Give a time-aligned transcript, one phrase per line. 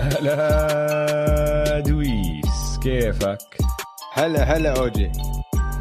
[0.00, 3.38] هلا دويس كيفك؟
[4.12, 5.12] هلا هلا أوجي.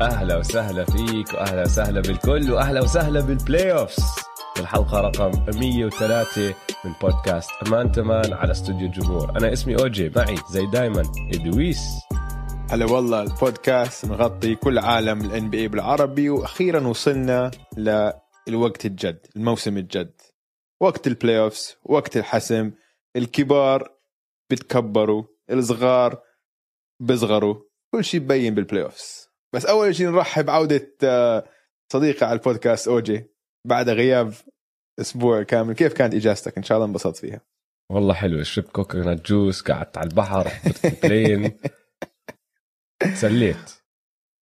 [0.01, 4.01] أهلا وسهلا فيك وأهلا وسهلا بالكل وأهلا وسهلا بال playoffs
[4.59, 6.53] الحلقة رقم 103
[6.85, 9.29] من بودكاست أمان تمان على استوديو الجمهور.
[9.29, 11.83] أنا اسمي أوجي معي زي دايما ادويس
[12.71, 17.51] هلا والله البودكاست مغطي كل عالم ال NBA بالعربي وأخيرا وصلنا
[18.47, 20.21] للوقت الجد الموسم الجد.
[20.81, 22.71] وقت ال playoffs وقت الحسم
[23.15, 23.98] الكبار
[24.51, 26.23] بتكبروا الصغار
[27.01, 27.61] بيصغروا
[27.95, 31.49] كل شيء ببين بال playoffs بس أول شيء نرحب بعوده آه،
[31.93, 33.25] صديقي على البودكاست أوجي
[33.67, 34.33] بعد غياب
[35.01, 35.73] أسبوع كامل.
[35.73, 37.41] كيف كانت إجازتك؟ إن شاء الله انبسطت فيها.
[37.91, 38.43] والله حلو.
[38.43, 41.59] شربت coconut juice قعدت على البحر رحت بال plane
[43.13, 43.71] سليت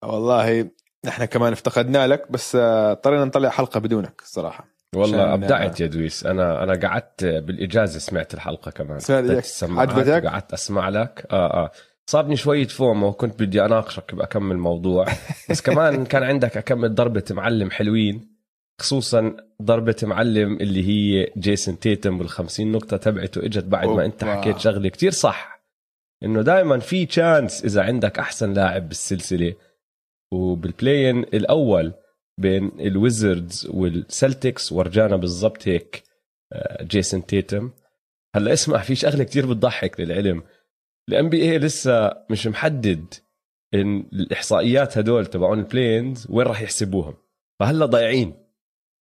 [0.04, 0.70] والله
[1.04, 4.75] نحن كمان افتقدنا لك بس آه، اضطرينا نطلع حلقة بدونك الصراحة.
[4.96, 6.26] والله أبدعت يا دويس.
[6.26, 8.98] أنا أنا قعدت بالإجازة سمعت الحلقة كمان.
[8.98, 11.26] سمعت عجبتك؟ وقعدت أسمع لك.
[11.30, 11.70] آه آه.
[12.10, 15.06] صابني شوية فومو كنت بدي أناقشك بأكمل موضوع.
[15.50, 18.36] بس كمان كان عندك أكمل ضربة معلم حلوين
[18.80, 24.24] خصوصا ضربة معلم اللي هي جيسون تيتم وال50 نقطة تبعته إجت بعد ما أنت.
[24.24, 25.10] حكيت شغلة كتير.
[25.10, 25.56] صح.
[26.22, 29.54] إنه دائما في تشانس إذا عندك أحسن لاعب بالسلسلة.
[30.32, 31.92] وبال play-in الأول
[32.38, 36.02] بين ال Wizards وال Celtics ورجانا بالضبط هيك
[36.52, 37.70] آه، جيسون تيتم.
[38.36, 40.42] هلأ اسمع في شغلة كتير بتضحك للعلم.
[41.08, 43.14] ال NBA لسه مش محدد
[43.74, 47.14] إن الإحصائيات هدول تبعون ال play-ins وين راح يحسبوهم.
[47.60, 48.34] فهلأ ضايعين.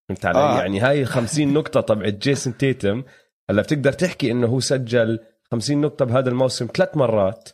[0.08, 0.58] فهمت علي؟ آه.
[0.60, 3.04] يعني هاي ال 50 نقطة تبعت جيسون تيتم.
[3.50, 5.18] هلأ بتقدر تحكي إنه هو سجل
[5.50, 7.48] 50 نقطة بهذا الموسم ثلاث مرات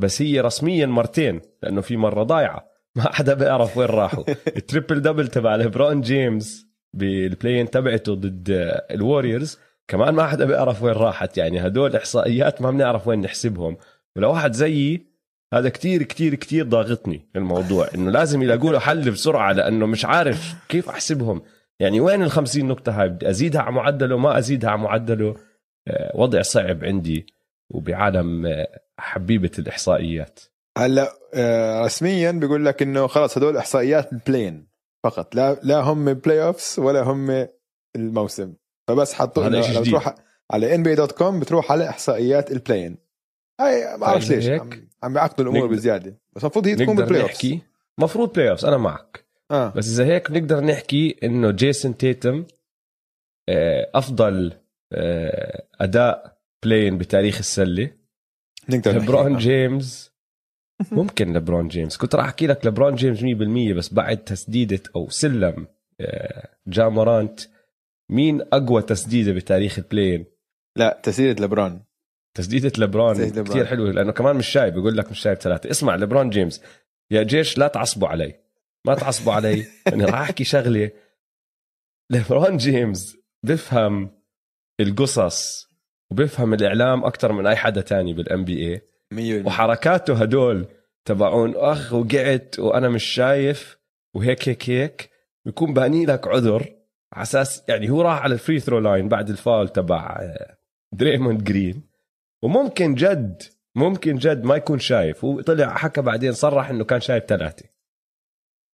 [0.00, 2.73] بس هي رسميا مرتين لأنه في مرة ضايعة.
[2.96, 4.24] ما حدا بيعرف وين راحوا.
[4.56, 8.46] ال triple double تبع ليبرون جيمس بال play-in تبعته ضد
[8.90, 11.38] ال Warriors كمان ما حدا بيعرف وين راحت.
[11.38, 13.76] يعني هدول إحصائيات ما بنعرف وين نحسبهم.
[14.16, 15.06] ولو واحد زيي
[15.54, 17.88] هذا كتير كتير كتير ضاغطني الموضوع.
[17.94, 21.42] إنه لازم يلاقوا له حل بسرعة لأنه مش عارف كيف أحسبهم.
[21.80, 25.36] يعني وين ال 50 نقطة هاي؟ بدي أزيدها على معدله ما أزيدها على معدله.
[25.88, 27.26] آه، وضع صعب عندي
[27.70, 30.40] وبعالم آه، حبيبة الإحصائيات.
[30.78, 34.66] هلا آه، رسميا بيقول لك إنه خلاص هدول إحصائيات ال play-in
[35.04, 35.34] فقط.
[35.34, 37.46] لا لا هم playoffs ولا هم
[37.96, 38.54] الموسم.
[38.88, 39.84] فبس حطوا إنه إشي لو.
[39.84, 40.14] تروح
[40.50, 42.98] على NBA dot com بتروح على إحصائيات ال play-in
[43.60, 44.70] هاي ما بعرف فإذا ليش عم,
[45.02, 46.18] عم بيعقدوا الأمور نقدر- بزيادة.
[46.32, 47.60] بس المفروض هي تكون بال playoffs نحكي؟
[47.98, 49.24] مفروض playoffs أنا معك.
[49.50, 49.72] آه.
[49.76, 52.44] بس إذا هيك بنقدر نحكي إنه جيسون تيتم
[53.48, 54.52] آه، أفضل
[54.92, 57.90] آه، أداء play-in بتاريخ السلة.
[58.68, 59.38] نقدر آه.
[59.38, 60.13] جيمس
[60.92, 61.96] ممكن لبرون جيمس.
[61.96, 65.66] كنت راح أحكي لك لبرون جيمس 100% بس بعد تسديدة أو سلم
[66.00, 67.40] آه، جا مورانت.
[68.10, 70.26] مين أقوى تسديدة بتاريخ ال play-in؟
[70.76, 71.84] لا تسديدة لبرون
[72.36, 73.54] تسديدة لبرون تسديدة لبرون.
[73.56, 75.70] كثير حلوة لأنه كمان مش شايف بيقول لك مش شايف ثلاثة.
[75.70, 76.62] اسمع لبرون جيمس
[77.10, 78.34] يا جيش لا تعصبوا علي.
[78.86, 79.66] ما تعصبوا علي.
[79.92, 80.90] أنا راح أحكي شغلة.
[82.10, 84.10] لبرون جيمس بفهم
[84.80, 85.68] القصص
[86.10, 88.93] وبفهم الإعلام أكثر من أي حدا تاني بال NBA 100%
[89.46, 90.66] وحركاته هدول
[91.04, 93.78] تبعون أخ وقعت وأنا مش شايف
[94.14, 95.10] وهيك هيك هيك
[95.44, 96.74] بيكون باني لك عذر
[97.12, 100.56] على أساس يعني هو راح على ال free throw line بعد الفاول تبع آه،
[100.94, 101.82] دريموند جرين
[102.42, 103.42] وممكن جد
[103.76, 105.24] ممكن جد ما يكون شايف.
[105.24, 107.64] هو طلع حكى بعدين صرح إنه كان شايف ثلاثة.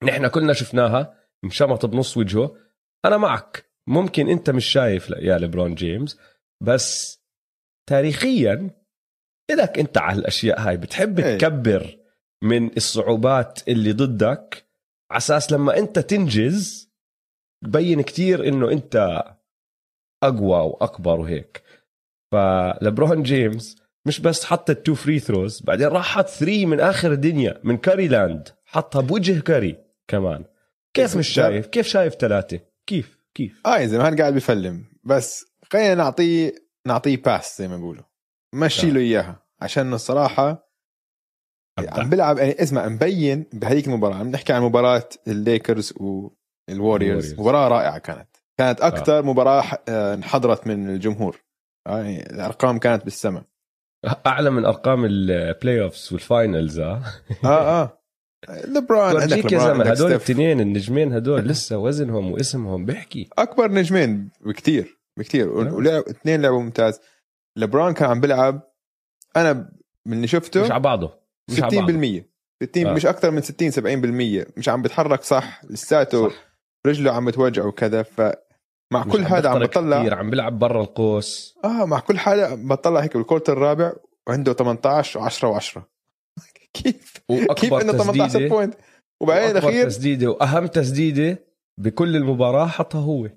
[0.05, 1.15] نحن كلنا شفناها
[1.45, 2.57] انشمط بنص وجهه.
[3.05, 3.65] أنا معك.
[3.87, 6.19] ممكن أنت مش شايف يا ليبرون جيمس
[6.63, 7.21] بس
[7.89, 8.71] تاريخيا
[9.51, 11.39] إلك أنت على الأشياء هاي بتحب إيه.
[11.39, 11.97] تكبر
[12.43, 14.67] من الصعوبات اللي ضدك
[15.11, 16.91] على أساس لما أنت تنجز
[17.65, 19.25] تبين كتير إنه أنت
[20.23, 21.63] أقوى وأكبر وهيك.
[22.33, 23.77] فلبرون جيمس
[24.07, 27.77] مش بس حط ال two free throws بعدين راح حط three من آخر الدنيا من
[27.77, 29.77] Curry land حطها بوجه كاري
[30.09, 30.45] كمان.
[30.95, 34.85] كيف مش شايف؟ كيف شايف ثلاثة؟ كيف؟ كيف؟ آه يا زلمة هان قاعد بيفلم.
[35.05, 36.55] بس خلينا نعطيه
[36.87, 38.10] نعطيه pass زي ما بيقولوا.
[38.55, 38.91] مشي.
[38.91, 39.43] له إياها.
[39.61, 40.71] عشان الصراحة
[41.79, 44.15] عم بيلعب يعني اسمع مبين بهذيك المباراة.
[44.15, 46.31] عم نحكي عن مباراة الليكرز والوريورز
[46.71, 47.41] الوريورز.
[47.41, 48.29] مباراة رائعة كانت.
[48.59, 49.23] كانت أكثر آه.
[49.23, 51.43] مباراه آه، انحضرت من الجمهور.
[51.87, 53.43] آه، يعني الأرقام كانت بالسماء.
[54.27, 57.03] أعلى من أرقام ال playoffs وال finals آه.
[57.45, 58.01] آه
[58.65, 60.11] لبران عندك يا زلمة هدول.
[60.11, 63.29] الاثنين النجمين هدول لسه وزنهم واسمهم بيحكي.
[63.39, 65.65] أكبر نجمين بكتير بكتير.
[65.65, 65.75] نعم.
[65.75, 67.01] ولعب اثنين لعبوا ممتاز.
[67.57, 68.61] لبران كان عم بيلعب
[69.37, 69.73] أنا
[70.07, 71.21] من اللي شفته مش على بعضه
[71.51, 72.25] مش على 60% بعضه
[72.63, 72.93] 60 آه.
[72.93, 76.35] مش أكثر من 60 70% مش عم بيتحرك صح لساته صح.
[76.87, 78.21] رجله عم بتوجع وكذا ف
[78.93, 81.59] مع كل هذا عم بطلع كتير عم بيلعب برا القوس.
[81.65, 83.93] آه مع كل حاجة بطلع هيك بالكورتر الرابع
[84.29, 85.81] وعنده 18 و10 و10
[86.75, 88.75] كيف؟ كيف واكبر إنه 18 تسديده point
[89.21, 90.31] وبعدين وأكبر الأخير تسديدة.
[90.31, 91.45] وأهم تسديدة
[91.79, 93.29] بكل المباراة حطها هو.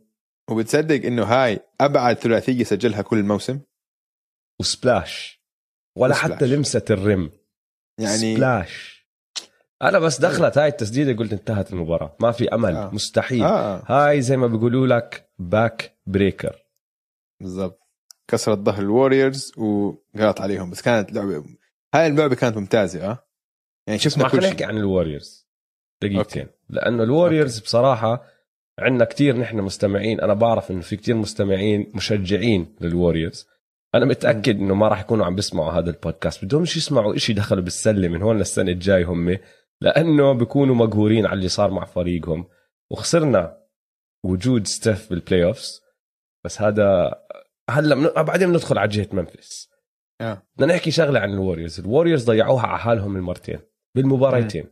[0.51, 3.59] وبتصدق إنه هاي أبعد ثلاثية سجلها كل الموسم
[4.59, 5.43] و splash
[5.97, 6.31] ولا و splash.
[6.31, 7.31] حتى لمسة ال rim.
[7.99, 8.93] يعني splash
[9.81, 12.15] أنا بس دخلت هاي التسديدة قلت انتهت المباراة.
[12.19, 12.75] ما في أمل.
[12.75, 12.89] آه.
[12.93, 13.43] مستحيل.
[13.43, 13.83] آه.
[13.87, 16.65] هاي زي ما بيقولوا لك back breaker
[17.41, 17.79] بالضبط.
[18.27, 20.69] كسرت ظهر الوريورز وقالت عليهم.
[20.69, 21.45] بس كانت لعبه
[21.95, 23.27] هاي اللعبة كانت ممتازة آه
[23.87, 24.49] يعني شفنا كل شيء.
[24.49, 25.47] نحكي عن الوريورز
[26.01, 26.47] دقيقتين.
[26.69, 28.23] لأنه الوريورز بصراحة
[28.79, 30.21] عندنا كتير نحن مستمعين.
[30.21, 33.47] أنا بعرف إنه في كتير مستمعين مشجعين للوريورز
[33.95, 36.45] أنا متأكد إنه ما راح يكونوا عم بيسمعوا هذا البودكاست.
[36.45, 39.37] بدهمش يسمعوا إشي دخلوا بالسلة من هون للسنة الجاي هم
[39.81, 42.47] لأنه بيكونوا مقهورين على اللي صار مع فريقهم.
[42.91, 43.57] وخسرنا
[44.25, 45.81] وجود ستيف بال playoffs
[46.45, 47.15] بس هذا
[47.69, 48.09] هلأ من...
[48.23, 49.69] بعدين بندخل على جهة منفس.
[50.21, 50.43] آه.
[50.55, 53.59] بدنا نحكي شغلة عن الوريورز الوريورز ضيعوها على حالهم المرتين
[53.95, 54.65] بالمباريتين.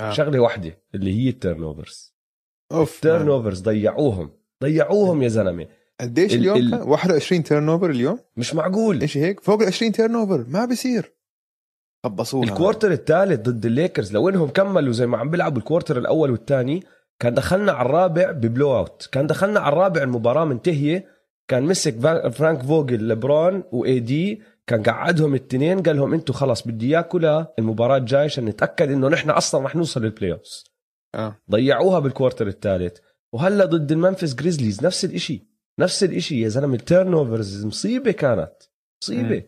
[0.00, 0.10] آه.
[0.12, 2.14] شغلة واحدة اللي هي ال turnovers
[2.72, 4.30] أوف ال turnovers ضيعوهم
[4.62, 5.66] ضيعوهم يا زلمة.
[6.00, 9.00] قديش ال- اليوم ال- كان؟ 21 turnover اليوم؟ مش معقول.
[9.00, 11.12] إيش هيك؟ فوق ال 20 turnover ما بصير
[12.04, 15.98] خبصونا ال quarter الثالث ضد الليكرز لو إنهم كملوا زي ما عم بيلعبوا ال quarter
[15.98, 16.82] الأول والثاني
[17.18, 21.20] كان دخلنا على الرابع ب blowout كان دخلنا على الرابع المباراة منتهية.
[21.48, 21.98] كان مسك
[22.30, 27.18] فرانك فوجل لبرون و AD كان قعدهم الاثنين قال لهم أنتم خلص بدي اياكم
[27.58, 30.64] للمباراة الجاية عشان نتأكد إنه نحن أصلا رح نوصل لل playoffs
[31.14, 31.36] آه.
[31.50, 32.96] ضيعوها بال quarter الثالث.
[33.32, 35.49] وهلأ ضد المنفس جريزليز نفس الإشي.
[35.80, 38.52] نفس الإشي يا زلمة ال turnovers مصيبة كانت
[39.02, 39.36] مصيبة.
[39.36, 39.42] مم.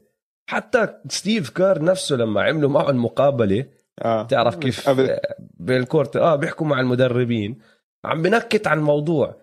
[0.47, 3.67] حتى ستيف كير نفسه لما عملوا معه المقابلة
[4.03, 4.27] آه.
[4.27, 5.11] تعرف كيف قبل.
[5.11, 7.59] آه، بال court آه بيحكوا مع المدربين
[8.05, 9.37] عم بنكت عن الموضوع.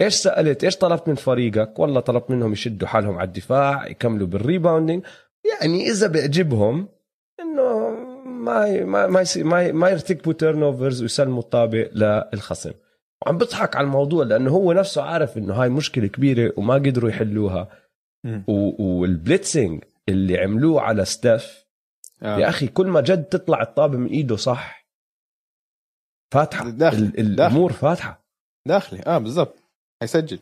[0.00, 4.38] إيش سألت؟ إيش طلبت من فريقك؟ والله طلبت منهم يشدوا حالهم على الدفاع يكملوا بال
[4.38, 5.04] rebounding.
[5.60, 6.88] يعني إذا بيعجبهم
[7.40, 7.90] إنه
[8.24, 12.72] ما ما ما ما, ما يرتكبوا turnovers ويسلموا الطابة للخصم.
[13.26, 17.68] وعم بضحك على الموضوع لأنه هو نفسه عارف إنه هاي مشكلة كبيرة وما قدروا يحلوها.
[18.24, 18.44] مم.
[18.48, 21.64] و- وال blitzing اللي عملوه على ستيف
[22.22, 22.38] آه.
[22.38, 24.86] يا أخي كل ما جد تطلع الطابة من إيده صح.
[26.34, 26.70] فاتحة.
[26.70, 28.26] داخل- ال- الأمور فاتحة.
[28.68, 29.62] داخلي آه بالضبط.
[30.02, 30.38] حيسجل.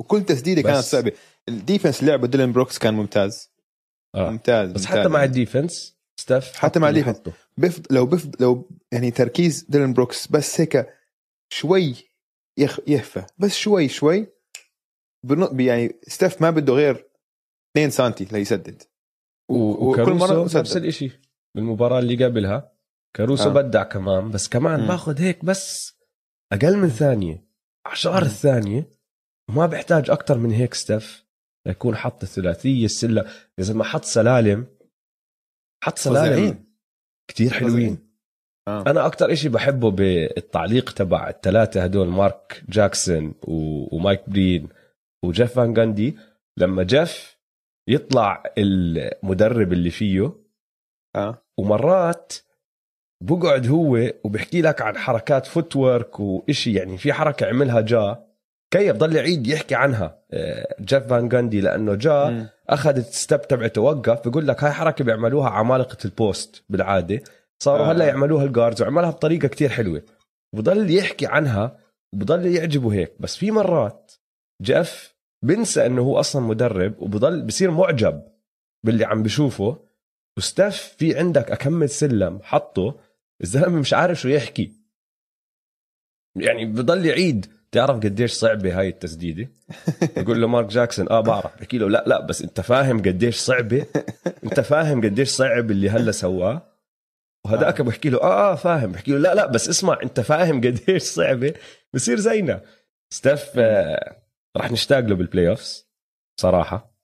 [0.00, 1.12] وكل تسديدة كانت صعبة.
[1.48, 3.50] ال defense لعبه ديلان بروكس كان ممتاز.
[4.14, 4.30] آه.
[4.30, 4.98] ممتاز بس ممتاز.
[4.98, 7.22] حتى مع ال defense ستيف حتى مع ال defense.
[7.56, 7.86] بفض...
[7.92, 8.42] لو بفض...
[8.42, 10.99] لو يعني تركيز ديلان بروكس بس هيك
[11.52, 11.94] شوي
[12.58, 12.80] يخ...
[12.86, 14.26] يهفى بس شوي شوي.
[15.58, 17.10] يعني ستيف ما بده غير
[17.76, 18.82] 2 سنتي ليسدد
[19.50, 21.20] وكل مرة نفس الإشي
[21.56, 22.72] بالمباراة اللي قبلها
[23.16, 23.52] كاروسو آه.
[23.52, 24.86] بدع كمان بس كمان.
[24.86, 25.94] باخذ هيك بس
[26.52, 27.46] أقل من ثانية
[27.86, 28.26] عشر مم.
[28.26, 28.90] الثانية
[29.50, 31.26] وما بحتاج أكثر من هيك ستيف
[31.66, 34.66] ليكون حط الثلاثية السلة إذا ما حط سلالم
[35.84, 36.64] حط سلالم
[37.30, 37.50] فظيعين.
[37.52, 38.09] حلوين
[38.68, 38.84] آه.
[38.86, 43.86] أنا أكثر إشي بحبه بالتعليق تبع الثلاثه هدول مارك جاكسون و...
[43.96, 44.68] ومايك برين
[45.24, 46.16] وجيف فان جاندي
[46.56, 47.38] لما جيف
[47.88, 50.32] يطلع المدرب اللي فيه
[51.16, 52.32] آه ومرات
[53.22, 58.26] بقعد هو وبحكي لك عن حركات footwork وإشي يعني في حركة عملها جا
[58.70, 62.48] كي بضل يعيد يحكي عنها آه، جيف فان جاندي لأنه جا.
[62.68, 67.22] اخذ ال step تبعته وقف بقول لك هاي حركة بيعملوها عمالقة ال post بالعادة
[67.62, 67.92] صاروا آه.
[67.92, 70.02] هلا يعملوها ال guards وعملها بطريقة كتير حلوة.
[70.54, 71.78] وبضل يحكي عنها
[72.14, 73.12] وبضل يعجبه هيك.
[73.20, 74.12] بس في مرات
[74.62, 75.14] جيف
[75.44, 78.22] بنسى إنه هو أصلا مدرب وبضل بصير معجب
[78.84, 79.78] باللي عم بشوفه.
[80.38, 83.00] وستاف في عندك أكمل سلم حطه.
[83.42, 84.72] الزلمة مش عارف شو يحكي.
[86.36, 87.46] يعني بضل يعيد.
[87.72, 89.50] تعرف قديش صعبة هاي التسديدة؟
[90.16, 91.56] بقول له مارك جاكسون آه بعرف.
[91.56, 93.86] بحكي له لا لا بس أنت فاهم قديش صعبة.
[94.44, 96.69] أنت فاهم قديش صعب اللي هلا سواه.
[97.46, 98.92] وهداك بحكي له آه آه فاهم.
[98.92, 101.54] بحكي له لا لا بس اسمع أنت فاهم قديش صعبة.
[101.94, 102.64] بصير زينا.
[103.12, 104.22] ستيف آه
[104.56, 105.90] راح نشتاق له بال playoffs
[106.40, 106.94] صراحة.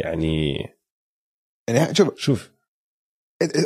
[0.00, 0.54] يعني
[1.68, 2.52] يعني شوف شوف.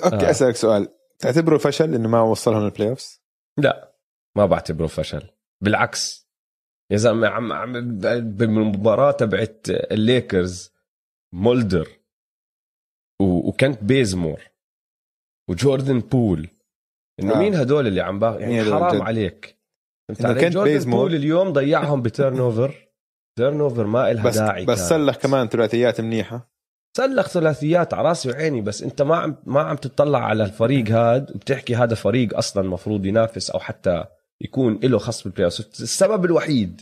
[0.05, 0.31] أوكي آه.
[0.31, 0.89] أسألك سؤال.
[1.19, 3.23] تعتبره فشل إنه ما وصلهم لل playoffs؟
[3.59, 3.97] لا
[4.37, 5.31] ما بعتبره فشل.
[5.63, 6.31] بالعكس.
[6.93, 7.73] يا زلمة عم عم
[8.37, 10.73] بالمباراة تبعت الليكرز
[11.35, 11.89] مولدر
[13.21, 14.50] و- وكنت بيزمور.
[15.51, 16.49] وجوردن بول
[17.21, 17.39] إنه آه.
[17.39, 19.59] مين هدول اللي عم باخ يعني حرام جد؟ عليك
[20.11, 21.01] إنه علي كنت جوردن بيزمور.
[21.01, 22.89] بول اليوم ضيعهم بتيرن اوفر
[23.39, 24.89] تيرن اوفر ما إلها بس داعي بس.
[24.89, 26.51] سلخ كمان ثلاثيات منيحة
[26.97, 31.31] سلخ ثلاثيات على راسي وعيني بس أنت ما عم ما عم تطلع على الفريق هاد
[31.31, 34.05] وبتحكي هذا فريق أصلا مفروض ينافس أو حتى
[34.41, 35.61] يكون له خص بالبلاي أوف.
[35.61, 36.81] السبب الوحيد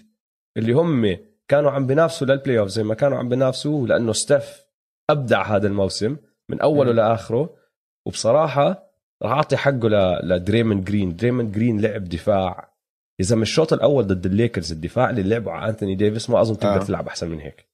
[0.56, 1.16] اللي هم
[1.48, 4.64] كانوا عم بينافسوا لل playoff زي ما كانوا عم بينافسوا لأنه ستيف
[5.10, 6.16] أبدع هذا الموسم
[6.50, 6.92] من أوله.
[6.92, 7.57] لآخره
[8.06, 8.88] وبصراحة
[9.22, 9.88] راح أعطي حقه
[10.22, 11.16] لدريمن جرين.
[11.16, 12.74] دريمن جرين لعب دفاع.
[13.20, 16.80] إذا من الشوط الأول ضد الليكرز الدفاع اللي لعبه على أنتوني ديفيس ما أظن تقدر
[16.80, 16.84] آه.
[16.84, 17.68] تلعب أحسن من هيك.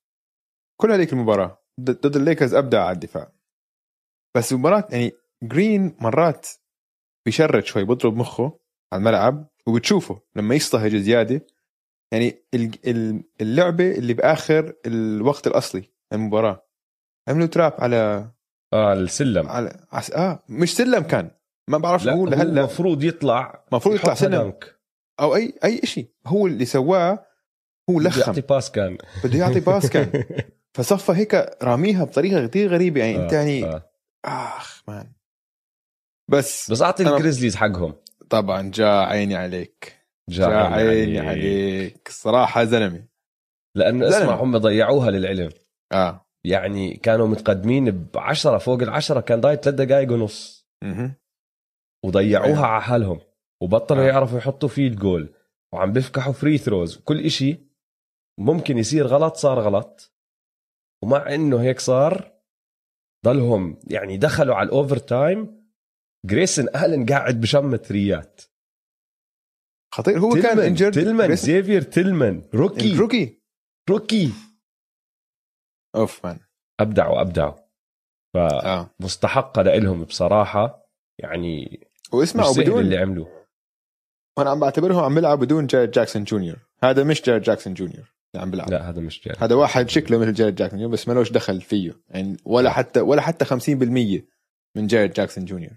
[0.81, 3.33] كل هذيك المباراة ضد الليكرز أبدع على الدفاع.
[4.37, 5.13] بس مباراه يعني
[5.43, 6.49] جرين مرات
[7.27, 8.59] بيشرد شوي بضرب مخه
[8.93, 11.47] على الملعب وبتشوفه لما يصطهج زيادة.
[12.13, 16.67] يعني ال- ال- اللعبة اللي بآخر الوقت الأصلي المباراه
[17.29, 18.31] عملوا تراب على
[18.75, 19.49] آه السلم.
[19.49, 20.11] على عس...
[20.11, 21.31] آه مش سلم كان.
[21.71, 24.53] ما بعرف هو لهلا المفروض يطلع المفروض يطلع سلم.
[25.21, 27.27] أو اي أي شيء هو اللي سواه
[27.91, 28.21] هو بده لخم.
[28.21, 28.99] يعطي باس كان.
[29.25, 30.25] بده يعطي باس كان.
[30.77, 33.01] فصفى هيك راميها بطريقة كثير غريبة.
[33.01, 33.91] يعني أنت آه، يعني آه.
[34.25, 35.13] آخ man.
[36.31, 37.95] بس بس أعطي أنا- الجريزليز حقهم.
[38.31, 39.99] طبعا جا عيني عليك.
[40.29, 42.09] جا جا عيني عليك.
[42.09, 43.05] الصراحه زلمة.
[43.77, 44.09] لأنه.
[44.09, 45.51] اسمع هم ضيعوها للعلم.
[45.93, 46.24] آه.
[46.45, 50.69] يعني كانوا متقدمين بعشرة فوق العشرة كان ضايع ثلاث دقائق ونص.
[52.05, 52.67] وضيعوها أيوة.
[52.67, 53.21] على حالهم
[53.63, 54.07] وبطلوا آه.
[54.07, 55.35] يعرفوا يحطوا field goal
[55.73, 57.59] وعم بيفكحوا free throws وكل إشي
[58.41, 60.15] ممكن يصير غلط صار غلط.
[61.05, 62.33] ومع إنه هيك صار
[63.25, 65.65] ضلهم يعني دخلوا على الاوفر تايم
[66.27, 68.41] جريسن آلن قاعد بشمت ثريات
[69.95, 70.19] خطير.
[70.19, 73.43] هو كان انجرد تلمن زيفير تلمن روكي روكي
[73.91, 74.33] روكي
[75.95, 76.39] اوف مان
[76.81, 77.65] ابدعوا ابدعوا
[78.35, 80.85] فمستحقة لهم بصراحة.
[81.19, 81.81] يعني
[82.13, 83.45] واسمع مش سهل وبدون اللي عملوه.
[84.39, 86.57] أنا عم بعتبرهم عم بيلعب بدون جارد جاكسون جونيور.
[86.83, 88.71] هذا مش جارن جاكسون جونيور اللي عم بيلعب.
[88.71, 91.93] لا هذا مش جاي هذا واحد شكله مثل جارن جاكسون جونيور بس مالوش دخل فيه.
[92.11, 94.25] يعني ولا حتى ولا حتى 50%
[94.77, 95.73] من جارن جاكسون جونيور.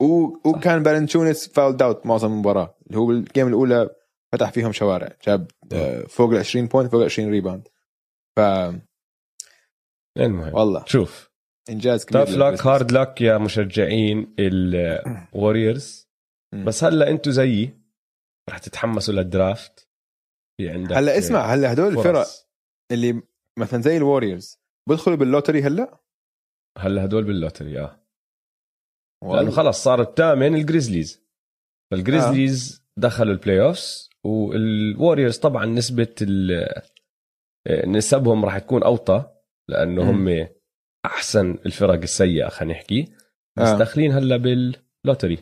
[0.00, 0.24] و...
[0.48, 2.74] وكان بال intentions fouled out معظم المباراة.
[2.86, 3.90] اللي هو بال game الأولى
[4.32, 5.12] فتح فيهم شوارع.
[5.26, 7.68] جاب آه، فوق ال 20 point فوق ال 20 rebound
[8.36, 8.40] ف
[10.18, 10.84] المهم والله.
[10.86, 11.30] شوف.
[11.70, 12.66] إنجاز كبير tough luck.
[12.66, 16.10] hard luck يا مشجعين الوريورز.
[16.66, 17.80] بس هلا أنتم زيي
[18.50, 19.88] رح تتحمسوا لل draft
[20.60, 21.98] في عندك هلا اسمع هلا هدول.
[21.98, 22.26] الفرق
[22.92, 23.22] اللي
[23.58, 26.00] مثلا زي الوريورز بدخلوا بال lottery هلا؟
[26.78, 28.06] هلا هدول بال lottery آه.
[29.22, 29.50] لأنه.
[29.50, 31.22] خلص صار الثامن الجريزليز
[31.92, 36.14] فالجريزليز دخلوا ال playoffs والوريورز طبعا نسبة
[37.86, 39.39] نسبهم راح تكون أوطى.
[39.70, 40.10] لأنه.
[40.10, 40.48] هم
[41.06, 43.04] أحسن الفرق السيئة خلينا نحكي.
[43.56, 43.78] بس آه.
[43.78, 45.38] داخلين هلا بال lottery.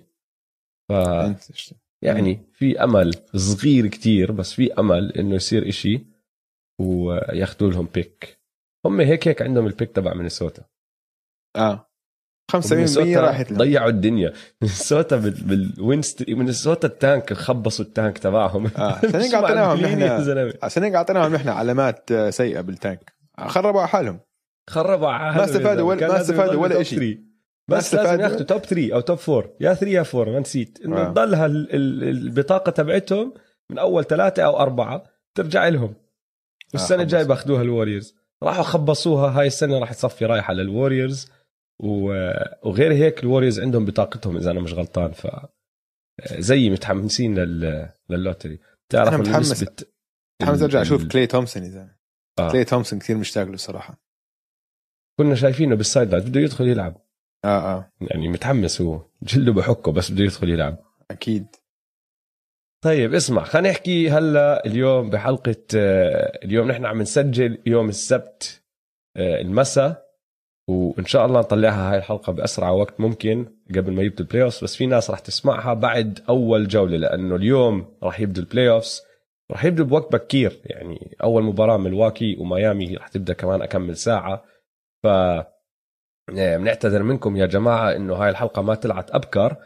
[0.88, 0.92] ف
[2.02, 6.00] يعني في أمل صغير كتير بس في أمل إنه يصير إشي
[6.80, 8.38] وياخذوا لهم pick
[8.86, 10.62] هم هيك هيك عندهم ال pick تبع مينيسوتا.
[11.56, 11.84] آه.
[12.52, 13.58] 75% مينيسوتا راحت لهم.
[13.58, 14.32] ضيعوا الدنيا.
[14.62, 18.66] مينيسوتا بال- بال wins مينيسوتا ال tank خبصوا ال tank تبعهم.
[18.66, 18.92] آه.
[18.92, 23.12] عشان هيك أعطيناهم نحن زلمة؟ عشان هيك أعطيناهم نحن علامات آه، سيئة بال tank.
[23.46, 24.20] خربوا على حالهم
[24.70, 25.88] خربوا على ما هذا استفادوا.
[25.88, 26.74] ولا- ما استفادوا ولا.
[27.68, 28.20] ما بس لازم.
[28.20, 31.12] ياخذوا top 3 أو top 4 يا 3 يا 4 ما نسيت إنه آه.
[31.74, 33.34] ال- البطاقة تبعتهم
[33.70, 35.04] من أول ثلاثة أو أربعة
[35.34, 35.94] ترجع لهم
[36.72, 37.34] والسنة آه، الجاية خبصوا.
[37.34, 41.30] بأخذوها الوريورز راحوا خبصوها هاي السنة راح تصفي رايحه للوريورز
[41.82, 45.26] وغير هيك الوريورز عندهم بطاقتهم إذا أنا مش غلطان ف
[46.38, 47.88] زي متحمسين لل...
[48.10, 48.58] لل lottery
[48.88, 49.62] بتعرف متحمس.
[50.42, 51.97] متحمس أرجع أشوف كلي تومسون اذا
[52.40, 52.52] آه.
[52.52, 54.00] كلي تومسون كثير مشتاق له صراحة.
[55.18, 56.96] كنا شايفينه بال sideline بده يدخل يلعب.
[57.44, 57.92] آه آه.
[58.00, 59.00] يعني متحمس هو.
[59.22, 60.76] جلده بحكه بس بده يدخل يلعب.
[61.10, 61.46] أكيد.
[62.84, 68.62] طيب اسمع خلينا نحكي هلأ اليوم بحلقة آه، اليوم نحن عم نسجل يوم السبت
[69.16, 70.08] آه، المساء.
[70.68, 74.76] وإن شاء الله نطلعها هاي الحلقة بأسرع وقت ممكن قبل ما يبدوا ال playoffs بس
[74.76, 79.02] في ناس راح تسمعها بعد أول جولة لأنه اليوم راح يبدوا ال playoffs
[79.50, 84.44] راح يبدوا بوقت بكير يعني أول مباراة ملواكي وميامي راح تبدأ كمان أكمل ساعة.
[85.02, 85.06] ف
[86.32, 89.56] بنعتذر منكم يا جماعة إنه هاي الحلقة ما طلعت أبكر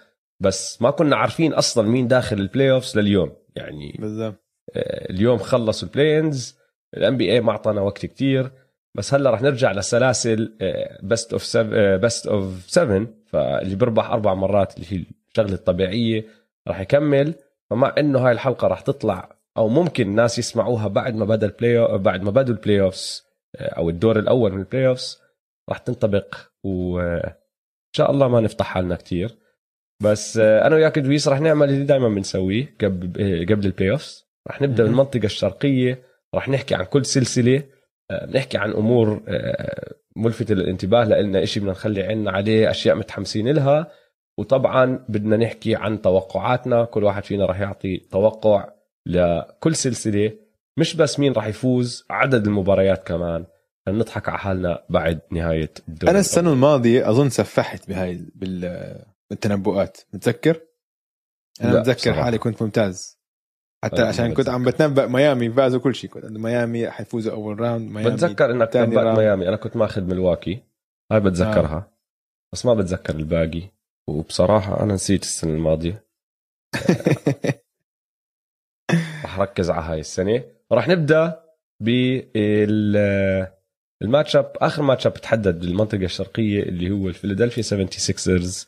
[0.40, 3.32] بس ما كنا عارفين أصلا مين داخل ال playoffs لليوم.
[3.56, 4.44] يعني بالضبط.
[4.76, 6.58] آه، اليوم خلصوا ال play-ins
[6.96, 8.50] ال NBA ما أعطانا وقت كتير.
[8.94, 10.56] بس هلأ رح نرجع لسلاسل
[11.02, 16.24] best of best of 7 فاللي بيربح أربع مرات اللي هي الشغلة الطبيعية
[16.68, 17.34] رح يكمل.
[17.70, 21.98] فمع إنه هاي الحلقة رح تطلع أو ممكن الناس يسمعوها بعد ما بدأ ال play
[21.98, 23.26] بعد ما بدوا ال playoffs
[23.60, 25.20] أو الدور الأول من ال playoffs
[25.70, 26.36] رح تنطبق.
[26.64, 27.32] وإن
[27.96, 29.38] شاء الله ما نفتح حالنا كتير.
[30.02, 34.26] بس آه، أنا وياك دويس رح نعمل اللي دائما بنسويه قبل آه، قبل ال playoffs
[34.48, 34.84] رح نبدا.
[34.84, 36.02] بالمنطقة الشرقية.
[36.34, 37.62] رح نحكي عن كل سلسلة
[38.10, 43.48] آه، بنحكي عن أمور آه، ملفته للانتباه لنا شيء بدنا نخلي عنا عليه أشياء متحمسين
[43.48, 43.92] لها
[44.38, 46.84] وطبعا بدنا نحكي عن توقعاتنا.
[46.84, 50.38] كل واحد فينا رح يعطي توقع لكل سلسلة
[50.78, 53.46] مش بس مين راح يفوز عدد المباريات كمان.
[53.88, 58.26] نضحك على حالنا بعد نهاية الدوري أنا السنة الماضية أظن سفحت بهاي
[59.30, 59.98] بالتنبؤات.
[60.12, 60.60] متذكر؟
[61.62, 63.18] أنا متذكر حالي كنت ممتاز.
[63.84, 66.10] حتى عشان كنت عم بتنبأ ميامي فازوا كل شيء.
[66.10, 69.48] كنت ميامي حيفوزوا أول راوند ميامي بتذكر إنك تنبأت ميامي.
[69.48, 70.62] أنا كنت ماخذ ملواكي.
[71.12, 71.76] هاي بتذكرها.
[71.76, 71.92] آه.
[72.52, 73.62] بس ما بتذكر الباقي.
[74.08, 76.04] وبصراحة أنا نسيت السنة الماضية.
[79.32, 80.44] رح ركز على هاي السنة.
[80.70, 81.42] وراح نبدأ
[81.80, 82.96] بال
[84.02, 88.66] ال matchup آخر matchup تحدد بالمنطقة الشرقية اللي هو الفيلادلفيا 76ers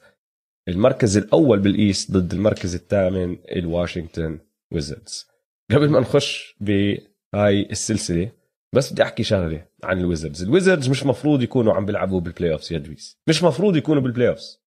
[0.68, 4.38] المركز الأول بال East ضد المركز الثامن ال Washington
[4.72, 5.26] Wizards.
[5.70, 8.30] قبل ما نخش بهاي السلسلة
[8.74, 10.42] بس بدي أحكي شغلة عن ال Wizards.
[10.42, 13.18] ال Wizards مش مفروض يكونوا عم بيلعبوا بال playoffs يا دويس.
[13.28, 14.64] مش مفروض يكونوا بال playoffs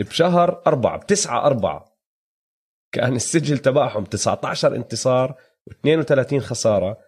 [0.00, 1.91] بشهر أربعة بتسعة أربعة
[2.92, 5.34] كان السجل تبعهم 19 انتصار
[5.70, 6.98] و32 خسارة.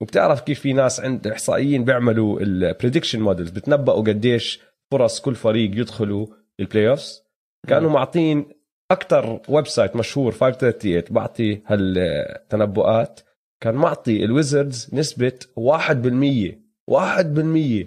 [0.00, 4.60] وبتعرف كيف في ناس عند إحصائيين بيعملوا ال prediction models بتنبأوا قديش
[4.92, 6.26] فرص كل فريق يدخلوا
[6.60, 7.22] ال playoffs
[7.68, 8.48] كانوا معطين
[8.90, 13.20] أكثر website مشهور 538 بعطي هالتنبؤات.
[13.60, 16.58] كان معطي ال Wizards نسبة 1%
[16.90, 17.86] 1%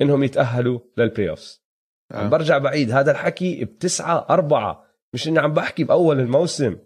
[0.00, 1.64] إنهم يتأهلوا لل playoffs
[2.12, 2.16] آه.
[2.16, 4.84] عم برجع بعيد هذا الحكي بتسعة أربعة
[5.14, 6.76] مش إني عم بحكي بأول الموسم.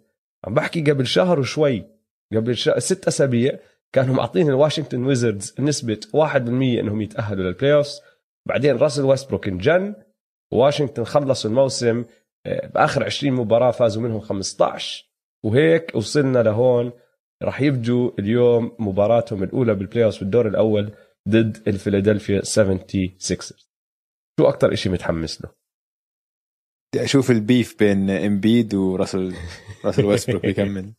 [0.44, 1.84] عم بحكي قبل شهر وشوي
[2.34, 2.70] قبل ش...
[2.70, 3.58] ست أسابيع
[3.92, 8.00] كانوا معطين ال Washington Wizards نسبة 1% إنهم يتأهلوا لل playoffs
[8.48, 9.94] بعدين راسل ويستبروك injured
[10.52, 12.04] واشنطن خلصوا الموسم
[12.46, 15.04] آه، بآخر 20 مباراة فازوا منهم 15
[15.44, 16.92] وهيك وصلنا لهون
[17.42, 20.92] راح يبدوا اليوم مباراتهم الأولى بال playoff بالدور الأول
[21.28, 23.08] ضد الفيلادلفيا 76
[24.40, 25.50] شو أكثر شيء متحمس له؟
[26.94, 29.34] بدي أشوف ال beef بين إمبيد وراسل
[29.88, 30.92] راسل ويستبروك بيكمل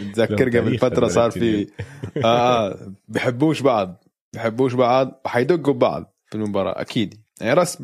[0.00, 1.68] بتذكر قبل فترة صار في
[2.16, 7.22] آه, آه بحبوش بعض بحبوش بعض وحيدقروا ببعض في المباراة أكيد.
[7.40, 7.80] يعني راس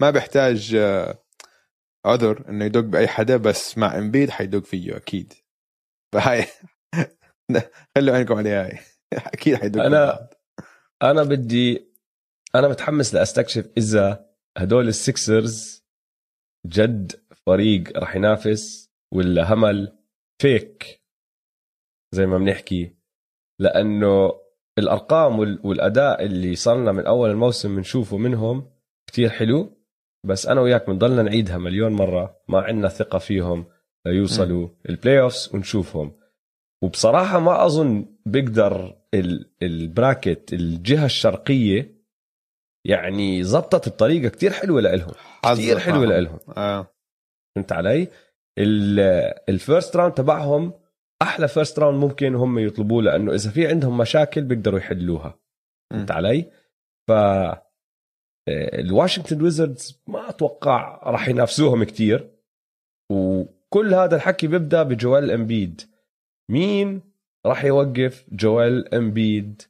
[0.00, 1.18] ما بيحتاج آه،
[2.06, 5.32] عذر إنه يدق بأي حدا بس مع إمبيد حيدق فيه أكيد.
[6.12, 6.46] فهاي
[7.96, 8.78] خلوا عينكم عليها هاي.
[9.34, 10.28] أكيد حيدق أنا
[11.02, 11.88] أنا بدي
[12.54, 14.26] أنا متحمس لأستكشف إذا
[14.58, 15.84] هدول السكسرز
[16.66, 17.12] جد
[17.46, 18.85] فريق راح ينافس
[19.16, 19.98] ولا همل؟
[20.42, 21.02] فيك
[22.14, 22.96] زي ما بنحكي.
[23.60, 24.32] لأنه
[24.78, 28.70] الأرقام والأداء اللي صار من أول الموسم بنشوفه منهم
[29.06, 29.72] كتير حلو
[30.26, 32.40] بس أنا وياك بنضلنا نعيدها مليون مرة.
[32.48, 33.66] ما عندنا ثقة فيهم
[34.06, 36.12] ليوصلوا ال playoffs ونشوفهم.
[36.82, 38.96] وبصراحة ما أظن بيقدر
[39.62, 41.96] ال bracket الجهة الشرقية
[42.84, 45.12] يعني زبطت بطريقه كتير حلوة لإلهم
[45.52, 46.38] كتير حلوة لإلهم.
[46.56, 46.86] آه.
[47.56, 48.08] فهمت علي؟
[48.58, 50.72] ال first round تبعهم
[51.22, 55.38] أحلى first round ممكن هم يطلبوه لأنه إذا في عندهم مشاكل بيقدروا يحلوها.
[55.92, 56.52] فهمت علي؟
[57.08, 57.12] ف
[58.48, 62.30] ال Washington Wizards ما أتوقع راح ينافسوهم كتير.
[63.12, 65.80] وكل هذا الحكي بيبدأ بجوال إمبيد.
[66.50, 67.02] مين
[67.46, 69.62] راح يوقف جوال إمبيد؟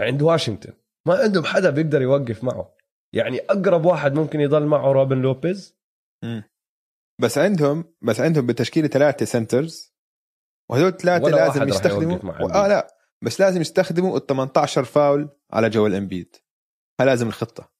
[0.00, 0.72] عند واشنطن
[1.08, 2.76] ما عندهم حدا بيقدر يوقف معه.
[3.14, 5.76] يعني أقرب واحد ممكن يضل معه روبن لوبيز.
[7.20, 9.94] بس عندهم بس عندهم بالتشكيلة ثلاثة centers
[10.70, 12.48] وهذول ثلاثة لازم يستخدموا و...
[12.48, 16.36] آه لا بس لازم يستخدموا ال 18 فاول على جوال امبيد
[17.00, 17.72] هذا لازم الخطة.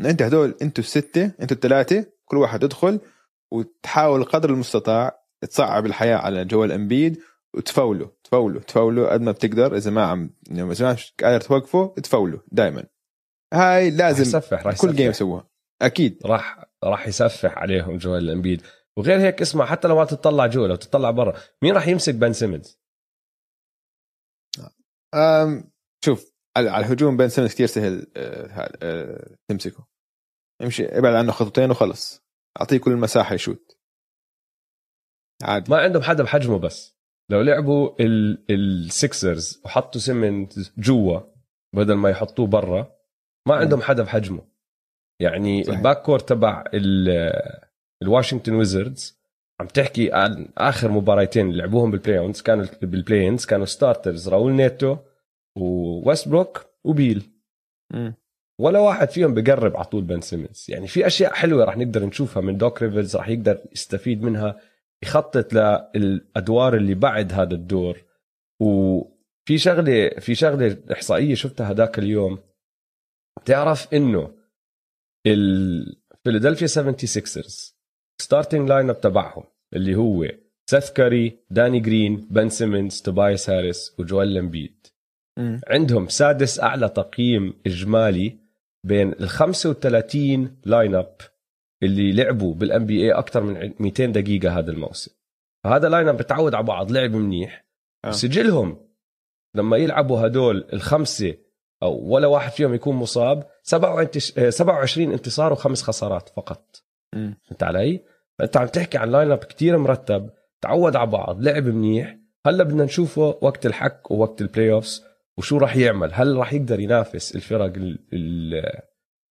[0.00, 3.00] انت هدول أنتوا الستة أنتوا الثلاثة كل واحد يدخل
[3.52, 7.22] وتحاول قدر المستطاع تصعب الحياة على جوال امبيد
[7.54, 9.76] وتفولوا تفولوا تفولوا قد ما بتقدر.
[9.76, 12.84] إذا ما عم إذا ما قادر توقفه تفولوا دائما
[13.54, 15.48] هاي لازم رح يسفح رح كل game يسووها.
[15.82, 16.18] أكيد.
[16.24, 18.62] راح راح يسفح عليهم جوال امبيد
[18.98, 22.32] وغير هيك اسمع حتى لو ما تطلع جوا لو تطلع برا مين راح يمسك بن
[22.32, 22.80] سيمنز؟
[25.14, 25.70] أم
[26.04, 29.86] شوف على الهجوم بن سيمنز كثير سهل أه أه تمسكه.
[30.62, 32.22] امشي ابعد عنه خطوتين وخلص.
[32.60, 33.78] أعطيه كل المساحه يشوت.
[35.42, 35.70] عادي.
[35.70, 36.96] ما عندهم حدا بحجمه بس.
[37.30, 37.96] لو لعبوا
[38.50, 41.20] ال Sixers وحطوا سيمنز جوا
[41.74, 42.96] بدل ما يحطوه برا
[43.48, 44.55] ما عندهم حدا بحجمه.
[45.20, 45.76] يعني صحيح.
[45.76, 46.64] ال backcourt تبع
[48.02, 49.16] ال Washington Wizards
[49.60, 54.52] عم تحكي عن آخر مباراتين اللي لعبوهم بال play كانوا بال play-ins كانوا starters راول
[54.52, 54.96] نيتو
[55.58, 57.30] وويستبروك وبيل
[57.94, 58.12] م.
[58.60, 62.42] ولا واحد فيهم بقرب على طول بن سيمنز يعني في أشياء حلوة رح نقدر نشوفها
[62.42, 64.60] من دوك ريفرز رح يقدر يستفيد منها
[65.02, 65.52] يخطط
[65.94, 68.02] للأدوار اللي بعد هذا الدور
[68.60, 72.38] وفي شغله في شغلة إحصائية شفتها هذاك اليوم
[73.42, 74.30] بتعرف إنه
[75.26, 77.76] الفيلادلفيا 76ers
[78.22, 80.26] starting lineup تبعهم اللي هو
[80.70, 84.86] سيث كاري داني جرين بن سيمنز توبايس هاريس وجوال إمبيد
[85.38, 85.60] مم.
[85.68, 88.36] عندهم سادس أعلى تقييم إجمالي
[88.86, 91.16] بين ال 35 lineup
[91.82, 95.12] اللي لعبوا بال NBA أكثر من 200 دقيقة هذا الموسم
[95.64, 97.66] فهذا lineup بتعود على بعض لعب منيح
[98.04, 98.10] آه.
[98.10, 98.76] سجلهم
[99.54, 101.34] لما يلعبوا هدول الخمسة
[101.82, 106.82] أو ولا واحد فيهم يكون مصاب 27 انتصار وخمس خسارات فقط.
[107.12, 108.04] فهمت علي؟
[108.38, 113.38] فأنت عم تحكي عن lineup كثير مرتب تعود على بعض لعب منيح هلأ بدنا نشوفه
[113.42, 115.04] وقت الحك ووقت ال playoffs
[115.38, 118.80] وشو راح يعمل هل راح يقدر ينافس الفرق ال- ال-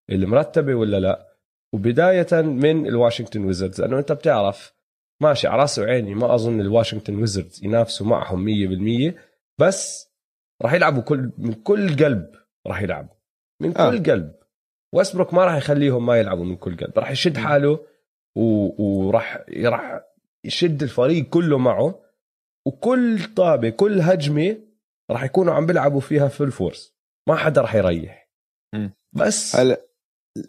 [0.10, 1.28] المرتبة ولا لا
[1.74, 4.74] وبداية من الواشنطن ويزردز لأنه أنت بتعرف
[5.22, 8.46] ماشي على راسي وعيني ما أظن الواشنطن ويزردز ينافسوا معهم
[9.12, 9.14] 100%
[9.60, 10.10] بس
[10.62, 12.32] راح يلعبوا كل من كل قلب
[12.68, 13.16] راح يلعبوا.
[13.62, 13.94] من كل آه.
[13.94, 13.98] آه.
[14.12, 14.36] قلب.
[14.94, 17.00] ويستبروك ما راح يخليهم ما يلعبوا من كل قلب.
[17.00, 17.80] راح يشد حاله
[18.38, 20.02] و- وراح راح
[20.46, 22.02] يشد الفريق كله معه.
[22.68, 24.58] وكل طابة كل هجمة
[25.12, 26.96] راح يكونوا عم بيلعبوا فيها full force
[27.30, 28.30] ما حدا راح يريح.
[29.14, 29.82] بس هلا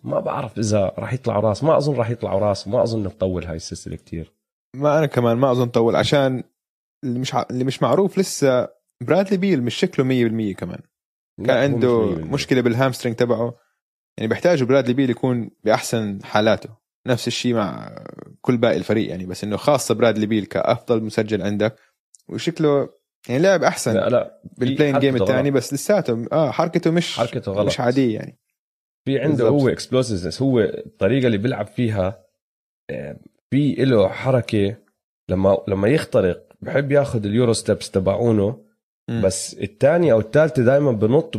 [0.03, 1.65] ما بعرف إذا راح يطلعوا راس.
[1.65, 2.67] ما أظن راح يطلعوا راس.
[2.67, 4.33] وما أظن تطول هاي السلسلة كتير.
[4.77, 6.43] ما أنا كمان ما أظن طول عشان
[7.05, 7.47] اللي مش ع...
[7.51, 8.69] اللي مش معروف لسه
[9.01, 10.05] برادلي بيل مش شكله
[10.53, 10.81] 100% كمان
[11.47, 12.33] كان عنده مش 100%.
[12.33, 13.55] مشكلة بال hamstring تبعه
[14.19, 16.69] يعني بيحتاجوا برادلي بيل يكون بأحسن حالاته
[17.07, 17.99] نفس الشيء مع
[18.41, 21.77] كل باقي الفريق يعني بس إنه خاصة برادلي بيل كأفضل مسجل عندك
[22.29, 22.89] وشكله
[23.29, 25.51] يعني لعب أحسن لا لا بال play-in game الثاني.
[25.51, 27.67] بس لساته آه حركته مش حركته غلط.
[27.67, 28.39] مش عادية يعني
[29.05, 29.63] في عنده بالضبط.
[29.63, 32.25] هو explosiveness هو الطريقة اللي بيلعب فيها
[33.51, 34.77] في له حركة
[35.29, 38.66] لما لما يخترق بحب ياخذ ال Euro steps تبعونه
[39.11, 41.37] بس الثاني أو الثالثه دائما بنط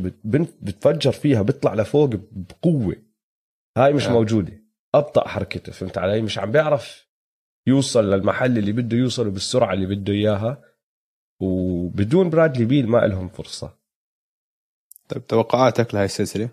[0.62, 2.96] بتفجر فيها بيطلع لفوق بقوة.
[3.78, 4.12] هاي مش آه.
[4.12, 4.64] موجودة.
[4.96, 7.08] أبطأ حركته فهمت علي؟ مش عم بيعرف
[7.68, 10.64] يوصل للمحل اللي بده يوصله بالسرعة اللي بده إياها.
[11.42, 13.78] وبدون برادلي بيل ما لهم فرصة.
[15.10, 16.50] طيب توقعاتك لهي السلسلة؟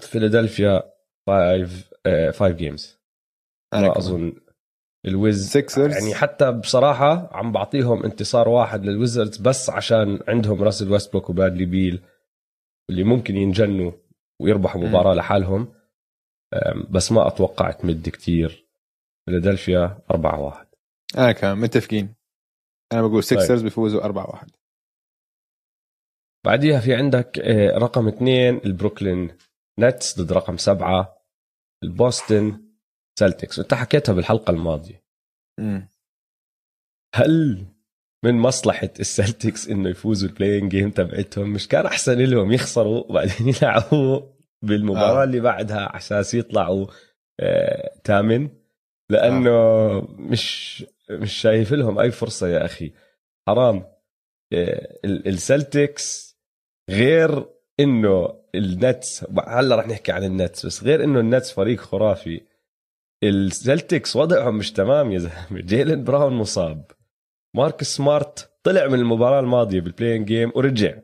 [0.00, 0.82] فيلادلفيا
[1.26, 2.98] five آه، five games
[3.74, 3.98] أنا.
[3.98, 4.43] أظن
[5.06, 11.30] الويز Sixers يعني حتى بصراحة عم بعطيهم انتصار واحد للويزردز بس عشان عندهم راسل ويستبروك
[11.30, 12.02] وبرادلي بيل
[12.90, 13.92] اللي ممكن ينجنوا
[14.40, 14.80] ويربحوا.
[14.80, 15.74] مباراة لحالهم.
[16.54, 18.66] أم، بس ما أتوقع تمد كتير.
[19.26, 20.66] فيلادلفيا 4 1
[21.18, 22.14] أنا كمان متفقين.
[22.92, 24.50] أنا بقول سيكسرز بيفوزوا 4 1
[26.44, 29.36] بعديها في عندك آه، رقم اثنين البروكلين
[29.78, 31.16] نتس ضد رقم سبعة
[31.82, 32.64] البوستن.
[33.18, 33.58] سلتكس.
[33.58, 35.04] وانت حكيتها بالحلقة الماضية.
[37.14, 37.66] هل
[38.24, 43.48] من مصلحة السلتكس إنه يفوزوا ال play-in game تبعتهم؟ مش كان أحسن لهم يخسروا وبعدين
[43.62, 44.20] يلعبوا
[44.62, 45.24] بالمباراة آه.
[45.24, 46.86] اللي بعدها على أساس يطلعوا
[47.40, 48.48] آه تامن؟
[49.10, 50.06] لأنه آه.
[50.10, 52.92] مش مش شايف لهم أي فرصة يا أخي.
[53.48, 53.76] حرام.
[54.52, 56.36] آه ال- السلتكس
[56.90, 57.46] غير
[57.80, 62.40] إنه النتس هلا رح نحكي عن النتس بس غير إنه النتس فريق خرافي.
[63.28, 65.60] السلتكس وضعهم مش تمام يا زلمة.
[65.70, 66.90] جيلن براون مصاب.
[67.56, 70.94] مارك سمارت طلع من المباراة الماضية بال play-in game ورجع.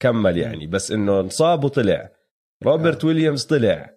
[0.00, 0.66] كمل يعني.
[0.66, 2.10] بس إنه انصاب وطلع.
[2.64, 3.08] روبرت آه.
[3.08, 3.96] ويليامز طلع.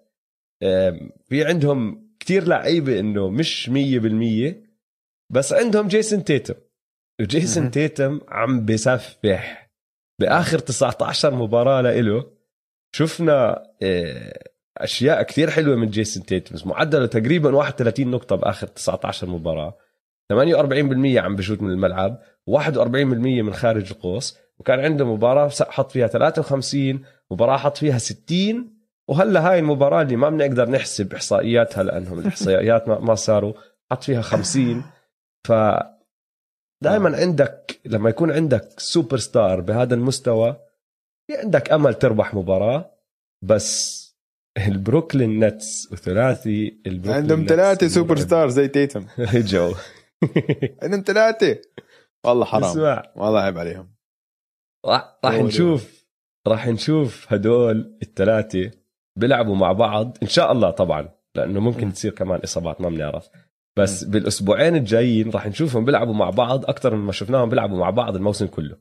[1.25, 4.63] في عندهم كتير لعيبة إنه مش مية بالمية.
[5.29, 6.55] بس عندهم جيسون تيتم.
[7.21, 7.71] وجيسون.
[7.71, 9.69] تيتم عم بسفح
[10.19, 12.31] بآخر 19 مباراة لإله
[12.95, 14.43] شفنا آه،
[14.79, 16.69] أشياء كثير حلوة من جيسون تيتم.
[16.69, 19.77] معدلة تقريبا 31 نقطة بآخر 19 مباراة.
[20.33, 22.19] 48% عم بشوت من الملعب.
[22.49, 22.87] و41%
[23.43, 24.37] من خارج القوس.
[24.59, 30.29] وكان عنده مباراة حط فيها 53 مباراة حط فيها 60 وهلأ هاي المباراة اللي ما
[30.29, 33.53] بنقدر نحسب إحصائياتها لأنهم الإحصائيات ما ما صاروا.
[33.91, 34.83] حط فيها 50
[35.47, 35.51] ف
[36.83, 40.55] دائما عندك لما يكون عندك سوبر ستار بهذا المستوى
[41.27, 42.91] في عندك أمل تربح مباراة.
[43.41, 43.98] بس
[44.67, 48.19] البروكلين نتس وثلاثي البروكلين عندهم ثلاثة super.
[48.19, 49.05] star زي تيتم.
[49.35, 49.73] رجعوا
[50.83, 51.61] عندهم ثلاثة.
[52.25, 52.63] والله حرام.
[52.63, 53.03] اسمع.
[53.15, 53.95] والله عيب عليهم.
[54.85, 55.19] راح.
[55.25, 56.05] نشوف
[56.47, 58.71] راح نشوف هدول الثلاثة
[59.19, 60.17] بيلعبوا مع بعض.
[60.23, 61.91] إن شاء الله طبعا لأنه ممكن م.
[61.91, 63.29] تصير كمان إصابات ما بنعرف.
[63.79, 68.15] بس بالأسبوعين الجايين راح نشوفهم بيلعبوا مع بعض أكثر من ما شفناهم بيلعبوا مع بعض
[68.15, 68.77] الموسم كله.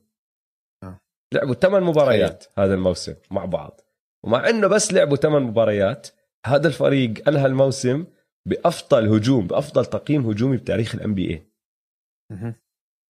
[0.83, 0.99] آه.
[1.33, 3.81] لعبوا ثمان مباريات هذا الموسم مع بعض.
[4.23, 6.07] ومع إنه بس لعبوا ثمان مباريات
[6.45, 8.05] هذا الفريق انهى الموسم
[8.45, 11.49] بأفضل هجوم بأفضل تقييم هجومي بتاريخ الان بي اي.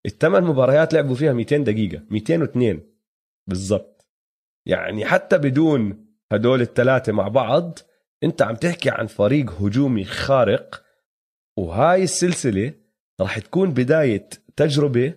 [0.06, 2.82] الثمان مباريات لعبوا فيها 200 دقيقة 202
[3.48, 4.08] بالضبط.
[4.66, 7.80] يعني حتى بدون هدول الثلاثة مع بعض
[8.24, 10.84] أنت عم تحكي عن فريق هجومي خارق
[11.58, 12.74] وهاي السلسلة
[13.22, 15.14] راح تكون بداية تجربة.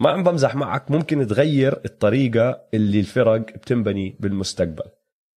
[0.00, 4.90] ما عم بمزح معك ممكن تغير الطريقة اللي الفرق بتنبني بالمستقبل.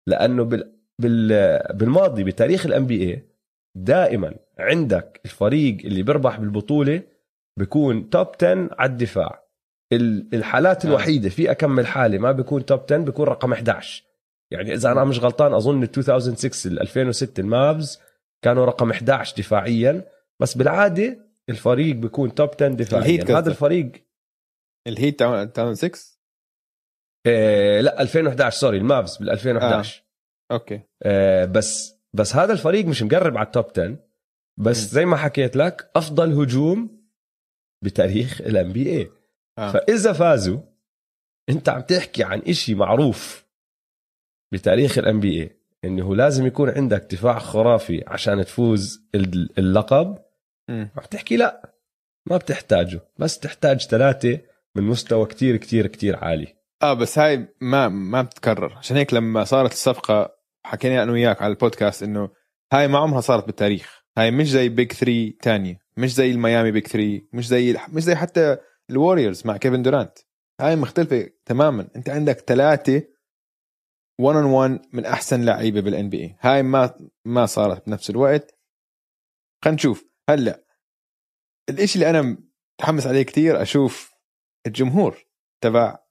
[0.06, 0.72] لأنه بال...
[0.98, 1.58] بال...
[1.74, 3.28] بالماضي بتاريخ الان بي اي
[3.76, 7.02] دائما عندك الفريق اللي بيربح بالبطولة
[7.58, 9.42] بيكون top 10 على الدفاع.
[10.32, 14.04] الحالات الوحيدة في اكمل حاله ما بيكون top 10 بيكون رقم 11
[14.52, 18.00] يعني إذا أنا مش غلطان أظن 2006 2006 المافز
[18.44, 20.04] كانوا رقم 11 دفاعيا
[20.40, 23.04] بس بالعادة الفريق بيكون top 10 دفاعيا.
[23.38, 23.92] هذا الفريق
[24.86, 25.18] الهيت
[25.54, 26.11] تاون 6
[27.26, 30.02] إيه لا 2011 sorry المافز بال 2011
[30.50, 30.54] آه.
[30.54, 30.80] okay.
[31.04, 33.96] إيه بس بس هذا الفريق مش مقرب على ال top 10
[34.58, 34.88] بس م.
[34.88, 37.02] زي ما حكيت لك أفضل هجوم
[37.84, 39.10] بتاريخ الان بي اي
[39.56, 40.60] فإذا فازوا
[41.48, 43.46] أنت عم تحكي عن إشي معروف
[44.52, 49.06] بتاريخ الان بي اي إنه لازم يكون عندك دفاع خرافي عشان تفوز
[49.58, 50.18] اللقب.
[50.70, 51.74] عم تحكي لا
[52.26, 53.00] ما بتحتاجه.
[53.18, 54.40] بس تحتاج ثلاثة
[54.76, 56.54] من مستوى كتير كتير كتير عالي.
[56.82, 61.52] آه بس هاي ما ما بتتكرر عشان هيك لما صارت الصفقة حكينا أنا وياك على
[61.52, 62.30] البودكاست إنه
[62.72, 64.02] هاي ما عمرها صارت بالتاريخ.
[64.18, 68.14] هاي مش زي big 3 تانية مش زي الميامي big 3 مش زي مش زي
[68.14, 68.56] حتى
[68.90, 70.18] الوريورز مع كيفن دورانت
[70.60, 71.88] هاي مختلفة تماما.
[71.96, 73.02] أنت عندك ثلاثة
[74.20, 78.58] 1 on 1 من أحسن لعيبة بالان بي اي هاي ما ما صارت بنفس الوقت.
[79.64, 80.04] خلينا نشوف.
[80.28, 80.64] هلأ
[81.70, 82.36] الإشي اللي أنا
[82.78, 84.12] متحمس عليه كتير أشوف
[84.66, 85.24] الجمهور
[85.60, 86.01] تبع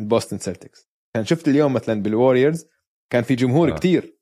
[0.00, 2.66] البوستن سيلتكس كان شفت اليوم مثلا بالوريورز
[3.12, 3.74] كان في جمهور آه.
[3.74, 4.16] كتير.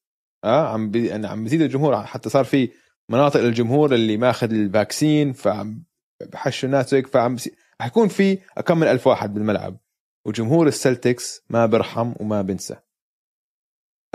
[0.45, 1.13] آه عم بي...
[1.13, 2.07] عم بزيد الجمهور.
[2.07, 2.71] حتى صار في
[3.11, 5.85] مناطق للجمهور اللي ماخذ ال vaccine فعم
[6.33, 7.51] بحشوا الناس هيك فعم بس...
[7.81, 9.79] حيكون في كم من ألف واحد بالملعب
[10.27, 12.77] وجمهور السلتكس ما برحم وما بنسى.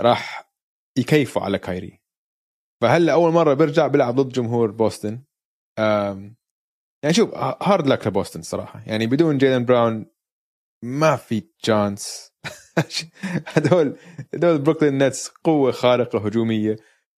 [0.00, 0.52] راح
[0.98, 2.00] يكيفوا على كايري.
[2.82, 5.22] فهلأ أول مرة بيرجع بيلعب ضد جمهور بوسطن
[7.04, 8.82] يعني شوف hard luck لبوسطن صراحة.
[8.86, 10.06] يعني بدون جيلن براون
[10.82, 12.32] ما في chance
[13.54, 13.96] هدول
[14.34, 16.76] هدول بروكلين نتس قوة خارقة هجومية.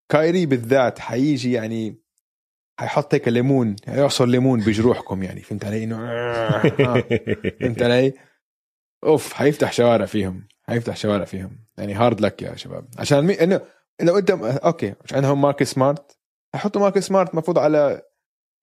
[0.08, 2.02] كايري بالذات حيجي يعني
[2.80, 7.04] حيحط هيك ليمون يعصر ليمون بجروحكم يعني فهمت علي؟ إنه آه، آه.
[7.60, 8.14] فهمت علي؟
[9.04, 11.64] أوف حيفتح شوارع فيهم حيفتح شوارع فيهم.
[11.78, 12.88] يعني hard luck يا شباب.
[12.98, 13.34] عشان مي...
[13.34, 13.60] انه
[14.00, 14.30] لو انت
[14.64, 16.18] okay مش عندهم ماركس سمارت
[16.54, 18.02] حيحطوا ماركس سمارت المفروض على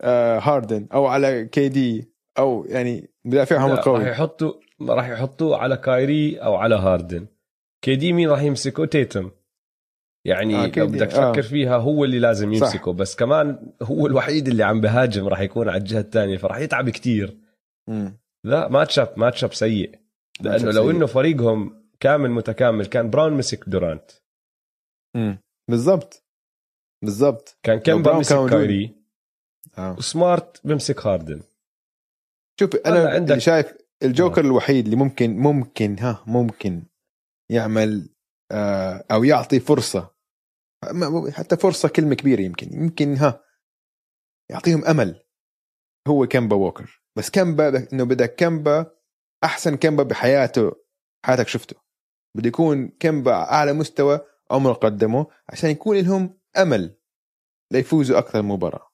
[0.01, 3.99] آه هاردن أو على كي دي أو يعني مدافعهم القوي.
[3.99, 7.27] راح يحطوا راح يحطوه على كايري أو على هاردن.
[7.81, 9.31] كي دي مين راح يمسكه تيتم.
[10.25, 11.41] يعني آه لو بدك تفكر آه.
[11.41, 12.91] فيها هو اللي لازم يمسكه.
[12.91, 12.97] صح.
[12.97, 17.37] بس كمان هو الوحيد اللي عم بهاجم راح يكون على الجهة الثانية فراح يتعب كتير.
[18.43, 19.99] لا matchup matchup سيء.
[20.41, 24.11] لأنه لو إنه فريقهم كامل متكامل كان براون مسك دورانت.
[25.15, 25.37] امم
[25.69, 26.23] بالضبط.
[27.03, 27.57] بالضبط.
[27.63, 28.95] كان كم بمسك كايري.
[29.77, 29.95] آه.
[29.97, 31.41] وسمارت بمسك هاردن.
[32.59, 34.45] شوف أنا عندك اللي شايف الجوكر آه.
[34.45, 36.83] الوحيد اللي ممكن ممكن ها ممكن
[37.51, 38.09] يعمل
[38.51, 40.15] آه أو يعطي فرصة.
[41.31, 42.73] حتى فرصة كلمة كبيرة يمكن.
[42.73, 43.43] يمكن ها
[44.51, 45.23] يعطيهم أمل.
[46.07, 47.03] هو كمبا ووكر.
[47.17, 48.91] بس كمبا إنه بدك كمبا
[49.43, 50.71] أحسن كمبا بحياته
[51.25, 51.75] حياتك شفته.
[52.37, 54.19] بده يكون كمبا أعلى مستوى
[54.51, 56.97] عمره قدمه عشان يكون لهم أمل
[57.73, 58.89] ليفوزوا أكثر مباراة.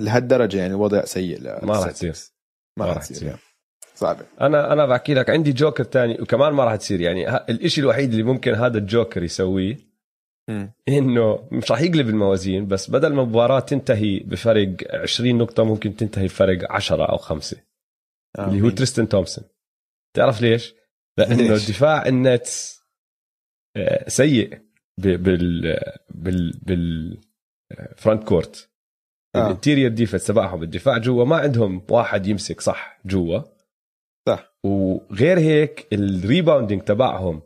[0.00, 2.16] لهالدرجة يعني الوضع سيء ما راح تصير.
[2.78, 3.49] ما راح تصير.
[4.00, 7.00] صعبه أنا أنا بحكي لك عندي جوكر تاني وكمان ما راح تصير.
[7.00, 9.76] يعني الإشي الوحيد اللي ممكن هذا الجوكر يسويه
[10.88, 16.24] إنه مش راح يقلب الموازين بس بدل ما المباراة تنتهي بفرق 20 نقطة ممكن تنتهي
[16.24, 17.56] بفرق 10 أو 5
[18.38, 19.44] آه اللي هو تريستن تومسون.
[20.16, 20.74] تعرف ليش؟
[21.18, 22.80] لأنه دفاع النتس
[23.76, 24.58] آه، سيء
[24.98, 25.18] بال
[26.14, 27.20] بال بال
[27.96, 28.70] front court
[29.36, 30.62] ال interior defense تبعهم.
[30.62, 33.59] الدفاع جوا ما عندهم واحد يمسك صح جوا.
[34.30, 37.42] صح وغير هيك ال rebounding تبعهم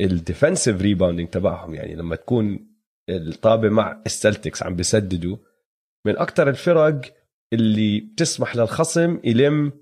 [0.00, 2.74] ال defensive rebounding تبعهم يعني لما تكون
[3.10, 5.36] الطابة مع السلتكس عم بيسددوا
[6.06, 7.00] من أكثر الفرق
[7.52, 9.72] اللي بتسمح للخصم يلم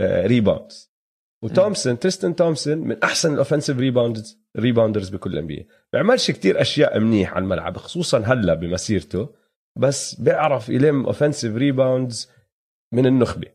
[0.00, 6.30] rebounds آه، وتومسون تريستن تومسون من أحسن ال offensive rebounds rebounders بكل ال NBA بيعملش
[6.30, 9.34] كتير أشياء منيح على الملعب خصوصا هلأ بمسيرته
[9.78, 12.30] بس بيعرف يلم offensive rebounds
[12.94, 13.48] من النخبة.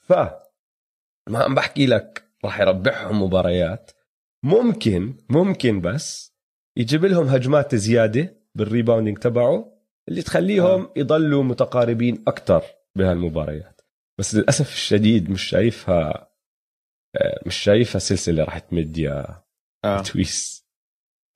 [0.00, 0.12] ف
[1.28, 3.90] ما عم بحكي لك راح يربحهم مباريات.
[4.42, 6.34] ممكن ممكن بس
[6.76, 10.92] يجيب لهم هجمات زيادة بال rebounding تبعه اللي تخليهم آه.
[10.96, 12.62] يضلوا متقاربين أكثر
[12.96, 13.80] بهالمباريات.
[14.18, 16.30] بس للأسف الشديد مش شايفها
[17.16, 19.42] آه، مش شايفها سلسلة راح تمد يا
[19.84, 20.02] آه.
[20.02, 20.66] تويس.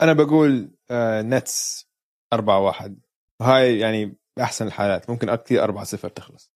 [0.03, 1.89] أنا بقول آه نتس
[2.33, 3.01] 4 1
[3.43, 5.11] هاي يعني أحسن الحالات.
[5.11, 6.53] ممكن كثير 4 0 تخلص.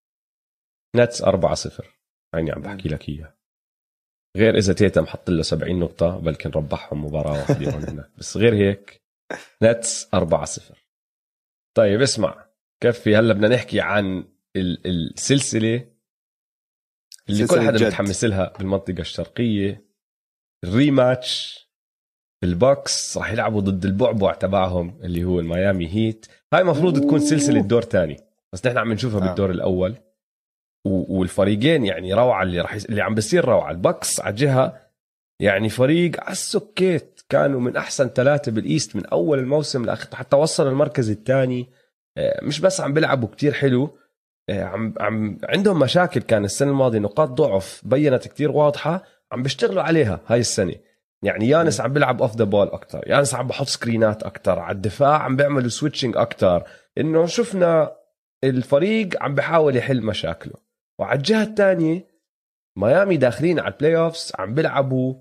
[0.96, 2.01] نتس 4 0
[2.34, 3.36] عيني عم بحكي لك إياها.
[4.36, 8.10] غير إذا تيتم حط له 70 نقطة بلكن ربحهم مباراة واحدة هون هناك.
[8.18, 9.02] بس غير هيك
[9.62, 10.86] نتس 4 0
[11.76, 12.46] طيب اسمع
[12.82, 14.24] كفي هلأ بدنا نحكي عن
[14.56, 15.88] السلسلة
[17.28, 19.92] اللي كل حدا متحمس لها بالمنطقة الشرقية.
[20.64, 21.62] ال rematch
[22.44, 26.26] البكس راح يلعبوا ضد البعبع تبعهم اللي هو الميامي هيت.
[26.52, 28.16] هاي المفروض تكون سلسلة دور تاني
[28.52, 29.26] بس نحن عم نشوفها آه.
[29.26, 29.96] بالدور الأول.
[30.84, 33.70] والفريقين يعني روعة اللي راح اللي عم بيصير روعة.
[33.70, 34.80] البكس على جهه
[35.40, 37.20] يعني فريق على السكت.
[37.28, 41.68] كانوا من أحسن ثلاثة بال East من أول الموسم لاخر حتى وصل المركز الثاني.
[42.18, 43.98] آه، مش بس عم بيلعبوا كتير حلو.
[44.48, 46.98] آه، عم عم عندهم مشاكل كان السنة الماضية.
[46.98, 49.02] نقاط ضعف بينت كتير واضحة.
[49.32, 50.74] عم بيشتغلوا عليها هاي السنة.
[51.22, 55.22] يعني يانس عم بيلعب off the ball أكثر يانس عم بحط سكرينات أكثر على الدفاع
[55.22, 56.64] عم بيعملوا switching أكثر
[56.98, 57.92] إنه شفنا
[58.44, 60.54] الفريق عم بحاول يحل مشاكله.
[61.02, 62.08] وعلى الجهة الثانية
[62.78, 65.14] ميامي داخلين على ال playoffs عم بيلعبوا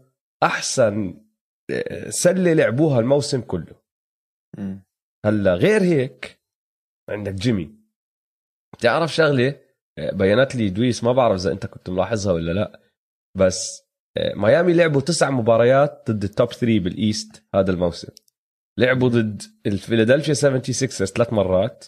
[0.44, 1.24] أحسن
[1.72, 3.82] آه، سلة لعبوها الموسم كله.
[5.26, 6.41] هلأ غير هيك
[7.10, 7.76] عندك جيمي.
[8.74, 9.60] بتعرف شغلة؟
[9.98, 12.80] آه، بينت لي دويس ما بعرف إذا أنت كنت ملاحظها ولا لأ.
[13.38, 13.84] بس
[14.17, 18.13] آه، ميامي لعبوا تسع مباريات ضد ال top 3 بال East هذا الموسم.
[18.80, 21.86] لعبوا ضد الفيلادلفيا 76 ثلاث مرات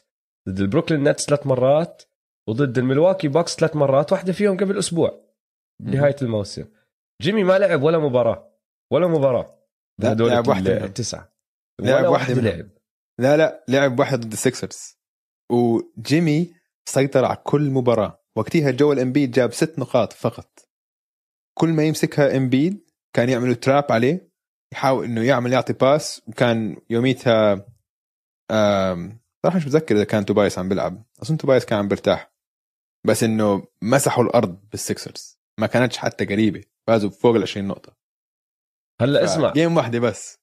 [0.49, 2.03] ضد البروكلين نتس ثلاث مرات
[2.47, 5.23] وضد الملواكي بكس ثلاث مرات واحدة فيهم قبل أسبوع
[5.81, 6.65] نهاية الموسم.
[7.21, 8.53] جيمي ما لعب ولا مباراة
[8.91, 9.59] ولا مباراة
[10.03, 11.33] هدول لعب واحدة التسعة
[11.81, 12.69] لعب واحدة لعب.
[13.19, 14.97] لا لا لعب واحد ضد السكسرز
[15.51, 16.53] وجيمي
[16.85, 18.23] سيطر على كل مباراة.
[18.35, 20.69] وقتها جوال إمبيد جاب ست نقاط فقط.
[21.57, 24.31] كل ما يمسكها إمبيد كان يعملوا trap عليه
[24.73, 26.21] يحاول إنه يعمل يعطي pass.
[26.27, 27.65] وكان يوميتها
[29.43, 31.03] صراحة مش متذكر إذا كان توبايس عم بيلعب.
[31.21, 32.32] أظن توبايس كان عم برتاح
[33.05, 36.63] بس إنه مسحوا الأرض بالسكسرز ما كانتش حتى قريبة.
[36.87, 37.95] فازوا فوق ال 20 نقطة.
[39.01, 39.53] هلا اسمع.
[39.53, 40.39] game واحدة بس.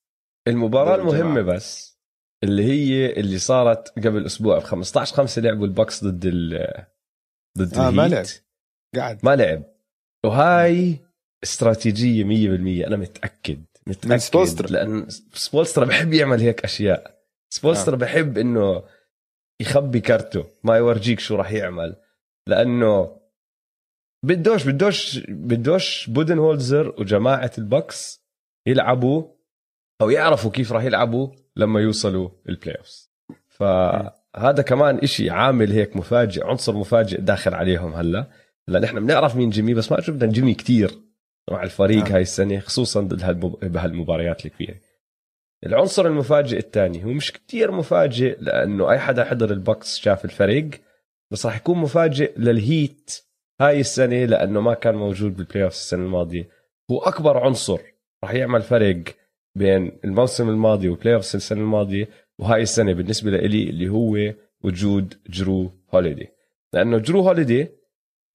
[0.48, 1.98] المباراة المهمة بس
[2.44, 6.66] اللي هي اللي صارت قبل أسبوع ب 15 5 لعبوا البكس ضد ال
[7.58, 8.24] ضد آه ما لعب.
[8.96, 9.18] قاعد.
[9.22, 9.62] ما لعب.
[10.24, 10.96] وهاي
[11.42, 13.64] استراتيجية 100% أنا متأكد.
[13.86, 14.16] متأكد.
[14.16, 14.66] سبولسترا.
[14.66, 17.24] لأن سبولسترا بحب يعمل هيك أشياء.
[17.50, 17.98] سبولسترا آه.
[17.98, 18.82] بحب إنه
[19.60, 21.96] يخبي كارته ما يورجيك شو راح يعمل.
[22.50, 23.20] لأنه
[24.24, 28.24] بدوش بدوش بدوش بودن هولزر وجماعة البكس
[28.66, 29.24] يلعبوا
[30.00, 33.10] أو يعرفوا كيف راح يلعبوا لما يوصلوا ال playoffs
[33.48, 38.30] فهذا كمان إشي عامل هيك مفاجئ عنصر مفاجئ داخل عليهم هلا.
[38.68, 40.90] هلا نحن بنعرف مين جيمي بس ما شفنا جيمي كتير
[41.50, 42.14] مع الفريق آه.
[42.14, 43.40] هاي السنة خصوصا ضد
[43.72, 44.76] بهالمباريات الكبيرة.
[45.66, 50.70] العنصر المفاجئ الثاني هو مش كتير مفاجئ لأنه أي حدا حضر البكس شاف الفريق.
[51.30, 53.20] بس راح يكون مفاجئ للهيت
[53.60, 56.48] هاي السنة لأنه ما كان موجود بال playoff السنة الماضية.
[56.90, 57.80] هو أكبر عنصر
[58.24, 59.02] راح يعمل فرق
[59.54, 65.72] بين الموسم الماضي وال playoff السنة الماضية وهاي السنة بالنسبة لي اللي هو وجود جرو
[65.94, 66.28] هوليدي
[66.72, 67.68] لأنه جرو هوليدي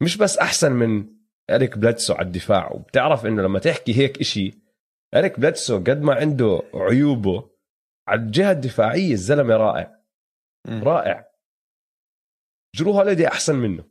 [0.01, 1.05] مش بس أحسن من
[1.49, 4.53] اريك بليدسو على الدفاع وبتعرف إنه لما تحكي هيك إشي
[5.15, 7.49] اريك بليدسو قد ما عنده عيوبه
[8.07, 9.95] على الجهة الدفاعية الزلمة رائع.
[10.67, 10.83] م.
[10.83, 11.25] رائع.
[12.75, 13.83] جرو هوليدي أحسن منه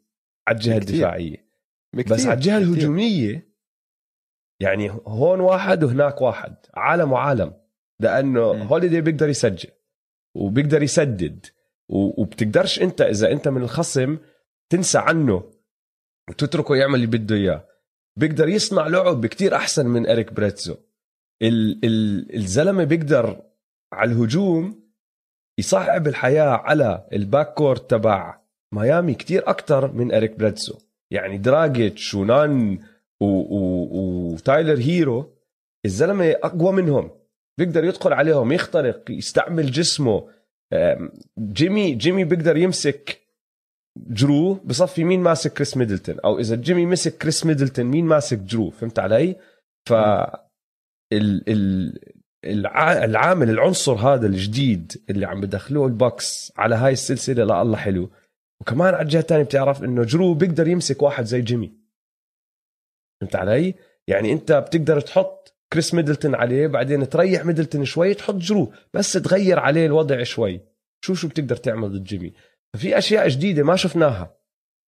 [0.48, 0.94] على الجهة بكتير.
[0.94, 1.48] الدفاعية
[1.94, 2.14] بكتير.
[2.14, 3.54] بس على الجهة الهجومية
[4.60, 7.54] يعني هون واحد وهناك واحد عالم وعالم
[8.00, 8.40] لأنه.
[8.42, 9.70] هوليدي بيقدر يسجل
[10.36, 11.46] وبيقدر يسدد
[11.88, 14.18] وبتقدرش أنت إذا أنت من الخصم
[14.70, 15.52] تنسى عنه
[16.30, 17.68] وتتركه يعمل اللي بده إياه
[18.16, 20.76] بيقدر يصنع لعب كتير أحسن من إريك بليدسو
[21.42, 23.42] ال ال الزلمة بيقدر
[23.92, 24.84] على الهجوم
[25.58, 28.43] يصعب الحياة على ال back court تبع
[28.75, 30.75] ميامي كتير أكثر من اريك بليدسو
[31.10, 32.79] يعني دراجيتش ونان
[33.20, 35.31] وتايلر هيرو
[35.85, 37.10] الزلمة أقوى منهم.
[37.58, 40.29] بيقدر يدخل عليهم يخترق يستعمل جسمه.
[41.38, 43.20] جيمي جيمي بيقدر يمسك
[43.98, 48.70] جرو بصفي مين ماسك كريس ميدلتون أو إذا جيمي مسك كريس ميدلتون مين ماسك جرو
[48.70, 49.37] فهمت علي؟
[49.88, 49.92] ف
[51.12, 51.98] ال ال
[53.04, 58.10] العامل العنصر هذا الجديد اللي عم بدخلوه البوكس على هاي السلسلة لا الله حلو.
[58.65, 61.73] وكمان على الجهة الثانية بتعرف إنه جرو بيقدر يمسك واحد زي جيمي.
[63.21, 63.75] فهمت علي؟
[64.08, 69.58] يعني أنت بتقدر تحط كريس ميدلتون عليه بعدين تريح ميدلتون شوي تحط جرو بس تغير
[69.58, 70.60] عليه الوضع شوي.
[71.04, 72.33] شو شو بتقدر تعمل ضد جيمي؟
[72.75, 74.37] ففي أشياء جديدة ما شفناها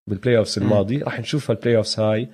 [0.08, 2.28] بال playoffs الماضي راح نشوفها ال playoffs هاي.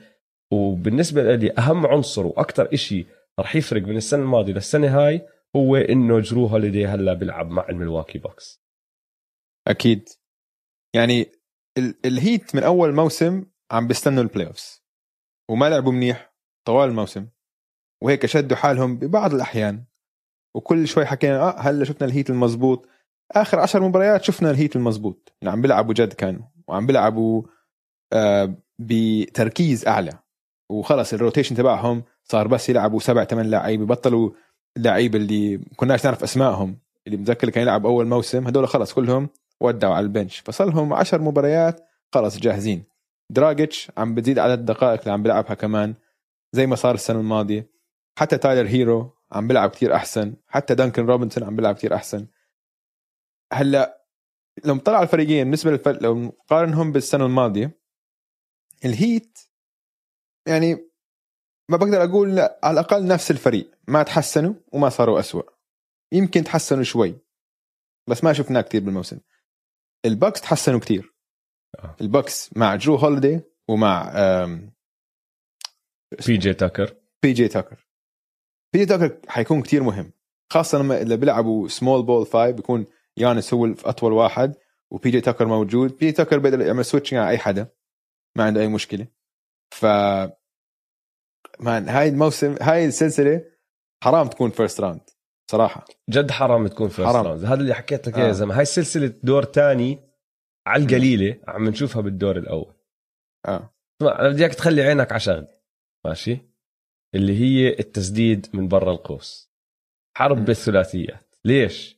[0.53, 3.07] وبالنسبة لي أهم عنصر وأكثر إشي
[3.39, 8.19] راح يفرق من السنة الماضية للسنة هاي هو إنه جرو هوليدي هلا بيلعب مع الملواكي
[8.19, 8.63] بوكس.
[9.69, 10.09] أكيد.
[10.95, 11.33] يعني
[12.05, 14.83] الهيت من أول موسم عم بيستنوا ال playoffs
[15.51, 16.35] وما لعبوا منيح
[16.65, 17.27] طوال الموسم.
[18.03, 19.85] وهيك شدوا حالهم ببعض الأحيان.
[20.55, 22.89] وكل شوي حكينا آه هلأ شفنا الهيت المزبوط.
[23.33, 25.33] آخر عشر مباريات شفنا الهيت المزبوط.
[25.43, 26.43] يعني عم بيلعبوا جد كانوا.
[26.69, 27.43] وعم بيلعبوا
[28.13, 30.19] آه بتركيز أعلى.
[30.71, 32.03] وخلص ال rotation تبعهم.
[32.25, 34.31] صار بس يلعبوا سبع ثمان لعيبة بطلوا
[34.77, 36.79] اللعيبة اللي كناش نعرف أسمائهم.
[37.07, 38.47] اللي متذكر كان يلعب أول موسم.
[38.47, 39.29] هدول خلص كلهم.
[39.63, 40.41] ودعوا على ال bench.
[40.41, 42.85] فصار لهم 10 مباريات خلص جاهزين.
[43.31, 45.95] دراجيتش عم بتزيد عدد الدقائق اللي عم بيلعبها كمان
[46.53, 47.71] زي ما صار السنة الماضية.
[48.19, 50.35] حتى تايلر هيرو عم بيلعب كتير أحسن.
[50.49, 52.27] حتى دانكن روبنسون عم بيلعب كتير أحسن.
[53.53, 54.03] هلا
[54.65, 57.71] لو على الفريقين بالنسبة للفرق لو نقارنهم بالسنة الماضية
[58.85, 59.39] الهيت
[60.47, 60.75] يعني
[61.69, 63.71] ما بقدر أقول لا على الأقل نفس الفريق.
[63.89, 65.43] ما تحسنوا وما صاروا أسوأ.
[66.13, 67.19] يمكن تحسنوا شوي
[68.09, 69.19] بس ما شفناه كثير بالموسم.
[70.05, 71.15] البكس تحسنوا كثير
[71.79, 71.97] آه.
[72.01, 74.13] البكس مع جرو هوليدي ومع
[76.27, 77.87] بي جي تاكر بي جي تاكر
[78.73, 80.13] بي جي تاكر حيكون كثير مهم.
[80.53, 82.87] خاصة لما إذا بيلعبوا small ball five بيكون
[83.17, 84.55] يانس هو اطول واحد
[84.91, 85.91] وبي جي تاكر موجود.
[85.91, 87.69] بي جي تاكر بيقدر يعمل switching على أي حدا.
[88.37, 89.07] ما عنده أي مشكلة.
[89.75, 89.87] ف
[91.61, 93.45] man هاي الموسم هاي السلسلة
[94.05, 95.11] حرام تكون first round
[95.53, 95.85] صراحة.
[96.11, 97.27] جد حرام تكون first حرام.
[97.27, 98.29] round هذا اللي حكيت لك إياه آه.
[98.29, 98.55] يا زلمة.
[98.57, 99.99] هاي السلسله دور تاني
[100.67, 102.75] على القليلة عم نشوفها بالدور الأول.
[103.47, 103.75] آه.
[104.03, 105.49] اسمع أنا بدي إياك تخلي عينك على شغلة.
[106.05, 106.39] ماشي؟
[107.15, 109.53] اللي هي التسديد من برا القوس.
[110.17, 110.45] حرب م.
[110.45, 111.35] بالثلاثيات.
[111.45, 111.97] ليش؟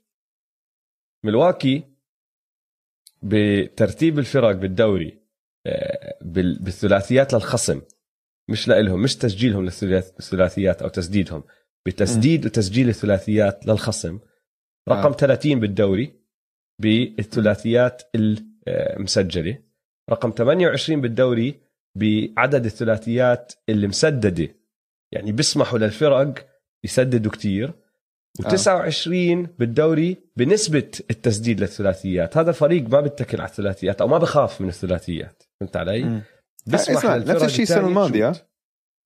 [1.25, 1.85] ملواكي
[3.23, 5.21] بترتيب الفرق بالدوري
[5.67, 7.81] آه، بال- بالثلاثيات للخصم.
[8.51, 11.45] مش لإلهم مش تسجيلهم للثلاث- للثلاثيات أو تسديدهم.
[11.87, 14.19] بتسديد وتسجيل الثلاثيات للخصم.
[14.89, 15.17] رقم آه.
[15.17, 16.21] 30 بالدوري
[16.83, 18.03] بالثلاثيات
[18.67, 19.59] المسجلة.
[20.11, 21.61] رقم 28 بالدوري
[21.99, 24.49] بعدد الثلاثيات اللي مسددة.
[25.13, 26.47] يعني بيسمحوا للفرق
[26.85, 27.73] يسددوا كتير.
[28.43, 29.09] و29
[29.59, 32.37] بالدوري بنسبة التسديد للثلاثيات.
[32.37, 35.43] هذا فريق ما بيتكل على الثلاثيات أو ما بخاف من الثلاثيات.
[35.61, 36.23] فهمت علي؟
[36.75, 38.31] اسمع للفرق نفس الشيء الماضية.
[38.31, 38.54] تشوت.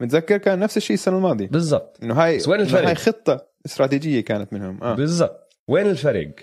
[0.00, 1.46] متذكر كان نفس الشيء السنة الماضية.
[1.48, 1.98] بالضبط.
[2.02, 4.82] إنه هاي بس وين الفرق؟ هاي خطة استراتيجية كانت منهم.
[4.82, 4.94] آه.
[4.94, 5.56] بالضبط.
[5.68, 6.34] وين الفرق؟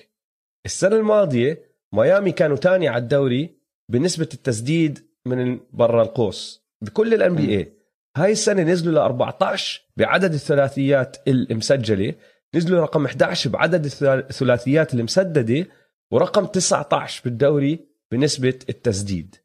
[0.66, 1.62] السنة الماضية
[1.94, 3.58] ميامي كانوا تاني على الدوري
[3.92, 6.66] بنسبة التسديد من برا القوس.
[6.82, 7.74] بكل الان بي اي
[8.18, 12.14] هاي السنة نزلوا ل 14 بعدد الثلاثيات المسجلة.
[12.56, 15.68] نزلوا رقم 11 بعدد الثلا- الثلاثيات المسددة
[16.12, 17.80] ورقم 19 بالدوري
[18.12, 19.36] بنسبة التسديد.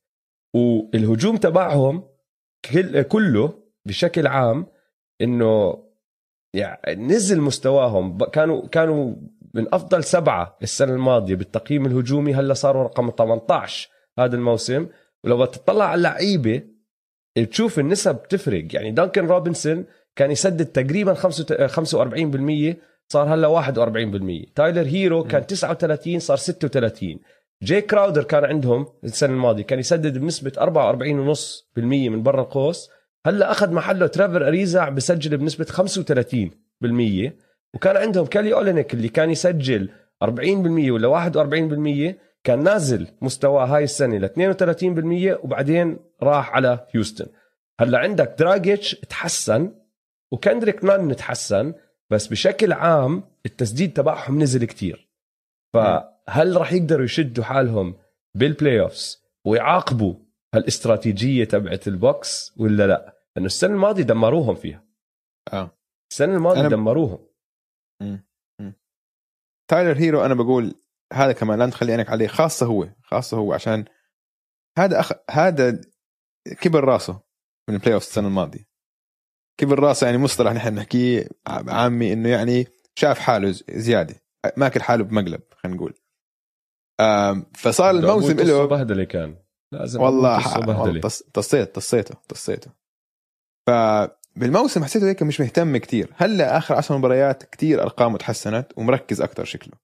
[0.55, 2.05] والهجوم تبعهم
[2.73, 4.67] كل- كله بشكل عام
[5.21, 5.85] إنه
[6.55, 8.19] يعني نزل مستواهم.
[8.19, 9.15] كانوا كانوا
[9.55, 12.35] من أفضل سبعة السنة الماضية بالتقييم الهجومي.
[12.35, 14.87] هلا صاروا رقم 18 هذا الموسم.
[15.25, 16.63] ولو تطلع على اللعيبة
[17.51, 19.85] تشوف النسب تفرق يعني دانكن روبنسون
[20.17, 22.77] كان يسدد تقريبا 45%
[23.09, 27.19] صار هلا 41% تايلر هيرو كان 39 صار 36
[27.63, 32.91] جاي كراودر كان عندهم السنة الماضية كان يسدد بنسبة 44.5% من برا القوس.
[33.27, 37.33] هلا أخذ محله تريفور اريزا عم بسجل بنسبة 35%
[37.75, 39.91] وكان عندهم كيلي أولينيك اللي كان يسجل
[40.25, 40.27] 40%
[40.91, 42.15] ولا 41%
[42.45, 47.27] كان نازل مستواه هاي السنة ل 32% وبعدين راح على هيوستن.
[47.81, 49.73] هلا عندك دراجيتش تحسن
[50.33, 51.75] وكندريك نان تحسن
[52.11, 55.11] بس بشكل عام التسديد تبعهم نزل كتير.
[55.75, 57.97] فهل راح يقدروا يشدوا حالهم
[58.35, 60.15] بال playoffs ويعاقبوا
[60.55, 64.85] هالاستراتيجية تبعت البوكس ولا لا؟ لأنه السنة الماضية دمروهم فيها.
[65.53, 65.79] آه.
[66.13, 67.27] السنة الماضية أنا- دمروهم.
[69.71, 70.75] تايلر هيرو أنا بقول
[71.13, 73.85] هذا كمان لا تخلي عينك عليه خاصة هو خاصة هو عشان
[74.79, 75.13] هذا أخ...
[75.31, 75.81] هذا
[76.61, 77.21] كبر راسه
[77.69, 78.69] من ال playoff السنة الماضية.
[79.61, 82.67] كبر راسه يعني مصطلح نحن نحكيه عامي إنه يعني
[82.99, 84.15] شاف حاله زيادة
[84.57, 85.95] ماكل حاله بمقلب خلينا نقول.
[87.57, 89.37] فصار الموسم له بهدله كان.
[89.73, 91.01] لازم والله
[91.35, 92.71] حسيت حسيته حسيته
[93.67, 96.13] فبالموسم حسيته هيك مش مهتم كتير.
[96.17, 99.75] هلأ آخر 10 مباريات كتير أرقامه تحسنت ومركز أكثر شكله.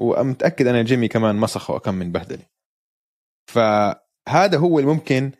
[0.00, 2.46] ومتاكد أنا جيمي كمان مسخه كم مرة بهدله.
[3.50, 5.32] فهذا هو اللي ممكن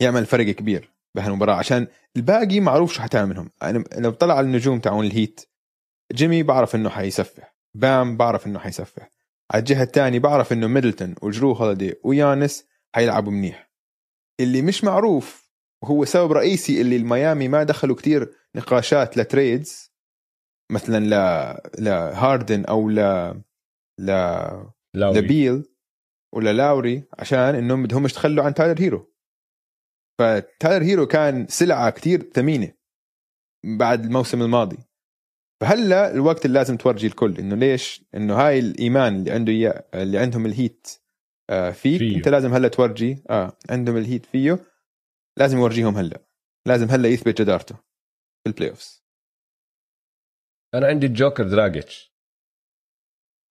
[0.00, 1.54] يعمل فرق كبير بهالمباراة.
[1.54, 1.86] عشان
[2.16, 3.50] الباقي معروف شو حتعمل منهم.
[3.62, 5.40] يعني لو طلع على النجوم تاعون الهيت
[6.12, 9.10] جيمي بعرف إنه حيسفح بام بعرف إنه حيسفح
[9.50, 12.64] على الجهة الثانية بعرف إنه ميدلتون وجرو هوليدي ويانس
[12.94, 13.72] حيلعبوا منيح.
[14.40, 19.92] اللي مش معروف وهو سبب رئيسي اللي الميامي ما دخلوا كتير نقاشات ل trades
[20.72, 22.94] مثلا ل لهاردن أو ل
[24.00, 24.06] ل
[24.94, 25.20] لاوري.
[25.20, 25.64] لبيل
[26.34, 29.14] ولا لاوري عشان إنهم بدهم يتخلوا عن تايلر هيرو
[30.20, 32.72] فتايلر هيرو كان سلعة كتير ثمينة
[33.64, 34.78] بعد الموسم الماضي.
[35.62, 40.18] فهلأ الوقت اللي لازم تورجي الكل إنه ليش؟ إنه هاي الإيمان اللي عنده إياه اللي
[40.18, 40.88] عندهم الهيت
[41.48, 41.98] فيك.
[41.98, 42.16] فيه.
[42.16, 43.22] انت لازم هلا تورجي.
[43.30, 44.58] آه عندهم الهيت فيه.
[45.36, 46.20] لازم يورجيهم هلا.
[46.66, 49.04] لازم هلا يثبت جدارته في ال playoffs
[50.74, 52.12] أنا عندي الجوكر دراجيتش.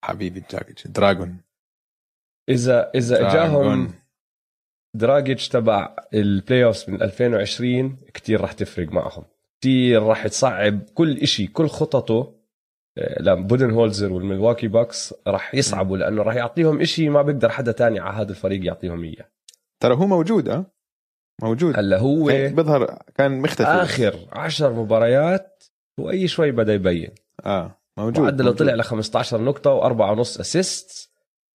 [0.04, 0.88] حبيبي دراجيتش.
[0.88, 1.42] دراجون.
[2.50, 3.30] اذا إذا.
[3.30, 3.94] إجاهم
[4.96, 9.26] دراجيتش تبع ال playoffs من 2020 كتير راح تفرق معهم.
[9.60, 12.37] كتير راح تصعب كل إشي كل خططه
[12.98, 18.00] آه، لبودن هولزر والميلواكي باكس راح يصعبوا لأنه راح يعطيهم إشي ما بيقدر حدا تاني
[18.00, 19.26] على هذا الفريق يعطيهم إياه.
[19.80, 20.66] ترى هو موجود آه
[21.42, 21.74] موجود.
[21.80, 23.68] هلا هو بيظهر كان مختفي.
[23.68, 25.64] آخر عشر مباريات
[26.00, 27.10] وأي شوي بدأ يبين.
[27.46, 28.52] آه موجود معدله.
[28.52, 31.10] طلع ل 15 نقطة وأربعة ونص اسيست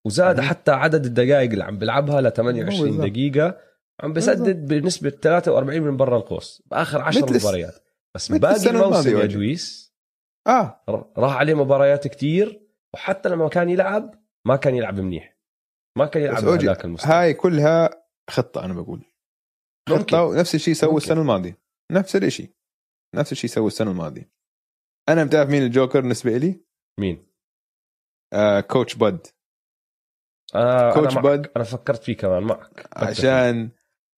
[0.07, 0.49] وزاد صحيح.
[0.51, 3.07] حتى عدد الدقائق اللي عم بيلعبها ل 28 بالضبط.
[3.11, 3.57] دقيقة.
[4.01, 6.63] عم بسدد بنسبة 43 من برا القوس.
[6.71, 7.75] بآخر 10 مثل الس- مباريات.
[8.15, 9.27] بس باقي الموسم يا.
[9.27, 9.92] دويس
[10.47, 10.85] آه.
[11.19, 15.37] راح عليه مباريات كتير وحتى لما كان يلعب ما كان يلعب منيح.
[15.99, 17.13] ما كان يلعب بهذاك المستوى.
[17.13, 17.91] هاي كلها
[18.31, 19.05] خطة أنا بقول.
[19.89, 20.03] ممكن.
[20.03, 21.05] خطة ونفس الشيء سووا ممكن.
[21.05, 21.59] السنة الماضية.
[21.93, 22.55] نفس الشيء
[23.15, 24.33] نفس الشيء سووا السنة الماضية.
[25.09, 26.65] أنا بتعرف مين الجوكر بالنسبة لي؟
[27.01, 27.27] مين؟
[28.33, 29.27] آه coach باد.
[30.55, 31.23] آه coach أنا.
[31.23, 31.51] باد.
[31.57, 32.89] أنا فكرت فيه كمان معك.
[32.97, 33.71] عشان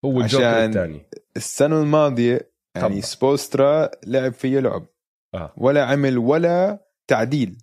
[0.05, 1.07] هو الجوكر الثاني.
[1.37, 3.03] السنة الماضية يعني.
[3.03, 4.87] سبوسترا لعب فيه لعب.
[5.35, 5.55] آه.
[5.57, 7.59] ولا عمل ولا تعديل.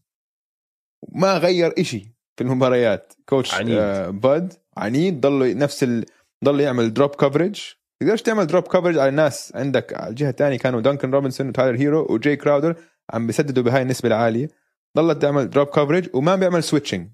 [1.12, 3.14] ما غير إشي في المباريات.
[3.26, 3.78] coach عنيد.
[3.78, 6.06] آه باد عنيد ضل نفس ال...
[6.46, 9.56] ضل يعمل drop coverage تقدرش تعمل drop coverage على الناس.
[9.56, 12.76] عندك على الجهة الثانية كانوا دانكن روبنسون وتايلر هيرو وجاي كراودر
[13.14, 14.50] عم بيسددوا بهاي النسبة العالية.
[14.98, 17.10] ضلت تعمل drop coverage وما بيعمل switching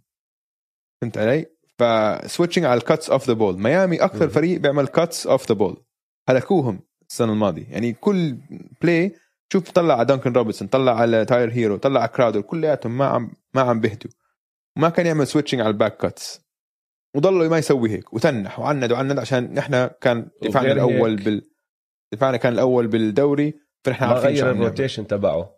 [1.02, 1.46] فهمت علي؟
[1.80, 4.30] ف switching على ال cuts off the ball ميامي أكثر.
[4.30, 5.84] فريق بيعمل cuts off the ball
[6.30, 6.80] هلكوهم
[7.10, 7.66] السنة الماضية.
[7.70, 8.38] يعني كل
[8.82, 9.16] play
[9.54, 13.32] شوف طلع على دانكن روبنسون طلع على تايلر هيرو طلع على كراودر كلياتهم ما عم
[13.54, 14.12] ما عم بهدوا
[14.78, 16.42] ما كان يعمل switching على ال back cuts
[17.16, 21.16] وضلوا ما يسوي هيك وتنح وعند وعند عشان نحن كان دفاعنا الأول.
[21.16, 21.50] بال
[22.14, 23.54] دفاعنا كان الأول بالدوري
[23.86, 24.52] فنحن ما غير.
[24.52, 25.58] ال rotation تبعه.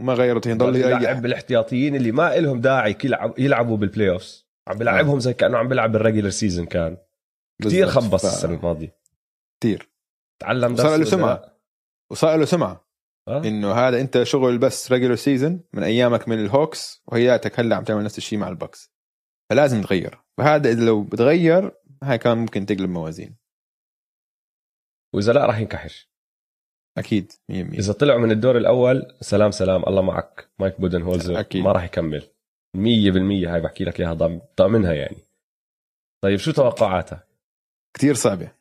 [0.00, 4.78] وما غير روتين ضل يلعب بالاحتياطيين اللي ما إلهم داعي يلعب يلعبوا بال playoffs عم
[4.78, 6.96] بيلعبهم زي كأنه عم بيلعب بال regular season كان.
[7.62, 7.86] كثير.
[7.86, 8.96] خبص ف- السنة الماضية.
[9.60, 9.88] كثير
[10.40, 11.16] تعلم وصار له.
[11.16, 11.54] ولا؟
[12.10, 12.89] وصار له سمعة.
[13.28, 17.84] آه؟ إنه هذا أنت شغل بس regular season من أيامك من الهوكس وهياتك هلأ عم
[17.84, 18.90] تعمل نفس الشيء مع البكس
[19.50, 20.18] فلازم تغير.
[20.38, 23.36] فهذا إذا لو بتغير هاي كان ممكن تقلب موازين.
[25.14, 26.10] واذا لا راح ينكحش.
[26.98, 30.50] أكيد 100% إذا طلعوا من الدور الأول سلام سلام الله معك.
[30.58, 31.64] مايك بودن هولزر أكيد.
[31.64, 32.30] ما راح يكمل.
[32.76, 35.16] 100% هاي بحكي لك إياها ضامن- ضامنها يعني.
[36.24, 37.26] طيب شو توقعاتك؟
[37.96, 38.52] كثير صعبة.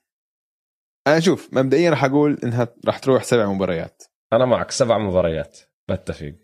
[1.08, 4.04] أنا شوف مبدئيا رح أقول إنها رح تروح سبع مباريات.
[4.34, 5.60] أنا معك سبع مباريات
[5.90, 6.36] بتفق.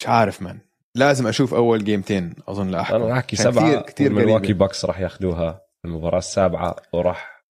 [0.00, 0.58] مش عارف من
[0.96, 4.58] لازم أشوف أول جيمتين أظن لاحقا أنا عشان سبعة كتير والملواكي قريبة.
[4.58, 7.44] باكس راح ياخذوها المباراة السابعة وراح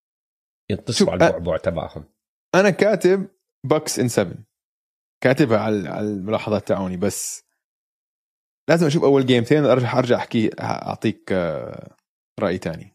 [0.70, 2.04] ينتصروا على البعبع تبعهم.
[2.54, 3.28] أنا كاتب
[3.66, 4.34] Bucks in 7
[5.24, 7.44] كاتبها على على الملاحظات تاعوني بس
[8.68, 11.96] لازم أشوف أول جيمتين ارجع أرجع احكي أعطيك آه،
[12.40, 12.94] رأي تاني.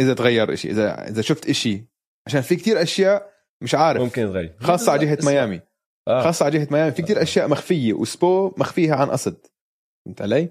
[0.00, 1.84] إذا تغير إشي اذا إذا شفت إشي
[2.26, 4.02] عشان في كتير أشياء مش عارف.
[4.02, 4.54] ممكن يتغير.
[4.60, 5.18] خاصة على جهة.
[5.26, 5.60] ميامي.
[6.08, 6.22] آه.
[6.22, 6.90] خاصة على جهة ميامي.
[6.92, 9.36] في كتير أشياء مخفية وسبو مخفيها عن قصد
[10.06, 10.48] فهمت علي؟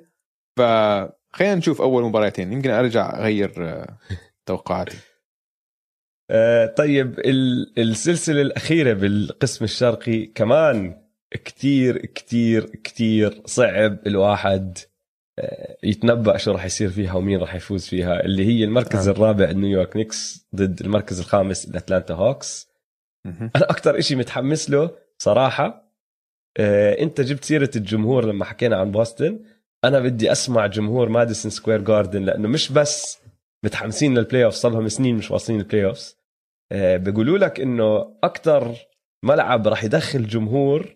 [0.58, 2.54] فخلينا نشوف أول مباراتين.
[2.54, 3.97] يمكن أرجع أغير آه،
[4.45, 4.97] توقعاتي.
[6.32, 14.78] آه، طيب ال- السلسلة الأخيرة بالقسم الشرقي كمان كتير كتير كتير صعب الواحد
[15.39, 19.12] آه، يتنبأ شو راح يصير فيها ومين راح يفوز فيها اللي هي المركز آه.
[19.12, 22.72] الرابع نيويورك نيكس ضد المركز الخامس الأتلانتا هوكس.
[23.26, 25.84] أنا أكتر إشي متحمس له صراحة
[26.57, 29.39] آه، أنت جبت سيرة الجمهور لما حكينا عن بوسطن.
[29.84, 33.19] أنا بدي أسمع جمهور ماديسون سكوير جاردن لأنه مش بس
[33.65, 36.16] متحمسين لل playoff صار لهم سنين مش واصلين ال playoff
[36.74, 38.76] بيقولوا لك إنه أكثر
[39.26, 40.95] ملعب راح يدخل جمهور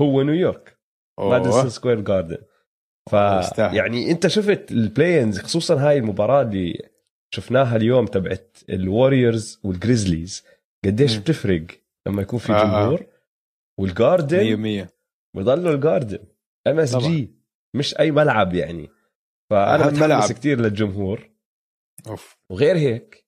[0.00, 0.78] هو نيويورك
[1.20, 1.68] ماديسون.
[1.68, 2.38] سكوير جاردن
[3.10, 3.14] ف.
[3.58, 6.88] يعني أنت شفت ال play-ins خصوصا هاي المباراة اللي
[7.34, 10.44] شفناها اليوم تبعت الوريورز والجريزليز
[10.84, 11.20] قديش مم.
[11.20, 11.66] بتفرق
[12.06, 12.84] لما يكون في آه، آه.
[12.84, 13.06] جمهور
[13.80, 14.88] والجاردن 100%
[15.36, 16.24] بضلوا الجاردن
[16.66, 17.34] MSG
[17.76, 18.88] مش أي ملعب يعني.
[19.50, 20.32] فأنا متحمس.
[20.32, 21.30] كثير للجمهور.
[22.06, 22.38] أوف.
[22.50, 23.26] وغير هيك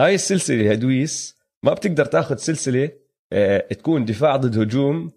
[0.00, 2.90] هاي السلسلة يا دويس ما بتقدر تاخذ سلسلة
[3.32, 5.12] آه، تكون دفاع ضد هجوم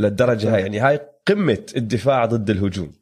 [0.00, 0.60] للدرجة هاي.
[0.60, 2.92] يعني هاي قمة الدفاع ضد الهجوم.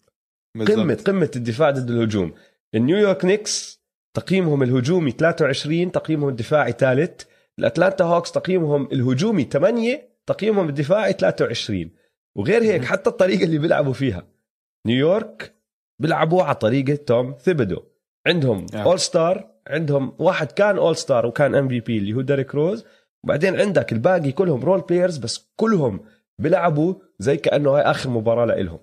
[0.57, 0.79] بالضبط.
[0.79, 2.35] قمة قمة الدفاع ضد الهجوم.
[2.75, 3.81] النيويورك نيكس
[4.17, 7.23] تقييمهم الهجومي 23 تقييمهم الدفاعي ثالث.
[7.59, 11.91] الأتلانتا هوكس تقييمهم الهجومي 8 تقييمهم الدفاعي 23
[12.37, 14.27] وغير هيك حتى الطريقة اللي بيلعبوا فيها.
[14.87, 15.55] نيويورك
[15.99, 17.83] بيلعبوا على طريقة توم ثيبدو
[18.27, 18.79] عندهم آه.
[18.79, 22.85] all-star عندهم واحد كان all-star وكان MVP اللي هو ديريك روز.
[23.25, 26.01] وبعدين عندك الباقي كلهم role players بس كلهم
[26.39, 28.79] بيلعبوا زي كأنه هاي آخر مباراة لإلهم.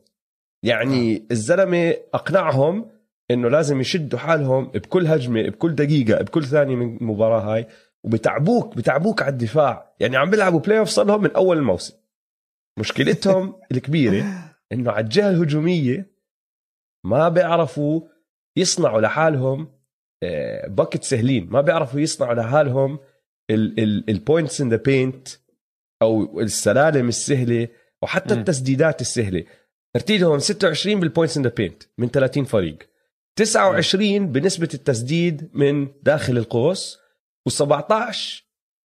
[0.64, 2.90] يعني الزلمة أقنعهم
[3.32, 7.68] إنه لازم يشدوا حالهم بكل هجمة بكل دقيقة بكل ثانية من المباراة هاي.
[8.04, 9.96] وبتعبوك بتعبوك على الدفاع.
[10.00, 11.94] يعني عم بيلعبوا playoff صار لهم من أول الموسم.
[12.80, 14.26] مشكلتهم الكبيرة
[14.72, 16.12] إنه على الجهة الهجومية
[17.06, 18.02] ما بيعرفوا
[18.58, 19.72] يصنعوا لحالهم
[20.68, 21.50] buckets سهلين.
[21.50, 23.00] ما بيعرفوا يصنعوا لحالهم
[24.10, 25.28] ال points in the paint
[26.02, 27.68] أو السلالم السهلة
[28.02, 28.34] وحتى.
[28.34, 29.44] التسديدات السهلة.
[29.94, 32.78] ترتيبهم 26 بال points in the paint من 30 فريق.
[33.36, 37.01] 29 بنسبة التسديد من داخل القوس.
[37.50, 38.16] و17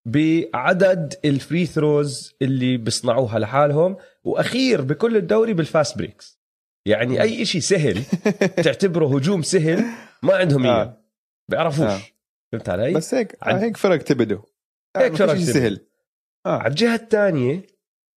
[0.07, 6.41] بعدد ال free throws اللي بيصنعوها لحالهم وأخير بكل الدوري بال fast breaks
[6.87, 8.03] يعني أي شيء سهل
[8.65, 9.85] تعتبره هجوم سهل
[10.23, 11.03] ما عندهم إياه آه.
[11.49, 12.01] بيعرفوش آه.
[12.53, 14.43] فهمت علي؟ بس هيك عن- هيك فرق تيبدو
[14.97, 15.53] هيك ما فرق تيبدو.
[15.53, 15.81] سهل
[16.47, 17.67] على الجهة الثانية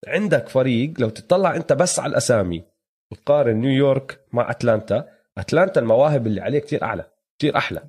[0.07, 2.63] عندك فريق لو تطلع أنت بس على الأسامي
[3.11, 7.83] وتقارن نيويورك مع أتلانتا أتلانتا المواهب اللي عليه كتير أعلى كتير أحلى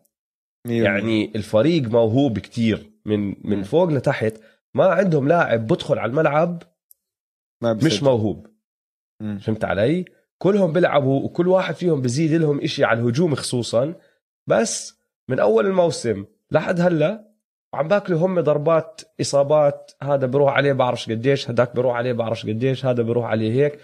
[0.67, 3.63] يعني الفريق موهوب كتير من من.
[3.63, 4.35] فوق لتحت
[4.75, 6.63] ما عندهم لاعب بدخل على الملعب
[7.63, 8.03] ما مش.
[8.03, 8.47] موهوب
[9.23, 9.39] مم.
[9.39, 10.05] فهمت علي
[10.39, 13.95] كلهم بيلعبوا وكل واحد فيهم بزيد لهم إشي على الهجوم خصوصا
[14.47, 15.01] بس
[15.31, 17.31] من أول الموسم لحد هلأ
[17.75, 22.87] عم باكلوا هم ضربات إصابات هذا بروح عليه بعرفش قديش هداك بروح عليه بعرفش قديش
[22.87, 23.81] هذا بروح عليه هيك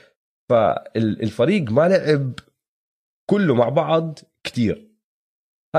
[0.49, 2.33] فالفريق ما لعب
[3.31, 4.96] كله مع بعض كتير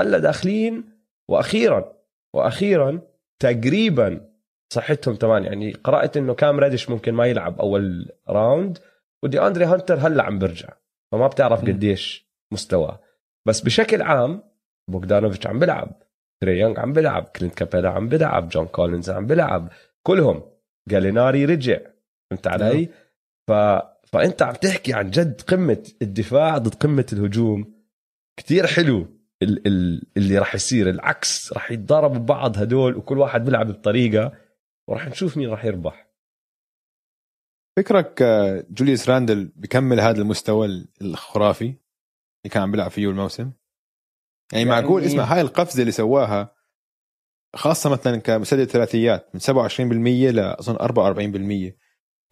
[0.00, 0.84] هلا داخلين
[1.30, 1.92] وأخيرا
[2.34, 3.00] وأخيرا
[3.42, 4.28] تقريبا
[4.72, 8.78] صحتهم تمام يعني قرأت إنه كام ريدش ممكن ما يلعب أول round
[9.24, 10.68] ودي أندري هانتر هلا عم برجع
[11.12, 11.60] فما بتعرف.
[11.60, 13.00] قديش مستواه
[13.48, 14.42] بس بشكل عام
[14.90, 16.02] بوغدانوفيتش عم بيلعب
[16.42, 19.68] تري يونغ عم بيلعب كلينت كابيلا عم بيلعب جون كولينز عم بيلعب
[20.02, 20.42] كلهم
[20.88, 21.78] جاليناري رجع
[22.30, 22.88] فهمت علي؟
[23.48, 23.52] ف...
[24.12, 27.74] فأنت عم تحكي عن جد قمة الدفاع ضد قمة الهجوم
[28.38, 29.17] كتير حلو.
[29.42, 34.32] اللي راح يصير العكس راح يتضاربوا ببعض هدول وكل واحد بيلعب بطريقة
[34.88, 36.08] وراح نشوف مين راح يربح.
[37.78, 43.42] فكرك آه، جوليوس راندل بكمل هذا المستوى الخرافي اللي كان عم بيلعب فيه الموسم؟
[44.52, 46.54] يعني, يعني- معقول؟ اسمع هاي القفزة اللي سواها
[47.56, 51.76] خاصة مثلا كمسدد ثلاثيات من 27% لاظن 44%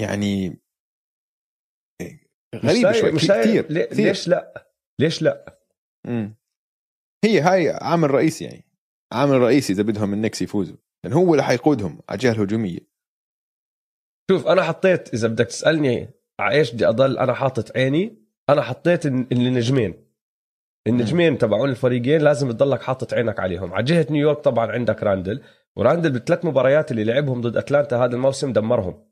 [0.01, 0.61] يعني
[2.55, 3.73] غريبة مش شوي مش كثير.
[3.93, 5.59] ليش لا؟ ليش لا؟
[6.07, 6.37] مم.
[7.25, 8.65] هي هاي عامل رئيسي يعني.
[9.13, 10.77] عامل رئيسي إذا بدهم النكس يفوزوا.
[11.05, 12.79] لأن هو اللي حيقودهم على الجهه الهجوميه
[14.31, 16.09] شوف أنا حطيت إذا بدك تسألني
[16.41, 18.19] على إيش بدي أضل أنا حاطط عيني.
[18.51, 19.95] أنا حطيت الن- النجمين.
[20.87, 23.75] النجمين تبعون الفريقين لازم تضلك حاطط عينك عليهم.
[23.75, 25.43] على جهة نيويورك طبعا عندك راندل.
[25.77, 29.05] وراندل بالثلاث مباريات اللي لعبهم ضد أتلانتا هذا الموسم دمرهم.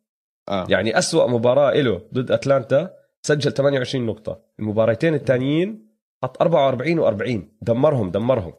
[0.48, 0.66] آه.
[0.68, 4.42] يعني أسوأ مباراة له ضد أتلانتا سجل 28 نقطة.
[4.58, 5.83] المباراتين الثانيين
[6.24, 8.52] حط 44 و40 دمرهم دمرهم.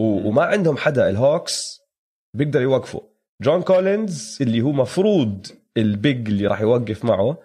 [0.00, 0.04] و...
[0.04, 1.80] وما عندهم حدا الهوكس
[2.36, 3.02] بيقدر يوقفه
[3.42, 7.38] جون كولينز اللي هو مفروض ال big اللي راح يوقف معه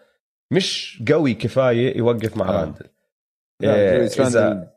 [0.51, 2.51] مش قوي كفاية يوقف مع آه.
[2.61, 2.85] راندل.
[3.63, 4.67] إيه، إذا-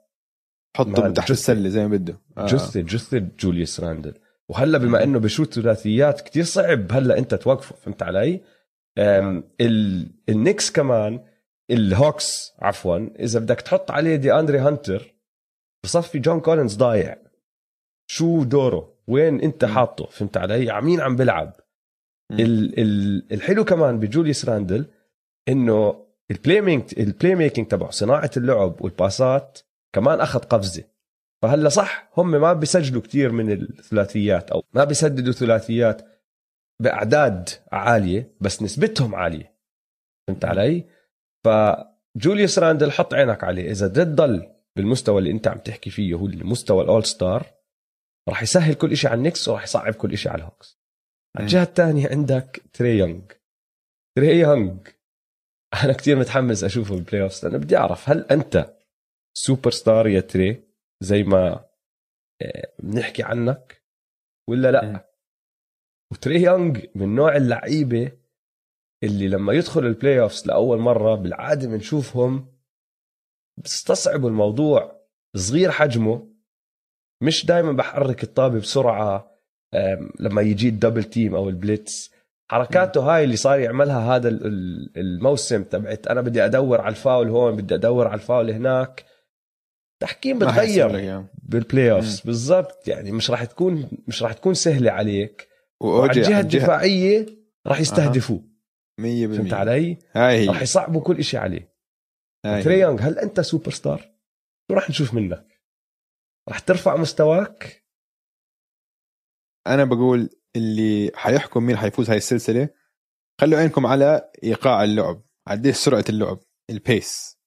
[0.77, 1.31] حطه تحت.
[1.31, 2.19] السلة زي ما بده.
[2.39, 2.47] آه.
[2.47, 4.15] جثة جثة جوليوس راندل.
[4.49, 8.41] وهلا بما إنه بشوت ثلاثيات كتير صعب هلا أنت توقفه فهمت علي؟
[9.61, 10.11] ال...
[10.29, 11.21] النكس كمان
[11.71, 15.15] الهوكس عفوا إذا بدك تحط عليه دي أندري هانتر
[15.85, 17.17] بصفي جون كولينز ضايع
[18.11, 19.65] شو دوره؟ وين أنت.
[19.65, 21.53] حاطه؟ فهمت علي؟ عمين عم بلعب.
[22.33, 22.81] ال...
[22.81, 23.33] ال...
[23.33, 24.87] الحلو كمان بجوليوس راندل
[25.49, 29.59] إنه ال play make ال playmaking تبعه صناعة اللعب والباسات
[29.95, 30.85] كمان أخذ قفزة
[31.43, 36.03] فهلأ صح هم ما بيسجلوا كتير من الثلاثيات أو ما بيسددوا ثلاثيات
[36.83, 39.57] بأعداد عالية بس نسبتهم عالية
[40.29, 40.85] فهمت علي؟
[41.47, 43.71] فجوليوس راندل حط عينك عليه.
[43.71, 47.47] إذا بدك تضل بالمستوى اللي أنت عم تحكي فيه هو المستوى الأول star
[48.29, 50.79] راح يسهل كل شيء على النكس وراح يصعب كل شيء على الهوكس.
[51.37, 51.47] على مم.
[51.47, 53.23] الجهة الثانية عندك تري يونغ.
[54.17, 54.77] تري يونغ.
[55.85, 58.77] أنا كثير متحمس أشوفه بال playoff لأنه بدي أعرف هل أنت
[59.37, 60.63] سوبر ستار يا تري؟
[61.01, 61.65] زي ما
[62.43, 63.83] آه، بنحكي عنك؟
[64.49, 64.71] ولا.
[64.71, 65.11] لا؟
[66.13, 68.13] وتري يونغ من نوع اللعيبة
[69.03, 72.47] اللي لما يدخل ال playoffs لأول مرة بالعادة بنشوفهم
[73.63, 75.01] بيستصعبوا الموضوع
[75.37, 76.29] صغير حجمه.
[77.23, 79.37] مش دائما بحرك الطابة بسرعة
[80.21, 82.11] لما يجي ال double team أو ال blitz
[82.51, 87.29] حركاته هاي اللي صار يعملها هذا ال- ال- الموسم تبعت أنا بدي أدور على الفاول
[87.29, 89.05] هون بدي أدور على الفاول هناك.
[90.03, 90.89] تحكيم بتغير.
[91.43, 95.49] بال playoffs بالضبط يعني مش راح تكون مش راح تكون سهلة عليك.
[95.81, 97.27] وعلى الجهة الدفاعية
[97.67, 98.43] راح يستهدفوه
[99.01, 101.77] 100% فهمت علي؟ هاي راح يصعبوا كل شيء عليه
[102.45, 102.81] تري.
[102.81, 103.99] يونغ هل أنت سوبر ستار؟
[104.69, 105.63] شو راح نشوف منك؟
[106.49, 107.87] راح ترفع مستواك؟
[109.67, 112.69] أنا بقول اللي حيحكم مين حيفوز هاي السلسلة
[113.41, 116.41] خلوا عينكم على إيقاع اللعب قديش سرعة اللعب
[116.71, 117.39] ال pace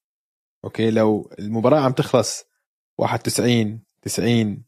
[0.65, 2.43] okay لو المباراة عم تخلص
[2.97, 4.65] 91 90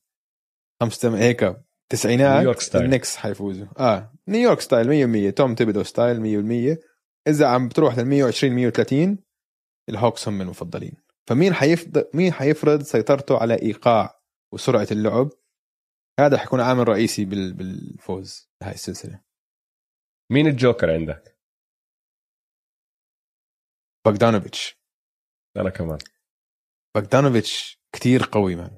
[0.82, 1.58] 5 هيك
[1.92, 2.86] تسعينات نيويورك style.
[2.86, 3.68] النكس حيفوزوا.
[3.80, 6.80] آه نيويورك style 100% توم تيبدو style 100%
[7.28, 9.18] إذا عم بتروح لل 120 130
[9.89, 10.94] الهوكس هم المفضلين.
[11.28, 14.22] فمين حيفضل مين حيفرض سيطرته على إيقاع
[14.54, 15.30] وسرعة اللعب؟
[16.20, 17.54] هذا حيكون عامل رئيسي بال...
[17.54, 19.22] بالفوز بهاي السلسلة.
[20.32, 21.38] مين الجوكر عندك؟
[24.06, 24.82] باغدانوفيتش.
[25.58, 25.98] أنا كمان.
[26.96, 28.78] باغدانوفيتش كتير قوي man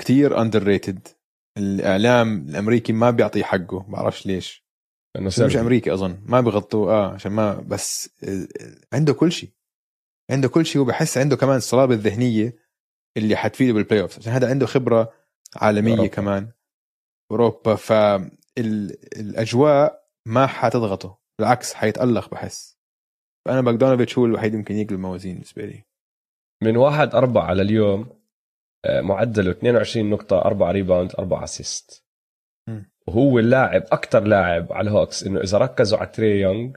[0.00, 1.08] كتير underrated
[1.60, 4.64] الإعلام الأمريكي ما بيعطيه حقه بعرفش ليش.
[5.14, 5.56] لأنه مش.
[5.56, 6.20] أمريكي أظن.
[6.26, 8.48] ما بيغطوه آه عشان ما بس آه،
[8.92, 9.50] عنده كل شيء.
[10.30, 12.56] عنده كل شيء وبحس عنده كمان الصلابة الذهنية
[13.16, 15.12] اللي حتفيده بال playoff عشان هذا عنده خبرة
[15.56, 16.08] عالمية أوروبا.
[16.08, 16.50] كمان.
[17.30, 17.74] أوروبا
[18.56, 21.18] فالاجواء ما حتضغطه.
[21.38, 22.78] بالعكس حيتألق بحس.
[23.46, 25.84] فأنا باغدانوفيتش هو الوحيد يمكن يقلب الموازين بالنسبة لي.
[26.62, 28.19] من واحد أربعة على اليوم
[28.86, 32.04] معدله 22 نقطة 4 rebound 4 assist.
[33.08, 36.72] وهو اللاعب أكثر لاعب على الهوكس إنه إذا ركزوا على تري يونغ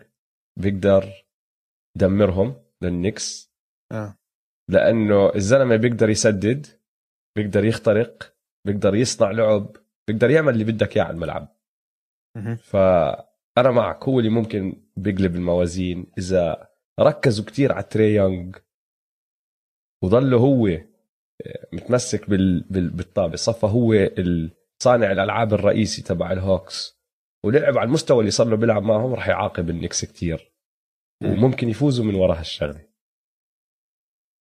[0.59, 1.25] بيقدر
[1.97, 3.53] يدمرهم للنكس
[3.91, 4.17] آه.
[4.69, 6.67] لأنه الزلمة بيقدر يسدد
[7.37, 8.35] بيقدر يخترق
[8.67, 9.77] بيقدر يصنع لعب
[10.07, 11.57] بيقدر يعمل اللي بدك إياه على الملعب.
[12.55, 16.11] فأنا معك هو اللي ممكن بيقلب الموازين.
[16.17, 16.67] إذا
[16.99, 18.57] ركزوا كتير على تري يونغ
[20.03, 20.92] وظله هو آه،
[21.73, 22.63] متمسك بال...
[22.69, 22.89] بال...
[22.89, 23.35] بالطابة.
[23.35, 24.09] صفى هو
[24.83, 27.03] صانع الألعاب الرئيسي تبع الهوكس.
[27.45, 30.53] ولعب على المستوى اللي صار له بيلعب معهم راح يعاقب النكس كتير.
[31.23, 31.31] مم.
[31.31, 32.87] وممكن يفوزوا من وراء هالشغلة.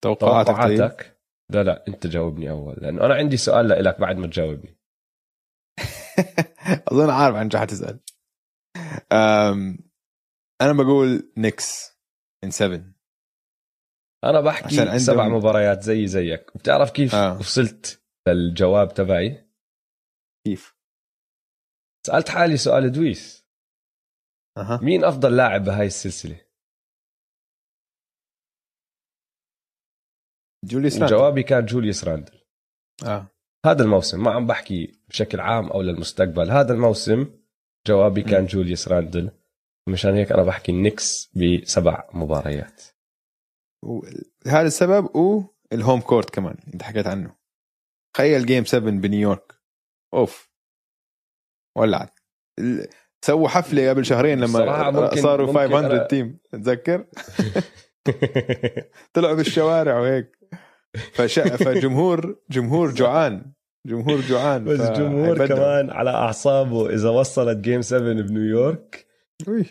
[0.05, 2.75] توقعاتك طيب؟ توقعاتك؟ لا لا انت جاوبني أول.
[2.81, 4.79] لأنه أنا عندي سؤال لك بعد ما تجاوبني.
[6.93, 8.01] أظن عارف عن شو حتسأل.
[10.63, 11.99] أنا بقول نيكس
[12.45, 12.92] in 7
[14.25, 16.57] أنا بحكي عشان عندهم- سبع مباريات زي زيك.
[16.57, 17.39] بتعرف كيف آه.
[17.39, 19.49] وصلت للجواب تبعي؟
[20.47, 20.77] كيف؟
[22.07, 23.47] سألت حالي سؤال دويس.
[24.59, 24.81] أها.
[24.83, 26.41] مين أفضل لاعب بهاي السلسلة؟
[30.65, 32.41] جوليوس راندل وجوابي كان جوليوس راندل
[33.07, 33.27] آه.
[33.67, 37.41] هذا الموسم ما عم بحكي بشكل عام أو للمستقبل هذا الموسم
[37.87, 38.47] جوابي كان مم.
[38.47, 39.31] جوليوس راندل
[39.89, 42.83] مشان هيك أنا بحكي النكس بسبع مباريات.
[44.47, 47.35] هذا السبب وال home court كمان انت حكيت عنه.
[48.15, 49.53] تخيل game 7 بنيويورك.
[50.15, 50.53] أوف.
[51.79, 52.19] ولعت.
[53.25, 54.59] سووا حفلة قبل شهرين لما
[55.15, 57.07] صاروا ممكن 500 أنا- تيم تتذكر؟
[59.15, 60.39] طلعوا بالشوارع وهيك.
[61.15, 61.39] فش...
[61.39, 63.53] فجمهور جمهور جوعان.
[63.87, 64.65] جمهور جوعان.
[64.65, 65.59] بس جمهور فحيبدعوا.
[65.61, 69.07] كمان على أعصابه إذا وصلت game 7 بنيويورك.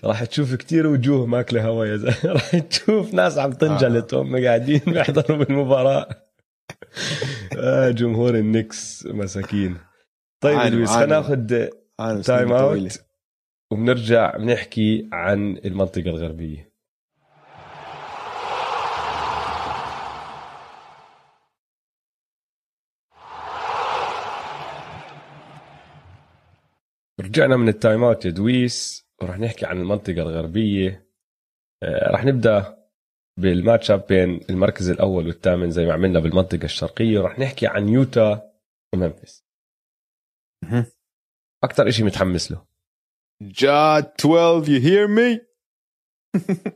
[0.04, 4.82] راح تشوف كتير وجوه ماكلة هوا يا زلمه راح تشوف ناس عم تنجلط وهم قاعدين
[4.88, 6.10] بيحضروا بالمباراة.
[7.58, 9.78] آه جمهور النكس مساكين.
[10.42, 10.90] طيب لويس.
[10.90, 11.68] خلينا ناخذ
[12.24, 12.52] time.
[12.52, 13.00] Out
[13.72, 16.72] وبنرجع بنحكي عن المنطقة الغربية.
[27.22, 29.11] رجعنا من ال time out يا دويس.
[29.24, 31.08] ورح نحكي عن المنطقة الغربية.
[31.84, 32.78] آه، رح نبدأ
[33.40, 37.90] بال match up بين المركز الأول والثامن زي ما عملنا بالمنطقة الشرقية ورح نحكي عن
[37.90, 38.52] يوتا
[38.94, 39.46] وممفيس.
[41.64, 42.66] أكثر شيء متحمس له.
[43.42, 45.40] جا 12 you hear me?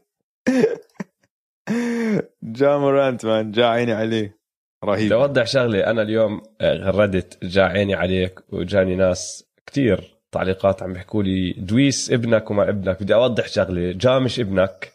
[2.44, 4.40] جا مورانت man جا عيني عليه.
[4.84, 5.06] رهيب.
[5.06, 10.15] بدي أوضح شغلة أنا اليوم آه، غردت جا عيني عليك وجاني ناس كتير.
[10.40, 14.94] تعليقات عم بيحكوا لي دويس ابنك وما ابنك بدي أوضح شغلة جا مش ابنك.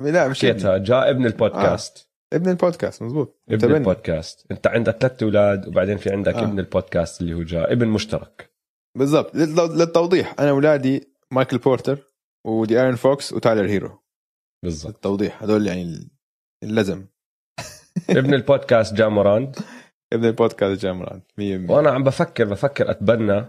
[0.00, 2.08] لا مش حكيتها جا ابن البودكاست.
[2.32, 3.76] ابن البودكاست مزبوط ابن متبني.
[3.76, 4.46] البودكاست.
[4.50, 6.42] أنت عندك ثلاث أولاد وبعدين في عندك آه.
[6.42, 8.50] ابن البودكاست اللي هو جا ابن مشترك.
[8.98, 9.34] بالضبط.
[9.34, 11.98] لل- للتوضيح أنا أولادي مايكل بورتر
[12.46, 14.02] ودي ايرون فوكس وتايلر هيرو.
[14.64, 14.94] بالضبط.
[14.94, 16.08] للتوضيح هذول يعني
[16.62, 17.06] اللزم.
[18.10, 19.56] ابن البودكاست جا موراند
[20.12, 23.44] ابن البودكاست جا مورانت 100% وأنا عم بفكر بفكر أتبنى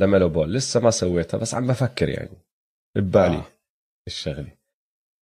[0.00, 0.52] لميلو بول.
[0.52, 2.38] لسه ما سويتها بس عم بفكر يعني.
[2.96, 3.44] ببالي آه.
[4.06, 4.56] الشغلة.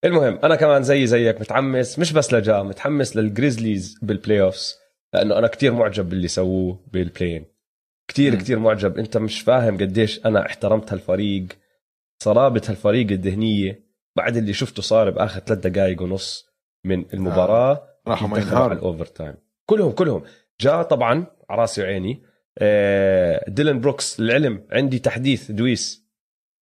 [0.05, 4.79] المهم أنا كمان زي زيك متحمس مش بس لجا متحمس للجريزليز بال playoffs
[5.15, 7.45] لأنه أنا كتير معجب باللي سووه بال play-in
[8.09, 8.39] كتير مم.
[8.39, 8.99] كتير معجب.
[8.99, 11.47] أنت مش فاهم قديش أنا احترمت هالفريق
[12.23, 13.85] صلابة هالفريق الذهنية.
[14.17, 16.47] بعد اللي شفته صار بآخر ثلاث دقائق ونص
[16.85, 19.35] من المباراة راحوا ما دخلوا على ال overtime
[19.67, 20.23] كلهم كلهم.
[20.61, 22.34] جا طبعا على راسي وعيني آه،
[23.49, 26.05] ديلان بروكس العلم عندي تحديث دويس.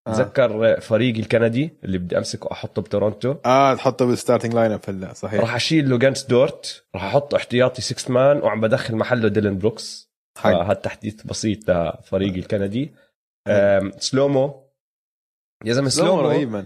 [0.06, 0.12] آه.
[0.12, 3.34] تذكر فريقي الكندي اللي بدي أمسكه أحطه بتورونتو.
[3.46, 5.40] آه تحطه بال starting lineup هلا صحيح.
[5.40, 10.12] راح أشيل لوجنتز دورت راح احطه احتياطي 6 man وعم بدخل محله ديلان بروكس.
[10.40, 12.94] هذا تحديث بسيط لفريقي الكندي.
[13.98, 14.72] سلومو.
[15.64, 16.64] يا زلمة سلومو رهيب مان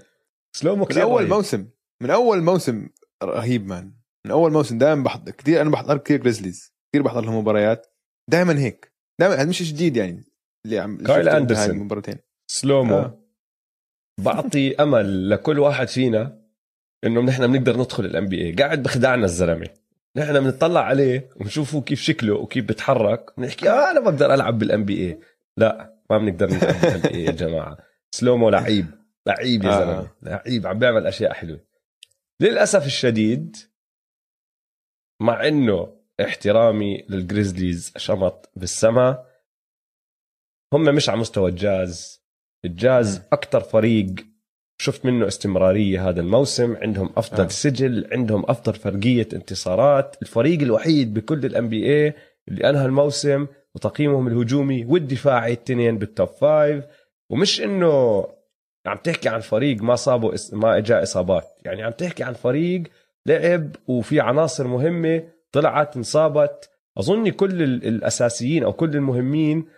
[0.56, 1.32] سلومو من أول رهيب.
[1.32, 1.68] موسم
[2.02, 2.88] من أول موسم
[3.22, 3.92] رهيب man
[4.26, 7.86] من أول موسم دائما بحضر كثير أنا بحضر كثير جريزليز كثير بحضر لهم مباريات.
[8.30, 8.95] دائما هيك.
[9.20, 10.24] دائما هذا مش جديد يعني.
[10.64, 11.28] اللي عم قايل.
[11.28, 12.16] هاي المباراتين
[12.50, 12.94] سلومو.
[12.98, 13.22] آه.
[14.20, 16.42] بعطي أمل لكل واحد فينا
[17.04, 19.68] إنه نحن بنقدر ندخل ال NBA قاعد بخدعنا الزلمة.
[20.16, 23.30] نحن بنطلع عليه ونشوفه كيف شكله وكيف بتحرك.
[23.38, 25.20] بنحكي آه أنا بقدر ألعب بال NBA
[25.56, 27.78] لا ما بنقدر نلعب بال NBA يا جماعة.
[28.10, 28.86] سلومو لعيب.
[29.26, 29.80] لعيب يا آه.
[29.80, 30.10] زلمة.
[30.22, 31.60] لعيب عم بيعمل أشياء حلوة.
[32.40, 33.56] للأسف الشديد
[35.22, 39.24] مع إنه احترامي للجريزليز شمط بالسما
[40.72, 42.26] هم مش على مستوى الجاز
[42.64, 43.22] الجاز.
[43.32, 44.14] أكثر فريق
[44.78, 47.48] شفت منه استمرارية هذا الموسم عندهم أفضل آه.
[47.48, 52.14] سجل عندهم أفضل فرقية انتصارات الفريق الوحيد بكل ال NBA
[52.48, 56.84] اللي أنهى الموسم وتقييمهم الهجومي والدفاعي التنين بال top five
[57.30, 58.26] ومش إنه
[58.86, 60.34] عم تحكي عن فريق ما صابه.
[60.52, 62.82] ما اجى إصابات يعني عم تحكي عن فريق
[63.26, 65.22] لعب وفي عناصر مهمة
[65.56, 66.70] طلعت انصابت.
[66.98, 69.68] أظن كل ال- الأساسيين أو كل المهمين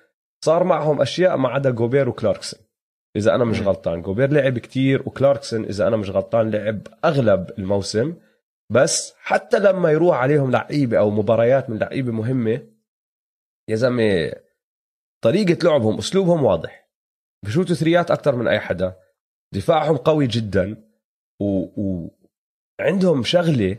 [0.45, 2.61] صار معهم أشياء ما عدا جوبير وكلاركسون.
[3.17, 3.61] إذا أنا مش.
[3.63, 4.03] غلطان.
[4.03, 8.15] جوبير لعب كتير وكلاركسون إذا أنا مش غلطان لعب أغلب الموسم.
[8.73, 12.67] بس حتى لما يروح عليهم لعيبة أو مباريات من لعيبة مهمة
[13.69, 14.33] يا زلمة
[15.25, 16.89] طريقة لعبهم أسلوبهم واضح.
[17.45, 18.97] بشوتوا ثريات أكثر من أي حدا.
[19.55, 20.85] دفاعهم قوي جدا.
[21.41, 21.45] و...
[21.83, 22.11] و...
[22.81, 23.77] عندهم شغلة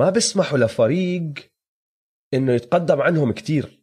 [0.00, 1.32] ما بيسمحوا لفريق
[2.34, 3.80] إنه يتقدم عنهم كتير.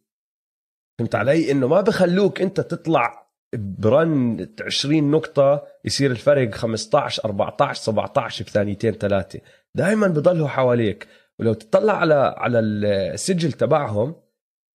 [0.98, 8.44] فهمت علي؟ إنه ما بخلوك أنت تطلع برن 20 نقطة يصير الفرق 15 14 17
[8.44, 9.40] بثانيتين ثلاثة.
[9.74, 11.08] دائما بضلوا حواليك.
[11.38, 14.14] ولو تطلع على على السجل تبعهم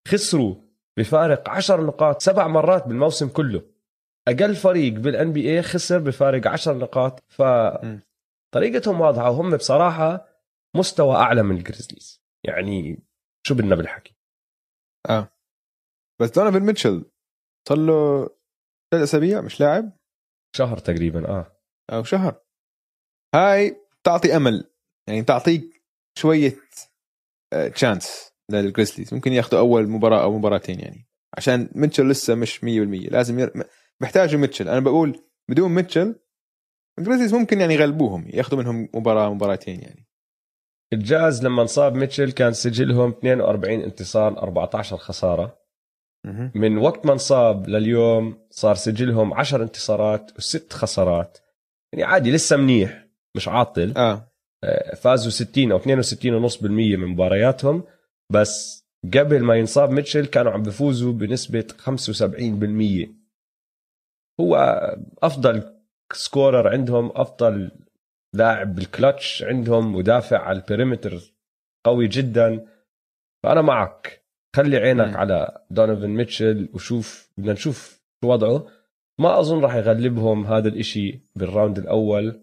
[0.07, 0.55] خسروا
[0.97, 3.61] بفارق 10 نقاط سبع مرات بالموسم كله.
[4.27, 7.23] أقل فريق بال NBA خسر بفارق 10 نقاط.
[7.27, 7.41] ف.
[8.53, 10.36] طريقتهم واضحة وهم بصراحة
[10.75, 12.23] مستوى أعلى من الجريزليز.
[12.43, 13.03] يعني
[13.47, 14.17] شو بدنا بالحكي؟
[15.09, 15.29] آه.
[16.21, 17.11] بس دونيفن ميتشل
[17.69, 18.29] صار له
[18.91, 19.97] ثلاث أسابيع مش لاعب؟
[20.55, 21.57] شهر تقريبا آه.
[21.91, 22.41] أو شهر.
[23.35, 24.71] هاي تعطي أمل.
[25.07, 25.83] يعني تعطيك
[26.17, 26.55] شوية
[27.73, 29.13] chance للجريزليز.
[29.13, 31.07] ممكن ياخذوا أول مباراة أو مباراتين يعني.
[31.37, 32.63] عشان ميتشل لسه مش 100%
[33.11, 33.67] لازم ير...
[34.01, 34.69] محتاجوا ميتشل.
[34.69, 36.15] أنا بقول بدون ميتشل
[36.99, 40.06] الجريزليز ممكن يعني يغلبوهم ياخذوا منهم مباراة مباراتين يعني.
[40.93, 45.59] الجاز لما انصاب ميتشل كان سجلهم 42 انتصار 14 خسارة.
[46.55, 51.37] من وقت ما انصاب لليوم صار سجلهم 10 انتصارات وست خسارات.
[51.93, 53.93] يعني عادي لسه منيح مش عاطل.
[53.97, 54.31] آه.
[54.63, 57.83] آه، فازوا 60 أو 62.5% من مبارياتهم.
[58.33, 63.09] بس قبل ما ينصاب ميتشل كانوا عم بيفوزوا بنسبة 75%
[64.39, 64.55] هو
[65.23, 65.63] أفضل
[66.13, 67.71] scorer عندهم أفضل
[68.33, 71.33] لاعب بالكلتش عندهم مدافع على ال perimeter
[71.85, 72.67] قوي جدا.
[73.43, 74.25] فأنا معك.
[74.55, 75.17] خلي عينك مم.
[75.17, 78.67] على دونيفن ميتشل وشوف بدنا نشوف شو وضعه.
[79.19, 82.41] ما أظن راح يغلبهم هذا الإشي بال round الأول.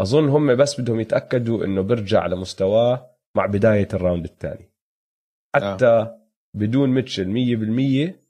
[0.00, 4.70] أظن هم بس بدهم يتأكدوا إنه برجع لمستواه مع بداية ال round الثاني.
[5.54, 6.20] حتى آه.
[6.54, 8.26] بدون ميتشل 100%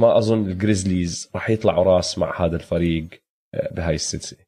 [0.00, 3.08] ما أظن الجريزليز راح يطلعوا راس مع هذا الفريق
[3.54, 4.44] آه، بهاي السلسلة.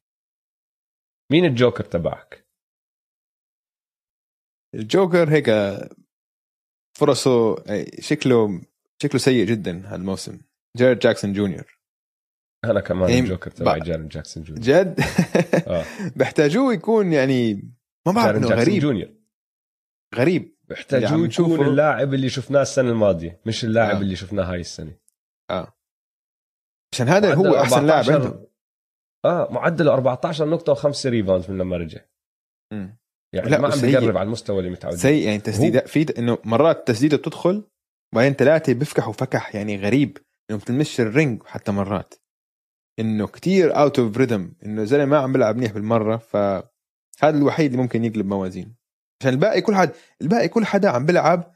[1.31, 2.47] مين الجوكر تبعك؟
[4.75, 5.49] الجوكر هيك
[6.97, 7.55] فرصه
[7.99, 8.61] شكله
[9.03, 10.39] شكله سيء جدا هالموسم.
[10.77, 11.79] جارين جاكسون جونيور.
[12.65, 14.65] أنا كمان إيه، الجوكر تبعي جارين جاكسون جونيور.
[14.65, 14.99] جد؟
[15.67, 15.85] آه.
[16.19, 17.53] بحتاجوه يكون يعني
[18.07, 18.81] ما بعرف إنه جاكسون غريب.
[18.81, 19.13] جونيور.
[20.15, 20.55] غريب.
[20.93, 24.01] عم يكون اللاعب اللي شفناه السنة الماضية مش اللاعب آه.
[24.01, 24.97] اللي شفناه هاي السنة.
[26.93, 28.45] عشان هذا هو أحسن لاعب 14 عندهم.
[29.25, 31.99] آه معدله 14 نقطة وخمسة rebound من لما رجع.
[32.73, 32.97] مم.
[33.33, 33.81] يعني لا، ما عم.
[33.81, 37.63] بيقرب على المستوى اللي متعود سيء يعني تسديدات في إنه مرات تسديده بتدخل
[38.13, 40.17] وبعدين ثلاثة بيفكحوا فكح يعني غريب
[40.49, 42.13] انه بتلمس ال ring حتى مرات.
[42.99, 47.81] إنه كتير out of rhythm إنه زلمة ما عم بيلعب منيح بالمرة فهذا الوحيد اللي
[47.83, 48.75] ممكن يقلب موازين.
[49.21, 51.55] عشان الباقي كل حد الباقي كل حدا عم بيلعب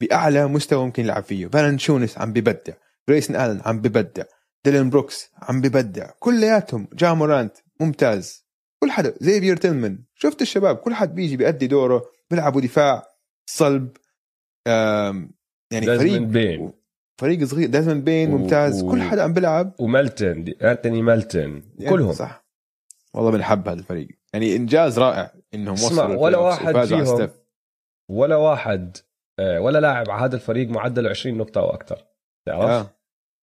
[0.00, 1.46] بأعلى مستوى ممكن يلعب فيه.
[1.46, 2.74] فالنشونس عم ببدع
[3.08, 4.24] جريسن آلن عم ببدع.
[4.70, 6.10] ديلين بروكس عم ببدع.
[6.18, 8.46] كلياتهم جا مورانت ممتاز.
[8.82, 13.08] كل حدا زيفير تيلمن شفت الشباب؟ كل حد بيجي بيأدي دوره بيلعبوا دفاع
[13.46, 13.96] صلب
[14.66, 16.72] يعني فريق بين.
[17.20, 17.68] فريق صغير.
[17.68, 18.82] دازمن بين ممتاز.
[18.82, 18.90] و...
[18.90, 19.74] كل حدا عم بيلعب.
[19.78, 22.12] وملتن أنتوني ملتن يعني كلهم.
[22.12, 22.46] صح.
[23.14, 24.08] والله بنحب هذا الفريق.
[24.32, 27.30] يعني إنجاز رائع إنهم وصلوا ولا واحد فيهم
[28.08, 28.96] ولا واحد
[29.38, 32.04] آه، ولا لاعب على هذا الفريق معدله 20 نقطة أو أكثر
[32.46, 32.96] تعرف؟ آه.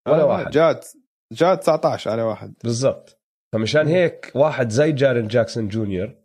[0.07, 0.25] ولا آه.
[0.25, 0.51] واحد.
[0.51, 0.87] جات.
[1.33, 2.53] جات 19 على واحد.
[2.63, 3.19] بالضبط.
[3.53, 6.15] فمشان هيك واحد زي جارين جاكسون جونيور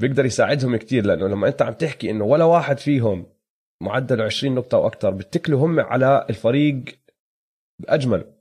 [0.00, 3.26] بيقدر يساعدهم كتير لأنه لما أنت عم تحكي إنه ولا واحد فيهم
[3.82, 6.84] معدله 20 نقطة وأكثر بتكلوا هم على الفريق
[7.82, 8.32] بأجمل.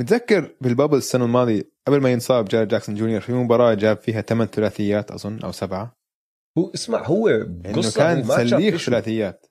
[0.00, 4.46] متذكر بالبابل السنة الماضية قبل ما ينصاب جاري جاكسون جونيور في مباراة جاب فيها ثمان
[4.46, 5.96] ثلاثيات أظن أو سبعة.
[6.58, 9.46] هو اسمع هو إنه كان سليخ ثلاثيات.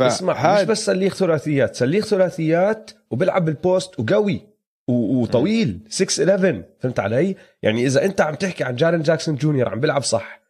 [0.00, 4.53] اسمع مش بس سليخ ثلاثيات سليخ ثلاثيات وبيلعب بالبوست وقوي.
[4.88, 9.80] وطويل 6 11 فهمت علي؟ يعني إذا أنت عم تحكي عن جارين جاكسون جونيور عم
[9.80, 10.40] بيلعب صح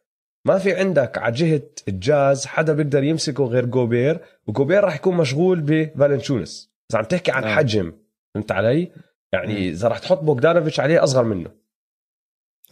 [0.45, 5.61] ما في عندك على جهة الجاز حدا بيقدر يمسكه غير جوبير وجوبير راح يكون مشغول
[5.61, 7.55] بفالنشونس إذا عم تحكي عن آه.
[7.55, 7.93] حجم
[8.33, 8.91] فهمت علي؟
[9.33, 11.51] يعني إذا راح تحط بوغدانوفيتش عليه أصغر منه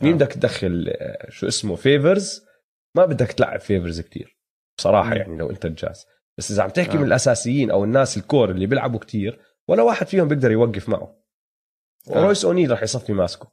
[0.01, 0.15] مين آه.
[0.15, 2.45] بدك تدخل آه، شو اسمه فيفرز
[2.95, 4.37] ما بدك تلعب فيفرز كتير
[4.77, 5.15] بصراحة.
[5.15, 6.05] يعني لو أنت الجاز
[6.37, 6.97] بس إذا عم تحكي آه.
[6.97, 11.22] من الأساسيين أو الناس ال core اللي بيلعبوا كتير ولا واحد فيهم بيقدر يوقف معه.
[12.07, 13.51] ورويس أونيل راح يصفي ماسكه.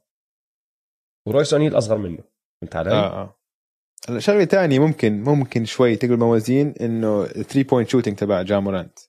[1.27, 2.23] ورويس أونيل أصغر منه.
[2.61, 3.37] فهمت علي؟ آه آه.
[4.17, 8.99] شغلة ثانية ممكن ممكن شوي تقلب موازين إنه 3 point shooting تبع جامورانت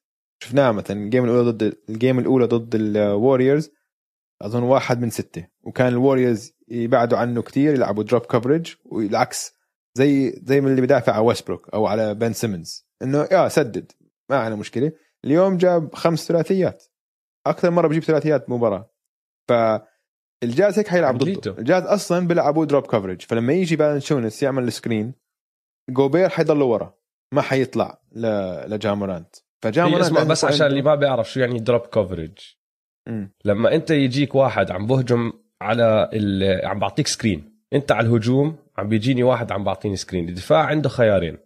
[0.42, 3.70] شفناه مثلا ال game الأولى ضد ال game الأولى ضد الوريورز
[4.42, 5.46] أظن واحد من ستة.
[5.62, 9.54] وكان الوريورز يبعدوا عنه كتير يلعبوا drop coverage والعكس.
[9.94, 13.92] زي زي من اللي بدافع على ويستبروك أو على بن سيمنز إنه يلا سدد.
[14.30, 14.92] ما عندنا مشكلة.
[15.24, 16.84] اليوم جاب خمس ثلاثيات.
[17.46, 18.91] أكثر مرة بجيب ثلاثيات مباراة.
[19.48, 19.52] ف
[20.42, 21.58] الجاز هيك حيلعب ضده.
[21.58, 25.14] الجاز أصلا بيلعبوا drop coverage فلما يجي فالنشونس يعمل ال screen
[25.90, 26.94] جوبير حيضل ورا.
[27.34, 28.26] ما حيطلع ل...
[28.74, 29.36] لجامورانت.
[29.62, 32.38] فجامورانت اسمع بس عشان اللي ما بيعرف شو يعني drop coverage
[33.44, 36.66] لما أنت يجيك واحد عم بهجم على ال...
[36.66, 41.38] عم بعطيك screen أنت على الهجوم عم بيجيني واحد عم بعطيني screen الدفاع عنده خيارين.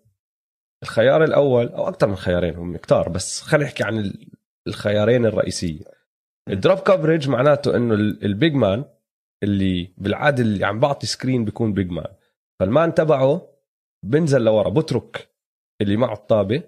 [0.83, 4.13] الخيار الأول أو أكثر من خيارين هم كتار بس خلينا نحكي عن
[4.67, 5.96] الخيارين الرئيسية.
[6.51, 8.85] ال drop coverage معناته إنه ال big man
[9.43, 12.13] اللي بالعاده اللي عم بعطي screen بيكون big man.
[12.61, 13.49] فال man تبعه
[14.05, 15.29] بنزل لورا بترك
[15.81, 16.63] اللي معه الطابة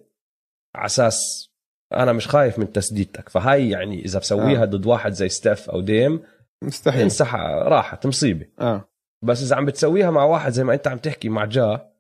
[0.75, 1.49] على أساس
[1.93, 3.29] أنا مش خايف من تسديدتك.
[3.29, 4.67] فهاي يعني إذا بسويها آه.
[4.67, 6.23] ضد واحد زي ستيف أو ديم
[6.65, 7.03] مستحيل.
[7.03, 8.47] انسى راحت مصيبة.
[8.61, 8.89] آه.
[9.25, 11.93] بس إذا عم بتسويها مع واحد زي ما أنت عم تحكي مع جا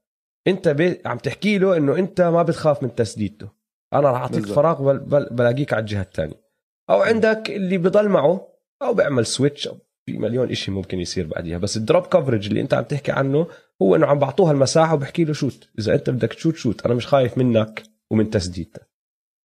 [0.47, 1.03] أنت بي...
[1.07, 3.49] عم تحكي له إنه أنت ما بتخاف من تسديدته.
[3.93, 4.99] أنا راح أعطيك فراغ بل...
[4.99, 5.29] بل...
[5.31, 6.48] بلاقيك على الجهة الثانية
[6.91, 8.49] أو عندك اللي بضل معه
[8.83, 11.59] أو بيعمل switch أو في مليون شيء ممكن يصير بعديها.
[11.59, 13.47] بس ال drop coverage اللي أنت عم تحكي عنه
[13.83, 17.07] هو إنه عم بعطوها المساحة وبحكي له shoot إذا أنت بدك تشوت shoot أنا مش
[17.07, 18.91] خايف منك ومن تسديدتك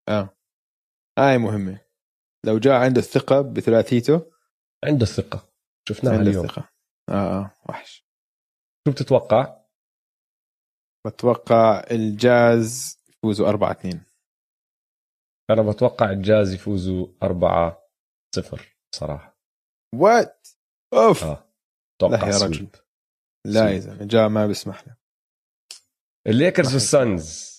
[0.09, 0.29] آه.
[1.19, 1.79] هاي مهمة.
[2.45, 4.31] لو جاء عنده الثقة بثلاثيته.
[4.85, 5.49] عنده الثقة.
[5.89, 6.45] شفناها عنده اليوم.
[6.45, 6.69] الثقة.
[7.09, 7.51] آه آه.
[7.69, 8.05] وحش.
[8.87, 9.63] شو بتتوقع؟
[11.07, 14.01] بتوقع الجاز يفوزوا 4 2
[15.49, 17.89] أنا بتوقع الجاز يفوزوا 4
[18.35, 19.39] 0 صراحة.
[19.95, 20.47] what؟
[20.93, 21.23] أوف!
[21.23, 21.49] آه
[21.97, 22.67] أتوقع لا يا رجل.
[23.47, 24.95] لا يا زلمة جا ما بيسمح له
[26.27, 27.53] الليكرز والسانز.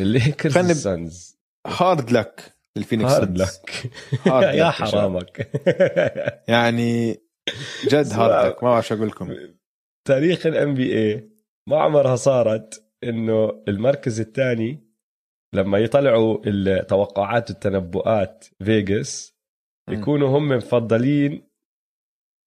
[0.00, 1.38] الليكرز والسانز.
[1.66, 3.90] hard luck للفينيكس hard luck
[4.26, 5.50] يا حرامك.
[6.48, 7.12] يعني
[7.84, 9.36] جد hard luck ما بعرف أقول لكم
[10.08, 11.30] تاريخ ال NBA
[11.68, 14.81] ما عمرها صارت إنه المركز الثاني
[15.54, 19.34] لما يطلعوا التوقعات والتنبؤات فيغاس
[19.90, 21.48] يكونوا هم مفضلين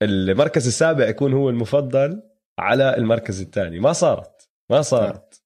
[0.01, 2.23] المركز السابع يكون هو المفضل
[2.59, 3.79] على المركز الثاني.
[3.79, 4.49] ما صارت.
[4.69, 5.43] ما صارت.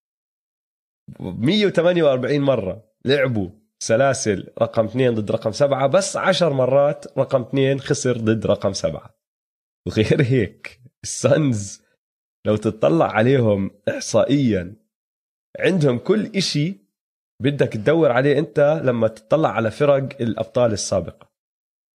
[1.19, 3.49] 148 مرة لعبوا
[3.79, 9.19] سلاسل رقم اثنين ضد رقم سبعة بس عشر مرات رقم اثنين خسر ضد رقم سبعة.
[9.87, 11.81] وغير هيك السانز
[12.45, 14.75] لو تطلع عليهم إحصائيا
[15.59, 16.88] عندهم كل إشي
[17.41, 21.29] بدك تدور عليه انت لما تطلع على فرق الأبطال السابقة.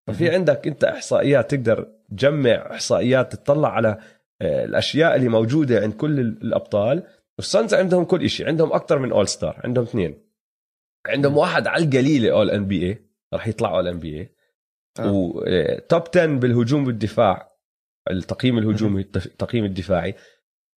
[0.07, 3.99] ففي عندك انت إحصائيات تقدر تجمع إحصائيات تطلع على
[4.43, 7.03] آه، الأشياء اللي موجودة عند كل الأبطال.
[7.39, 10.25] وال Suns عندهم كل شيء عندهم أكثر من All-Star عندهم اثنين.
[11.07, 12.99] عندهم واحد على القليلة All-NBA
[13.35, 14.29] راح يطلع All-NBA.
[15.01, 17.49] و top 10 بالهجوم والدفاع
[18.11, 20.15] التقييم الهجومي التقييم الدفاعي.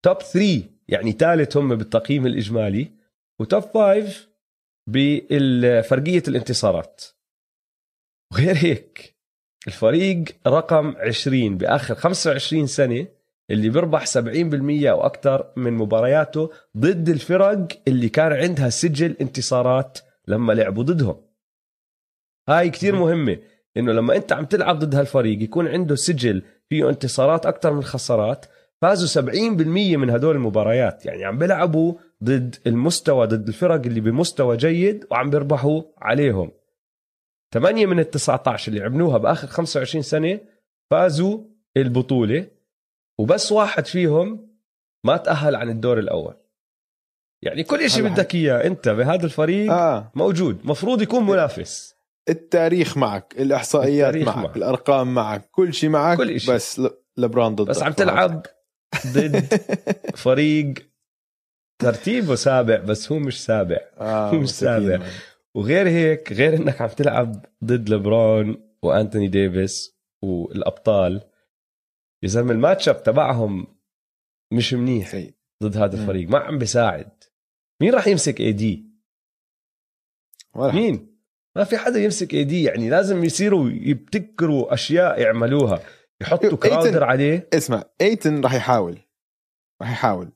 [0.05, 2.91] top 3 يعني ثالث هم بالتقييم الإجمالي.
[3.39, 4.26] و top 5
[4.87, 7.03] بفرقيه الانتصارات.
[8.33, 9.17] وغير هيك
[9.67, 13.07] الفريق رقم 20 بآخر 25 سنة
[13.51, 14.17] اللي بيربح 70%
[14.89, 21.21] أو أكثر من مبارياته ضد الفرق اللي كان عندها سجل انتصارات لما لعبوا ضدهم.
[22.49, 23.37] هاي كتير مهمة
[23.77, 28.45] إنه لما أنت عم تلعب ضد هالفريق يكون عنده سجل فيه انتصارات أكثر من خسارات
[28.81, 31.05] فازوا 70% من هدول المباريات.
[31.05, 31.93] يعني عم بيلعبوا
[32.23, 36.51] ضد المستوى ضد الفرق اللي بمستوى جيد وعم بيربحوا عليهم
[37.53, 40.39] 8 من ال 19 اللي عملوها بآخر 25 سنة
[40.91, 41.43] فازوا
[41.77, 42.47] البطولة
[43.19, 44.47] وبس واحد فيهم
[45.05, 46.33] ما تأهل عن الدور الأول
[47.41, 50.11] يعني كل شيء بدك إياه أنت بهذا الفريق آه.
[50.15, 51.95] موجود مفروض يكون منافس
[52.29, 54.45] التاريخ معك الإحصائيات التاريخ معك.
[54.45, 54.57] معك.
[54.57, 56.51] الأرقام معك كل شيء معك كل إشي.
[56.51, 56.81] بس
[57.17, 58.45] لبران ضدك بس عم تلعب
[59.07, 59.45] ضد
[60.25, 60.73] فريق
[61.79, 64.89] ترتيبه سابع بس هو مش سابع آه مش مساكين.
[64.89, 65.05] سابع.
[65.55, 71.21] وغير هيك غير إنك عم تلعب ضد لبرون وأنتوني ديفيس والأبطال
[72.23, 73.67] يا زلمة ال match up تبعهم
[74.53, 75.33] مش منيح سيء.
[75.63, 76.01] ضد هذا.
[76.01, 77.23] الفريق ما عم بيساعد
[77.81, 78.87] مين راح يمسك AD.
[80.55, 81.17] مين
[81.55, 85.81] ما في حدا يمسك AD يعني لازم يصيروا يبتكروا أشياء يعملوها
[86.21, 88.97] يحطوا كراودر عليه اسمع إيتن راح يحاول
[89.81, 90.31] راح يحاول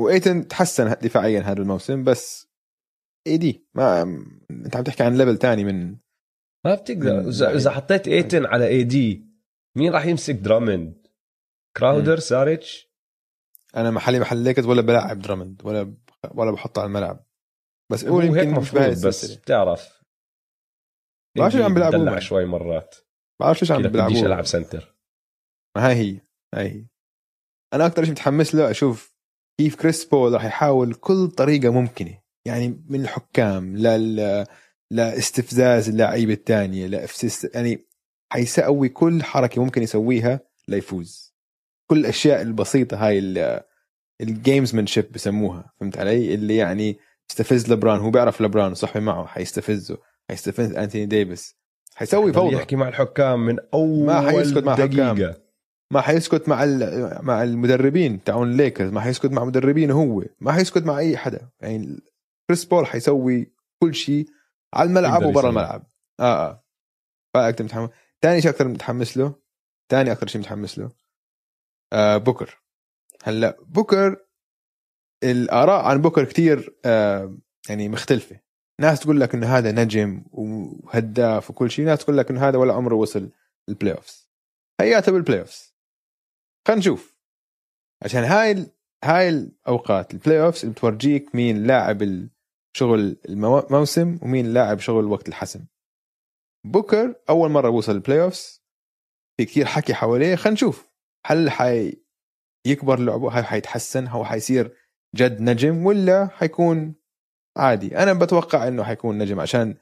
[0.00, 2.50] وإيتن تحسن دفاعيا هذا الموسم بس
[3.26, 4.02] AD ما
[4.50, 5.96] أنت عم تحكي عن level تاني من
[6.66, 7.28] ما بتقدر.
[7.28, 7.54] اذا.
[7.54, 9.26] إذا حطيت إيتن على AD
[9.76, 11.06] مين راح يمسك درامند؟
[11.76, 12.90] كراودر ساريتش؟
[13.76, 15.96] أنا محلي محل ليكرز ولا بلاعب درامند ولا
[16.34, 17.26] ولا بحطه على الملعب.
[17.92, 18.70] بس قول يمكن مش
[19.06, 20.02] بس بتعرف.
[21.38, 22.20] بعرف شو عم بيلعبوا بيلعبوا معه.
[22.20, 22.94] شوي مرات
[23.40, 24.96] ما بعرف ليش عم كده بديش بيلعبوا ألعب center.
[25.76, 26.20] ما هاي هي
[26.54, 26.86] هاي هي.
[27.74, 29.09] أنا أكثر شيء متحمس له أشوف
[29.60, 32.18] كيف كريس بول راح يحاول كل طريقة ممكنة.
[32.44, 34.46] يعني من الحكام لل
[34.90, 37.86] لاستفزاز اللعيبة الثانية لافسس يعني
[38.32, 41.34] حيسوي كل حركة ممكن يسويها ليفوز.
[41.90, 43.18] كل الأشياء البسيطة هاي
[44.20, 46.98] ال gamesmanship بسموها فهمت علي؟ اللي يعني
[47.30, 49.98] يستفز لبران هو بيعرف لبران صحي معه حيستفزه
[50.28, 51.56] حيستفز أنتوني ديفيس.
[51.94, 52.56] حيسوي فوضى.
[52.56, 55.16] يحكي مع الحكام من اول ما حيسكت مع الحكام.
[55.16, 55.49] دقيقة.
[55.92, 60.82] ما حيسكت مع ال- مع المدربين تاعون الليكرز ما حيسكت مع مدربينه هو ما حيسكت
[60.82, 61.50] مع أي حدا.
[61.60, 62.00] يعني
[62.50, 64.26] كريس بول حيسوي كل شيء
[64.74, 65.48] على الملعب وبرا.
[65.48, 65.86] الملعب.
[66.20, 66.62] آه
[67.36, 67.50] آه.
[67.60, 67.90] متحمس.
[68.22, 69.34] ثاني شيء أكثر متحمس له
[69.90, 70.90] ثاني أكثر شيء متحمس له
[71.92, 72.62] آه بوكر.
[73.22, 74.16] هلأ بوكر
[75.24, 77.38] الآراء عن بوكر كتير آه
[77.68, 78.40] يعني مختلفة.
[78.80, 82.74] ناس تقول لك إنه هذا نجم وهداف وكل شيء ناس تقول لك إنه هذا ولا
[82.74, 83.30] عمره وصل
[83.68, 84.30] ال playoffs
[84.80, 85.69] هياته بال playoffs
[86.68, 87.16] خلينا نشوف.
[88.04, 88.72] عشان هاي ال-
[89.04, 91.98] هاي الأوقات ال playoffs اللي بتورجيك مين لاعب
[92.76, 95.66] شغل الموسم ومين لاعب شغل وقت الحسم.
[96.66, 98.62] بوكر أول مرة وصل ال playoffs
[99.36, 100.36] في كثير حكي حواليه.
[100.36, 100.90] خلينا نشوف.
[101.26, 102.02] هل حي
[102.66, 104.76] يكبر لعبه؟ هل حيتحسن؟ هو حيصير
[105.16, 106.94] جد نجم ولا حيكون
[107.56, 109.76] عادي؟ أنا بتوقع إنه حيكون نجم عشان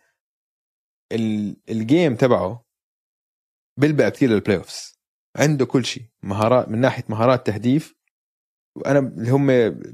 [1.12, 2.66] ال- ال game تبعه
[3.80, 4.97] بيلبق كثير لل playoffs
[5.38, 7.94] عنده كل شيء مهارات من ناحية مهارات تهديف
[8.76, 9.46] وأنا اللي هم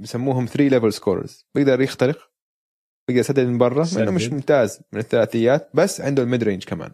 [0.03, 2.31] بسموهم 3 level scorers بيقدر يخترق
[3.09, 4.29] بيقدر يسدد من برا مع إنه مش.
[4.33, 6.93] ممتاز من الثلاثيات بس عنده ال mid range كمان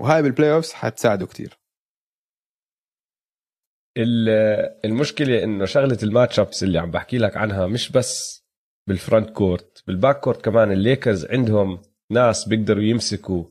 [0.00, 1.58] وهاي بال playoffs حتساعده كثير
[3.98, 8.42] ال- المشكلة إنه شغلة ال match ups اللي عم بحكي لك عنها مش بس
[8.88, 13.44] بال front court بال back court كمان الليكرز عندهم ناس بيقدروا يمسكوا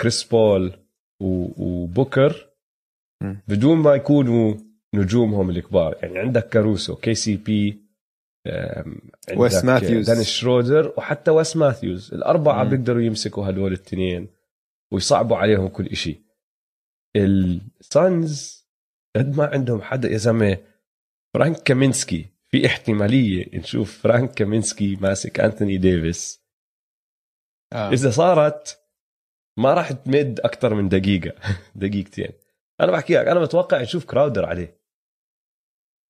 [0.00, 0.84] كريس بول
[1.22, 2.47] وبوكر.
[3.20, 4.54] بدون ما يكونوا
[4.94, 5.98] نجومهم الكبار.
[6.02, 7.88] يعني عندك كاروسو KCP
[9.36, 10.10] ويس ماثيوز.
[10.10, 12.14] دانيس شرودر وحتى ويس ماثيوز.
[12.14, 12.70] الأربعة مم.
[12.70, 14.28] بيقدروا يمسكوا هدول الاثنين
[14.92, 16.22] ويصعبوا عليهم كل إشي.
[17.16, 18.64] ال Suns
[19.16, 20.58] قد ما عندهم حدا يا زلمة
[21.34, 22.26] فرانك كامينسكي.
[22.50, 26.40] في احتمالية نشوف فرانك كامينسكي ماسك أنتوني ديفيس.
[27.72, 27.92] آه.
[27.92, 28.78] إذا صارت
[29.58, 31.32] ما راح تمد أكثر من دقيقة.
[31.74, 32.32] دقيقتين.
[32.80, 34.80] أنا بحكي لك أنا بتوقع نشوف كراودر عليه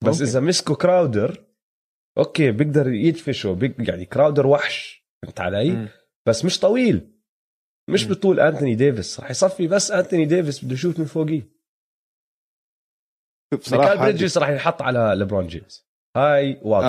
[0.04, 0.24] بس ممكن.
[0.24, 1.44] إذا مسكوا كراودر
[2.18, 3.74] okay بيقدر يدفشوا بيق...
[3.88, 5.88] يعني كراودر وحش فهمت علي؟ مم.
[6.28, 7.14] بس مش طويل
[7.90, 8.10] مش مم.
[8.10, 11.48] بطول أنتوني ديفيس راح يصفي بس أنتوني ديفيس بده يشوت من فوقيه
[13.54, 16.88] شوف صراحة ميكال بريدجز راح ينحط على ليبرون جيمس هاي واضحة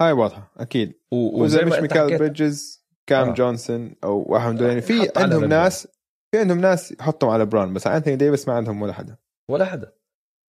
[0.00, 3.34] آه هاي واضحة أكيد و- وزي مش ميكال بريدجز كام آه.
[3.34, 5.44] جونسون أو واحد من دول يعني في عندهم.
[5.44, 5.88] ناس
[6.34, 9.16] في عندهم ناس يحطهم على بران بس انثوني ديفيس ما عندهم ولا حدا.
[9.50, 9.92] ولا حدا.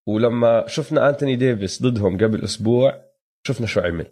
[0.08, 3.04] ولما شفنا أنتوني ديفيس ضدهم قبل أسبوع
[3.46, 4.06] شفنا شو عمل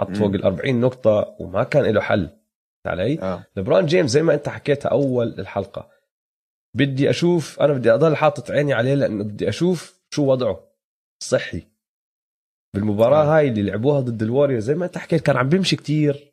[0.00, 0.16] حط.
[0.16, 2.38] فوق ال 40 نقطة وما كان له حل.
[2.86, 3.46] علي؟ آه.
[3.56, 5.90] لبران جيمس زي ما أنت حكيتها أول الحلقة.
[6.76, 10.68] بدي أشوف أنا بدي أضل حاطط عيني عليه لأنه بدي أشوف شو وضعه
[11.22, 11.66] الصحي
[12.74, 13.36] بالمباراة آه.
[13.36, 16.32] هاي اللي لعبوها ضد ال Warriors زي ما أنت حكيت كان عم بيمشي كتير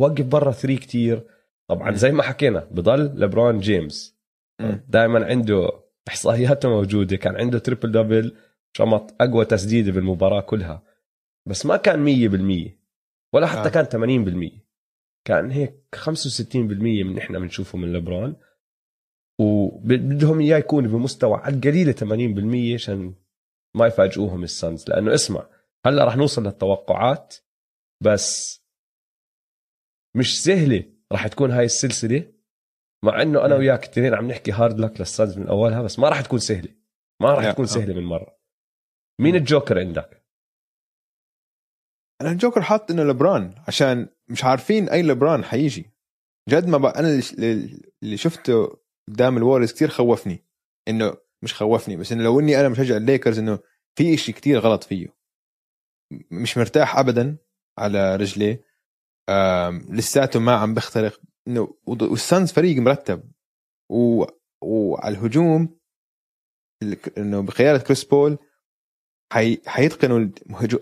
[0.00, 1.39] وقف برا three كتير.
[1.70, 1.94] طبعا.
[1.94, 4.20] زي ما حكينا بضل لبران جيمس.
[4.88, 5.70] دائما عنده
[6.08, 8.36] إحصائياته موجودة كان عنده triple double
[8.76, 10.82] شمط أقوى تسديدة بالمباراة كلها
[11.48, 12.70] بس ما كان 100%
[13.34, 13.82] ولا حتى آه.
[13.82, 14.60] كان 80%
[15.24, 18.36] كان هيك 65% من إحنا بنشوفه من لبران
[19.40, 23.14] وبدهم إياه يكون بمستوى على القليله 80% عشان
[23.76, 25.46] ما يفاجئوهم السانز لأنه اسمع
[25.86, 27.36] هلأ رح نوصل للتوقعات
[28.02, 28.60] بس
[30.16, 32.32] مش سهلة رح تكون هاي السلسلة
[33.04, 33.60] مع إنه أنا مم.
[33.60, 36.68] وياك الاثنين عم نحكي هارد لك للسانز من أولها بس ما راح تكون سهلة.
[37.22, 37.68] ما راح تكون آه.
[37.68, 38.38] سهلة من مرة.
[39.20, 40.24] مين الجوكر عندك؟
[42.20, 45.90] أنا الجوكر حاط إنه لبران عشان مش عارفين اي لبران حيجي
[46.48, 47.08] جد ما بقى أنا
[47.38, 48.78] اللي- شفته
[49.08, 50.44] قدام ال Warriors كتير خوفني.
[50.88, 53.58] إنه مش خوفني بس إنه لو إني أنا مشجع الليكرز إنه
[53.98, 55.08] في إشي كتير غلط فيه.
[56.30, 57.36] مش مرتاح ابدا
[57.78, 58.64] على رجليه
[59.88, 61.20] لساته ما عم بيخترق.
[61.86, 63.30] وال Suns فريق مرتب.
[63.90, 64.24] و...
[64.62, 65.78] وعلى الهجوم
[66.82, 68.38] ال- إنه بقياده كريس بول
[69.32, 69.60] حي...
[69.66, 70.28] حيتقنوا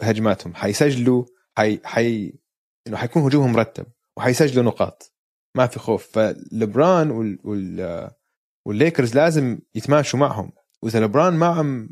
[0.03, 0.55] هجماتهم.
[0.55, 1.25] حيسجلوا
[1.59, 1.81] حي...
[1.85, 2.33] حي...
[2.87, 3.87] إنه حيكون هجومهم مرتب.
[4.17, 5.15] وحيسجلوا نقاط.
[5.57, 6.07] ما في خوف.
[6.13, 7.39] فلبران وال...
[7.45, 8.11] وال...
[8.67, 10.53] والليكرز لازم يتماشوا معهم.
[10.83, 11.91] وإذا لبران ما عم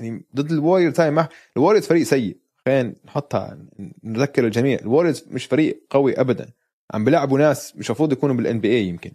[0.00, 2.43] يعني ضد ال Warriors هاي ما ال Warriors فريق سيء.
[2.66, 3.58] خلينا نحطها
[4.04, 4.78] نذكر الجميع.
[4.78, 6.52] ال Warriors مش فريق قوي ابدا.
[6.94, 9.12] عم بيلعبوا ناس مش المفروض يكونوا بال NBA يمكن.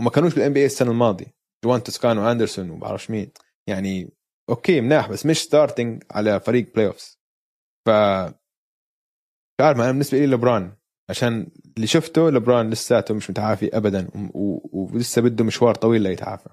[0.00, 1.34] وما كانوش بال NBA السنة الماضية.
[1.64, 3.30] جوان توسكانو واندرسون وبعرفش مين.
[3.68, 4.10] يعني
[4.50, 7.18] okay مناح بس مش starting على فريق playoffs
[7.86, 7.90] ف
[9.58, 10.76] مش عارف أنا بالنسبة لي لبران.
[11.10, 14.08] عشان اللي شفته لبران لساته مش متعافي ابدا
[14.72, 16.50] ولسه بده مشوار طويل ليتعافى.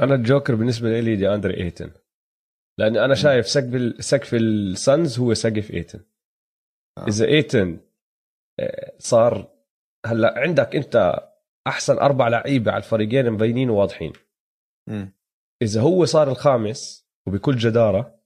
[0.00, 1.90] أنا الجوكر بالنسبة لي دي أندري إيتن.
[2.78, 6.00] لاني أنا شايف سقف سقف ال Suns هو سقف إيتن.
[6.98, 7.06] آه.
[7.08, 7.80] إذا إيتن
[8.60, 9.52] آه، صار
[10.06, 11.24] هلأ عندك أنت
[11.66, 14.12] أحسن أربع لعيبة على الفريقين مبينين وواضحين.
[15.62, 18.18] إذا هو صار الخامس وبكل جدارة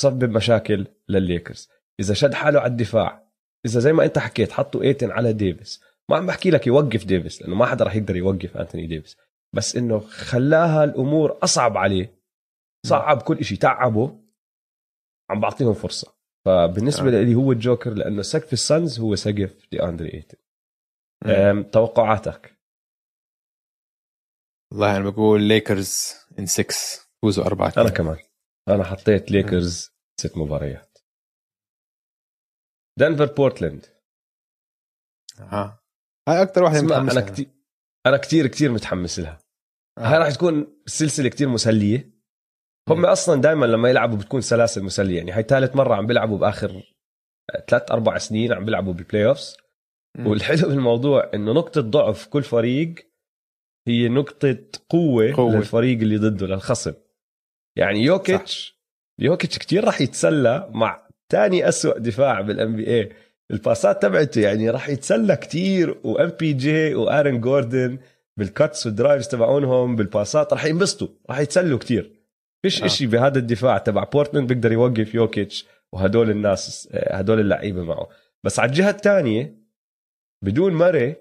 [0.00, 1.68] سبب مشاكل للليكرز
[2.00, 3.32] إذا شد حاله على الدفاع
[3.66, 5.82] إذا زي ما أنت حكيت حطوا إيتن على ديفيس.
[6.08, 9.16] ما عم بحكي لك يوقف ديفيس لأنه ما حدا راح يقدر يوقف أنتوني ديفيس.
[9.54, 12.21] بس إنه خلاها الأمور أصعب عليه.
[12.86, 14.22] صعب كل شيء تعبه
[15.30, 16.14] عم بعطيهم فرصة.
[16.46, 17.22] فبالنسبة آه.
[17.22, 20.38] لي هو الجوكر لأنه سقف ال Suns هو سقف دي أندري إيتن.
[21.70, 22.58] توقعاتك؟
[24.72, 26.74] والله أنا بقول Lakers in 6
[27.22, 28.18] فوزوا أربعة أنا كمان.
[28.68, 29.90] أنا حطيت ليكرز
[30.20, 30.98] ست مباريات.
[32.98, 33.86] دنفر بورتلاند.
[35.38, 35.82] ها
[36.28, 37.30] هاي أكثر واحدة متحمس أنا.
[37.30, 37.50] كتير
[38.06, 39.38] أنا كتير كتير متحمس لها.
[39.98, 40.00] آه.
[40.00, 42.11] هاي راح تكون سلسلة كتير مسلية.
[42.88, 43.06] هم.
[43.06, 46.82] أصلا دائما لما يلعبوا بتكون سلاسل مسلية يعني هاي ثالث مرة عم بيلعبوا بآخر
[47.68, 49.56] ثلاث أربع سنين عم بيلعبوا بال playoffs.
[50.18, 52.94] والحلو بالموضوع إنه نقطة ضعف كل فريق
[53.88, 55.56] هي نقطة قوة, قوة.
[55.56, 56.94] للفريق اللي ضده للخصم
[57.76, 58.82] يعني يوكيتش
[59.18, 63.12] يوكيتش كتير راح يتسلى مع تاني أسوأ دفاع بال NBA
[63.50, 67.98] الباسات تبعته يعني راح يتسلى كتير و MPJ وآرون جوردن
[68.36, 72.21] بال cuts وال drives تبعونهم بالباسات راح ينبسطوا راح يتسلوا كتير
[72.62, 72.86] فيش آه.
[72.86, 78.08] إشي بهذا الدفاع تبع بورتلاند بيقدر يوقف يوكيتش وهدول الناس آه، هدول اللعيبة معه
[78.44, 79.62] بس على الجهة الثانية
[80.44, 81.16] بدون ماري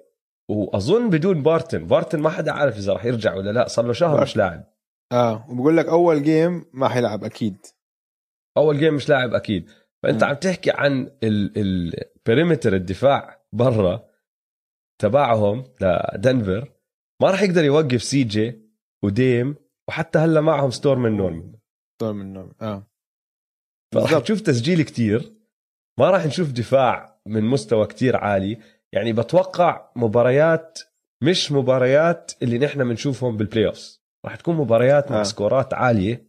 [0.49, 4.09] وأظن بدون بارتن بارتن ما حدا عارف إذا راح يرجع ولا لا صار له شهر
[4.09, 4.23] بارتن.
[4.23, 4.63] مش لاعب
[5.11, 7.57] آه وبقول لك أول game ما حيلعب أكيد
[8.57, 9.69] أول game مش لاعب أكيد
[10.03, 10.29] فأنت مم.
[10.29, 14.07] عم تحكي عن ال perimeter الدفاع برا
[15.01, 16.71] تبعهم لدنفر
[17.21, 18.61] ما راح يقدر يوقف CJ
[19.03, 19.55] وديم
[19.91, 21.53] وحتى هلا معهم Stormin' Norman
[22.01, 22.87] دور منهم آه.
[23.93, 24.13] فراح.
[24.13, 25.33] نشوف تسجيل كتير.
[25.99, 28.61] ما راح نشوف دفاع من مستوى كتير عالي.
[28.93, 30.79] يعني بتوقع مباريات
[31.23, 35.23] مش مباريات اللي نحن بنشوفهم بال playoffs راح تكون مباريات مع آه.
[35.23, 36.27] سكورات عالية.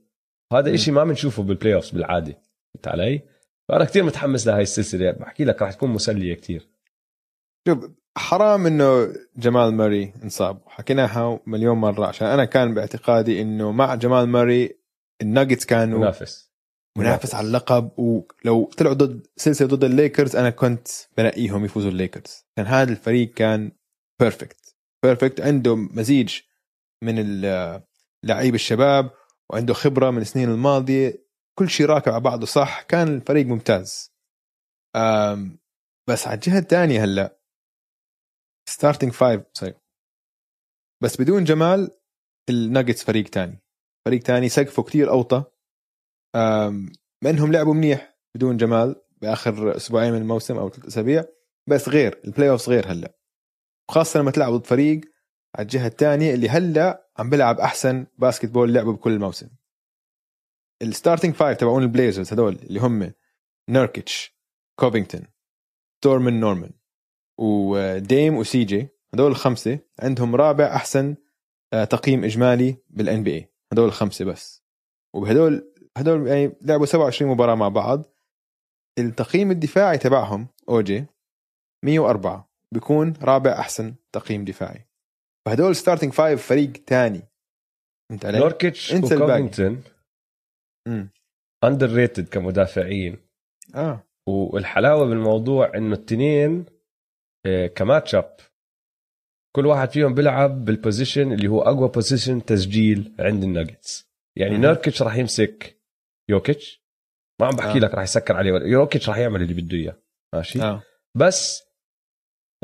[0.53, 0.75] وهذا.
[0.75, 2.33] إشي ما بنشوفه بال playoffs بالعادة.
[2.33, 3.23] فهمت علي؟
[3.69, 5.11] فأنا كتير متحمس لهي السلسلة.
[5.11, 6.69] بحكي لك راح تكون مسلية كتير.
[7.69, 10.63] شوف حرام إنه جمال ماري انصاب.
[10.67, 14.79] حكيناها مليون مرة عشان أنا كان باعتقادي إنه مع جمال ماري
[15.23, 16.53] الناجتس كانوا منافس.
[16.99, 17.91] منافس على اللقب.
[17.99, 22.47] ولو طلعوا ضد سلسلة ضد الليكرز أنا كنت بنقيهم يفوزوا الليكرز.
[22.57, 23.73] كان هذا الفريق كان
[24.21, 26.41] perfect perfect عنده مزيج
[27.05, 29.11] من اللعيب الشباب
[29.51, 31.23] وعنده خبرة من السنين الماضية.
[31.59, 34.13] كل شيء راكب على بعضه صح؟ كان الفريق ممتاز.
[36.09, 37.42] بس على الجهة الثانية هلأ
[38.73, 39.75] starting five صحيح
[41.03, 41.91] بس بدون جمال
[42.49, 43.63] الناجتس فريق تاني.
[44.07, 45.45] فريق تاني سقفه كتير أوطى.
[47.25, 51.25] مع إنهم لعبوا منيح بدون جمال بآخر أسبوعين من الموسم أو ثلاث أسابيع.
[51.67, 53.19] بس غير ال playoff غير هلأ.
[53.89, 55.01] وخاصه لما تلعب ضد فريق
[55.55, 59.49] على الجهة الثانية اللي هلأ عم بيلعب أحسن basketball لعبه بكل الموسم.
[60.83, 63.13] ال starting five تبعون ال Blazers هذول اللي هم
[63.71, 64.37] نيركيتش
[64.81, 65.27] كوفينغتون
[66.03, 66.82] Stormin' Norman
[67.43, 71.17] وديم و CJ هذول الخمسة عندهم رابع أحسن
[71.73, 74.63] آه، تقييم إجمالي بال NBA هذول الخمسة بس.
[75.15, 78.05] وبهدول هدول يعني لعبوا 27 مباراة مع بعض.
[78.99, 81.05] التقييم الدفاعي تبعهم اوجي
[81.85, 84.87] 104 بيكون رابع أحسن تقييم دفاعي.
[85.47, 87.23] فهدول starting five فريق تاني.
[88.11, 89.83] فهمت علي؟ نوركيتش وكوفينغتون
[91.65, 93.17] underrated كمدافعين.
[93.75, 94.07] آه.
[94.27, 96.65] والحلاوة بالموضوع إنه التنين
[97.75, 98.37] ك matchup.
[99.57, 104.13] كل واحد فيهم بيلعب بال position اللي هو أقوى position تسجيل عند الناجتس.
[104.37, 105.81] يعني نيركيتش راح يمسك
[106.31, 106.83] يوكيتش.
[107.41, 107.81] ما عم بحكي آه.
[107.81, 110.03] لك راح يسكر عليه يوكيتش راح يعمل اللي بده إياه.
[110.35, 110.83] ماشي؟ آه.
[111.17, 111.63] بس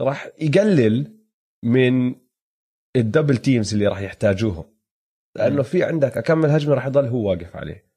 [0.01, 1.19] راح يقلل
[1.65, 2.15] من
[2.97, 4.79] ال double teams اللي راح يحتاجوهم.
[5.37, 7.89] لأنه في عندك اكمل هجمة راح يضل هو واقف عليه.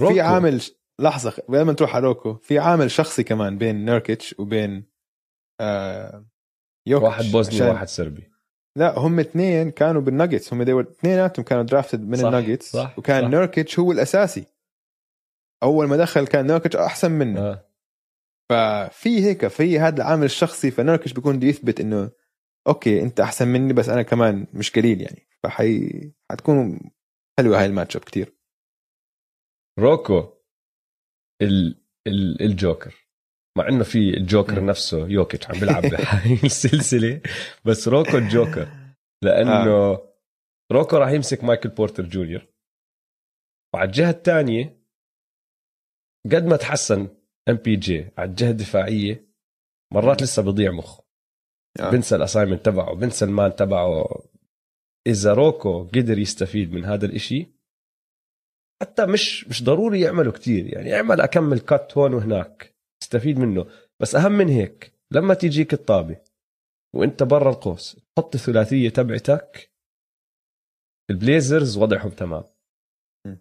[0.00, 0.14] روكو.
[0.14, 0.62] في عامل
[1.00, 4.95] لحظة قبل ما تروح على روكو في عامل شخصي كمان بين نيركيتش وبين
[5.60, 6.26] آه
[6.88, 7.66] يوكيتش واحد بوزني عشان...
[7.66, 8.30] وواحد سربي.
[8.76, 13.28] لا هم اثنين كانوا بالناجتس هم اثنيناتهم كانوا drafted من الناجتس صح وكان صح.
[13.28, 14.44] نيركيتش هو الأساسي.
[15.62, 17.40] أول ما دخل كان نيركيتش أحسن منه.
[17.40, 17.70] آه.
[18.50, 22.10] ففي هيك في هذا العامل الشخصي فنيركيتش بيكون بده يثبت إنه
[22.66, 25.28] okay أنت أحسن مني بس أنا كمان مش قليل يعني.
[25.42, 26.90] فحتكون
[27.38, 28.36] حلوة هاي ال matchup كثير
[29.78, 30.32] روكو
[31.42, 31.84] ال...
[32.06, 32.42] ال...
[32.42, 33.05] الجوكر.
[33.56, 34.66] مع إنه في الجوكر م.
[34.66, 37.20] نفسه يوكيتش عم بيلعب بهاي السلسلة
[37.64, 38.68] بس روكو الجوكر
[39.22, 40.12] لأنه آه.
[40.72, 42.46] روكو راح يمسك مايكل بورتر جونيور
[43.74, 44.76] وعلى الجهة الثانية
[46.32, 47.08] قد ما تحسن
[47.48, 49.26] إم بي جي على الجهة الدفاعية
[49.92, 51.04] مرات لسه بضيع مخه
[51.80, 51.90] آه.
[51.90, 54.22] بنسى ال assignment تبعه بنسى ال man تبعه
[55.06, 57.46] إذا روكو قدر يستفيد من هذا الإشي
[58.82, 63.66] حتى مش مش ضروري يعملوا كتير يعني اعمل أكمن cut هون وهناك استفيد منه.
[64.00, 66.20] بس أهم من هيك لما تيجيك الطابة
[66.94, 69.72] وإنت برا القوس تحط الثلاثية تبعتك.
[71.10, 72.44] البليزرز وضعهم تمام.
[73.26, 73.36] م.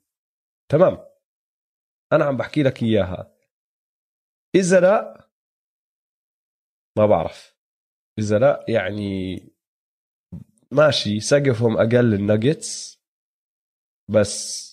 [0.72, 0.98] تمام.
[2.14, 3.36] أنا عم بحكي لك إياها.
[4.56, 5.30] إذا لا
[6.98, 7.56] ما بعرف.
[8.20, 9.36] إذا لا يعني
[10.72, 13.02] ماشي سقفهم أقل الناجتس
[14.10, 14.66] بس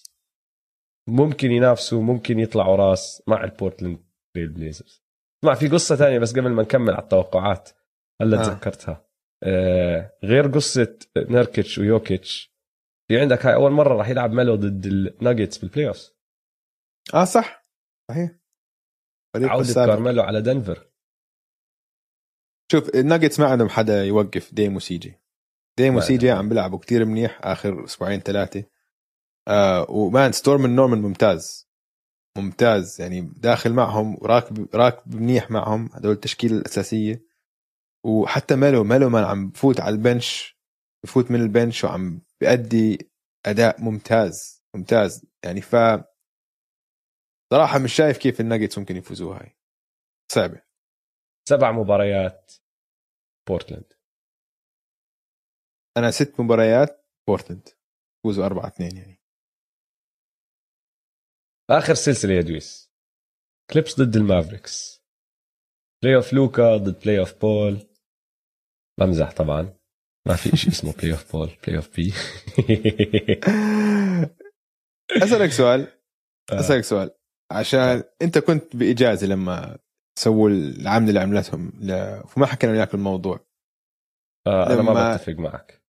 [1.09, 4.12] ممكن ينافسوا ممكن يطلعوا راس مع البورتلاند.
[4.35, 5.03] تريل بليزرز
[5.45, 7.71] ما في قصة ثانية بس قبل ما نكمل على التوقعات
[8.23, 8.43] هلا آه.
[8.43, 9.07] تذكرتها.
[9.45, 12.55] آه غير قصة نيركيتش ويوكيتش
[13.09, 16.11] في عندك هاي أول مرة راح يلعب ميلو ضد الناجتس بال playoff
[17.15, 17.67] آه صح.
[18.11, 18.31] صحيح.
[19.37, 20.89] عودة كارميلو على دنفر.
[22.73, 25.15] شوف الناجتس ما عندهم حدا يوقف ديم وسي جي.
[25.79, 28.65] ديم وسي جي عم بيلعبوا كتير منيح آخر أسبوعين ثلاثة.
[29.49, 31.72] آه و man stormin' نورمان ممتاز.
[32.39, 37.23] ممتاز يعني داخل معهم وراكب راكب منيح معهم هدول التشكيلة الأساسية.
[38.05, 40.59] وحتى ميلو ميلو man عم بفوت على ال bench
[41.05, 43.11] بفوت من ال bench وعم بيأدي
[43.47, 45.27] أداء ممتاز ممتاز.
[45.45, 45.77] يعني ف
[47.53, 49.57] صراحة مش شايف كيف الناجتس ممكن يفوزوا هاي.
[50.33, 50.63] صعبة.
[51.49, 52.53] سبع مباريات
[53.49, 53.93] بورتلاند.
[55.97, 57.69] أنا ست مباريات بورتلاند.
[58.25, 59.22] فوزوا 4 2 يعني.
[61.71, 62.93] آخر سلسلة يا دويس.
[63.71, 65.03] كليبس ضد المافريكس.
[66.03, 67.79] playoff لوكا ضد playoff بول
[69.01, 69.79] بمزح طبعا.
[70.29, 72.13] ما في شيء اسمه playoff بول playoff P
[75.23, 75.81] أسألك سؤال.
[76.53, 76.61] آه.
[76.61, 77.11] أسألك سؤال.
[77.53, 79.79] عشان أنت كنت بإجازة لما
[80.19, 82.21] سووا العمله اللي عملتهم ل...
[82.37, 83.47] وما حكينا وياك الموضوع.
[84.47, 85.85] آه أنا ما بتفق معك.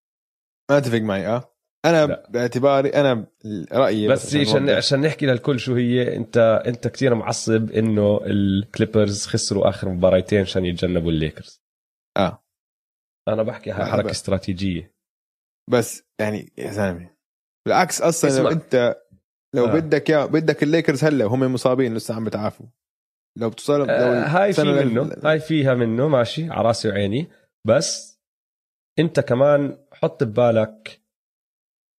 [0.72, 1.53] ما تتفق معي آه.
[1.86, 2.28] أنا لا.
[2.30, 3.26] باعتباري أنا
[3.72, 9.70] رأيي بس عشان عشان نحكي للكل شو هي انت أنت كثير معصب إنه الكليبرز خسروا
[9.70, 11.62] آخر مباريتين عشان يتجنبوا الليكرز
[12.18, 12.44] آه
[13.28, 14.12] أنا بحكي هاي حركة بس.
[14.16, 14.94] استراتيجية
[15.70, 17.10] بس يعني يا زلمة
[17.68, 18.44] بالعكس أصلا اسمع.
[18.44, 18.96] لو انت
[19.56, 19.74] لو آه.
[19.80, 22.66] بدك يا بدك الليكرز هلأ وهم مصابين لسه عم بتعافوا
[23.38, 27.28] لو بتصل لو آه هاي في لل- منه هاي فيها منه ماشي على رأسي وعيني
[27.68, 28.20] بس
[29.00, 31.03] أنت كمان حط ببالك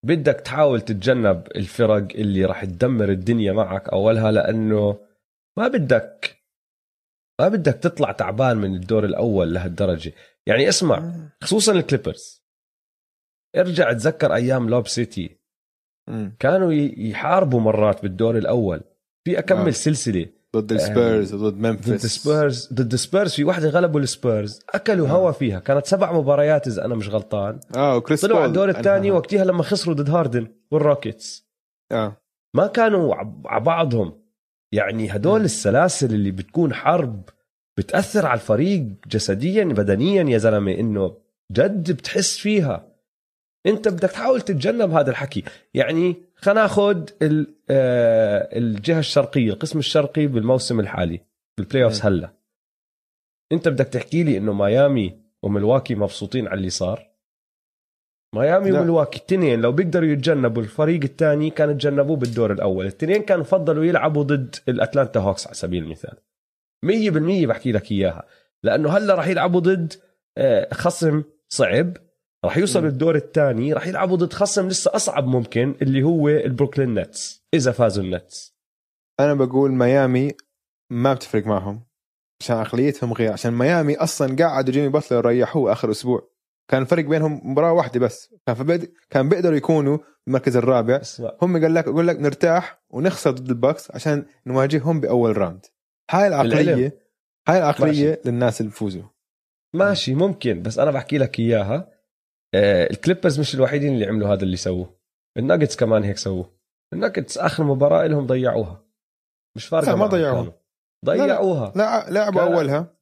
[0.04, 4.98] بدك تحاول تتجنب الفرق اللي راح تدمر الدنيا معك أولها لأنه
[5.58, 6.44] ما بدك
[7.40, 10.12] ما بدك تطلع تعبان من الدور الأول لهالدرجة.
[10.46, 12.44] يعني اسمع خصوصا الكليبرز.
[13.56, 15.38] ارجع تذكر أيام لوب سيتي.
[16.38, 18.80] كانوا يحاربوا مرات بالدور الأول.
[19.24, 19.70] في أكمن آه.
[19.70, 20.26] سلسلة.
[20.56, 21.88] ضد السبيرز وضد ممفيس.
[21.88, 23.32] ضد سبيرز ضد السبيرز.
[23.32, 24.60] في واحدة غلبوا السبيرز.
[24.74, 25.10] أكلوا آه.
[25.10, 25.58] هوا فيها.
[25.58, 27.60] كانت سبع مباريات إذا أنا مش غلطان.
[27.76, 29.10] آه وكريس طلعوا على الدور الثاني.
[29.10, 31.48] وقتها لما خسروا ضد هاردن والروكيتس.
[31.92, 32.16] آه.
[32.56, 33.14] ما كانوا
[33.44, 34.24] على بعضهم.
[34.72, 35.44] يعني هدول.
[35.44, 37.22] السلاسل اللي بتكون حرب
[37.78, 41.16] بتأثر على الفريق جسديا بدنيا يا زلمة إنه
[41.52, 42.94] جد بتحس فيها.
[43.66, 45.44] أنت بدك تحاول تتجنب هذا الحكي.
[45.74, 51.20] يعني خلينا ناخذ ال- آه، الجهة الشرقية القسم الشرقي بالموسم الحالي
[51.58, 52.02] بال playoffs.
[52.02, 52.34] هلا.
[53.52, 57.10] انت بدك تحكي لي انه ميامي وملواكي مبسوطين على اللي صار؟
[58.34, 58.72] ميامي.
[58.72, 62.86] وملواكي التنين لو بيقدروا يتجنبوا الفريق الثاني كانوا تجنبوه بالدور الأول.
[62.86, 66.16] التنين كانوا فضلوا يلعبوا ضد الأتلانتا هوكس على سبيل المثال.
[66.86, 68.26] 100% بحكي لك إياها.
[68.62, 69.92] لأنه هلا راح يلعبوا ضد
[70.38, 71.96] آه، خصم صعب.
[72.44, 72.88] راح يوصلوا مم.
[72.90, 78.04] الدور الثاني راح يلعبوا ضد خصم لسه أصعب ممكن اللي هو البروكلين نتس إذا فازوا
[78.04, 78.54] النتس.
[79.20, 80.32] أنا بقول ميامي
[80.90, 81.82] ما بتفرق معهم
[82.40, 86.28] عشان عقليتهم غير عشان ميامي أصلا قعدوا جيمي باتلر ريحوه آخر أسبوع.
[86.70, 88.92] كان الفرق بينهم مباراة واحدة بس كان فبد...
[89.10, 89.98] كان بيقدروا يكونوا
[90.28, 90.96] المركز الرابع.
[90.96, 95.66] اسمع هم قال لك يقول لك نرتاح ونخسر ضد الباكس عشان نواجههم بأول round.
[96.10, 96.50] هاي بالعلم.
[96.50, 96.98] العقليه
[97.48, 98.20] هاي العقلية ماشي.
[98.24, 99.02] للناس اللي بفوزوا.
[99.74, 101.93] ماشي ممكن بس أنا بحكي لك إياها.
[102.54, 104.96] الكليبرز مش الوحيدين اللي عملوا هذا اللي سووه.
[105.38, 106.54] الناجتس كمان هيك سووه.
[106.92, 108.84] الناجتس آخر مباراة لهم ضيعوها.
[109.56, 110.52] مش فارقة لا، ما ضيعوها.
[111.04, 111.72] ضيعوها.
[111.76, 112.94] لا لعبوا كان- أولها.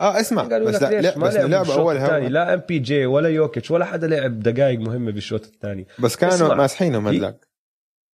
[0.00, 2.18] آه اسمع قالوا بس لك لا, ليش؟ لا ما بس لعبوا أولها.
[2.28, 5.86] لا إم بي جي ولا يوكيتش ولا حدا لعب دقائق مهمة بالشوط الثاني.
[6.02, 6.54] بس كانوا.
[6.54, 7.48] ماسحينهم هدلاك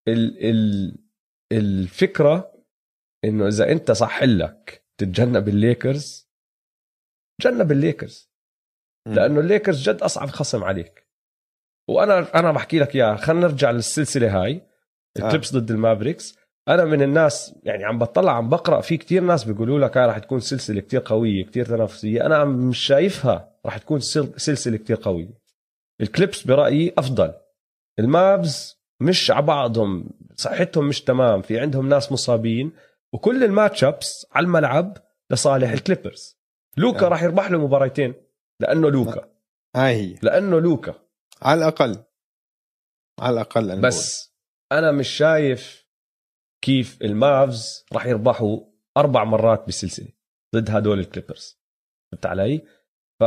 [0.08, 0.96] ال ال
[1.52, 2.52] الفكرة
[3.24, 6.30] إنه إذا أنت صح لك تتجنب الليكرز
[7.40, 8.29] تجنب الليكرز.
[9.14, 11.06] لأنه الليكرز جد أصعب خصم عليك.
[11.88, 13.16] وأنا أنا بحكي لك إياها.
[13.16, 14.62] خلينا نرجع للسلسلة هاي
[15.16, 16.36] الكليبرز ضد المافريكس.
[16.68, 20.18] أنا من الناس يعني عم بطلع عم بقرأ في كتير ناس بيقولوا لك هاي راح
[20.18, 22.26] تكون سلسلة كتير قوية كتير تنافسية.
[22.26, 25.40] أنا عم مش شايفها راح تكون سل- سلسلة كتير قوية.
[26.00, 27.32] الكليبس برأيي أفضل.
[27.98, 32.72] المافز مش على بعضهم صحتهم مش تمام في عندهم ناس مصابين.
[33.12, 34.96] وكل ال match-ups على الملعب
[35.30, 36.38] لصالح الكليبرز.
[36.76, 37.08] لوكا آه.
[37.08, 38.14] راح يربح له مباراتين
[38.60, 39.30] لأنه لوكا.
[39.76, 40.18] هاي هي.
[40.22, 40.94] لأنه لوكا.
[41.42, 42.04] على الأقل.
[43.20, 44.34] على الأقل أنا بس
[44.72, 45.86] أنا مش شايف
[46.64, 48.60] كيف المافز راح يربحوا
[48.96, 50.08] أربع مرات بالسلسله
[50.56, 51.60] ضد هدول الكليبرز.
[52.12, 52.62] فهمت علي؟
[53.20, 53.24] ف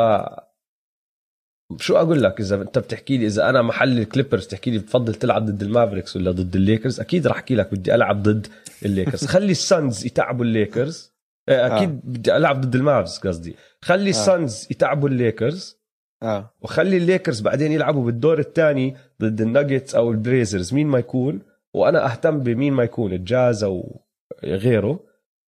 [1.80, 5.46] شو أقول لك إذا أنت بتحكي لي إذا أنا محل الكليبرز تحكي لي بتفضل تلعب
[5.46, 8.48] ضد المافريكس ولا ضد الليكرز؟ أكيد راح أحكي لك بدي ألعب ضد
[8.86, 9.26] الليكرز.
[9.26, 11.13] خلي السانز يتعبوا الليكرز.
[11.50, 13.56] آه، أكيد بدي ألعب ضد المافز قصدي.
[13.82, 15.78] خلي السانز يتعبوا الليكرز
[16.24, 16.54] آه.
[16.62, 20.74] وخلي الليكرز بعدين يلعبوا بالدور الثاني ضد الناجتس أو البليزرز.
[20.74, 21.42] مين ما يكون؟
[21.74, 24.02] وأنا أهتم بمين ما يكون الجاز أو
[24.44, 25.00] غيره.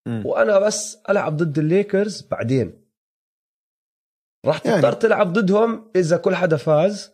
[0.07, 0.23] مم.
[0.27, 2.85] وأنا بس ألعب ضد الليكرز بعدين.
[4.47, 4.83] راح يعني.
[4.83, 7.13] تضطر تلعب ضدهم إذا كل حدا فاز.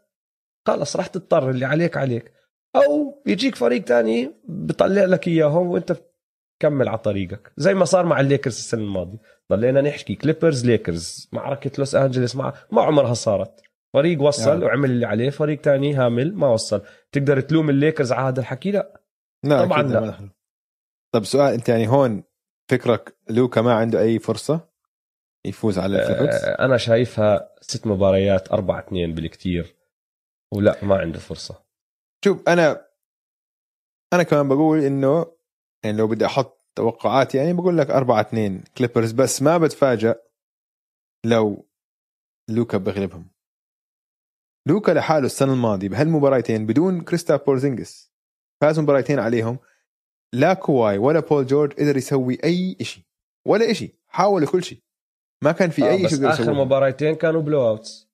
[0.67, 2.33] خلص راح تضطر اللي عليك عليك.
[2.77, 5.97] أو يجيك فريق تاني بطلع لك إياهم وأنت
[6.61, 7.53] كمل على طريقك.
[7.57, 9.19] زي ما صار مع الليكرز السنة الماضية.
[9.51, 13.61] ضلينا نحكي كليبرز ليكرز معركة لوس انجلوس مع ما عمرها صارت.
[13.95, 14.65] فريق وصل يعني.
[14.65, 16.83] وعمل اللي عليه فريق تاني هامل ما وصل.
[17.13, 19.01] تقدر تلوم الليكرز على هذا الحكي؟ لا.
[19.45, 20.31] لا طبعاً لا.
[21.15, 22.25] طب سؤال أنت يعني هون
[22.71, 24.69] فكرك لوكا ما عنده أي فرصة
[25.47, 29.77] يفوز على آه، أنا شايفها ست مباريات أربعة اثنين بالكتير.
[30.53, 31.63] ولا ما عنده فرصة.
[32.25, 32.87] شوف أنا
[34.13, 35.27] أنا كمان بقول إنه
[35.85, 40.15] يعني لو بدي أحط توقعات يعني بقول لك 4 2 كليبرز بس ما بتفاجئ
[41.27, 41.67] لو
[42.51, 43.31] لوكا بغلبهم.
[44.69, 48.13] لوكا لحاله السنة الماضية بهالمباراتين بدون كريستابس بورزينجس.
[48.61, 49.59] فاز مباراتين عليهم.
[50.35, 53.05] لا كواي ولا بول جورج قدر يسوي أي شيء
[53.47, 54.83] ولا شيء حاول كل شيء.
[55.45, 58.09] ما كان في آه، أي شيء آخر مباراتين كانوا blowouts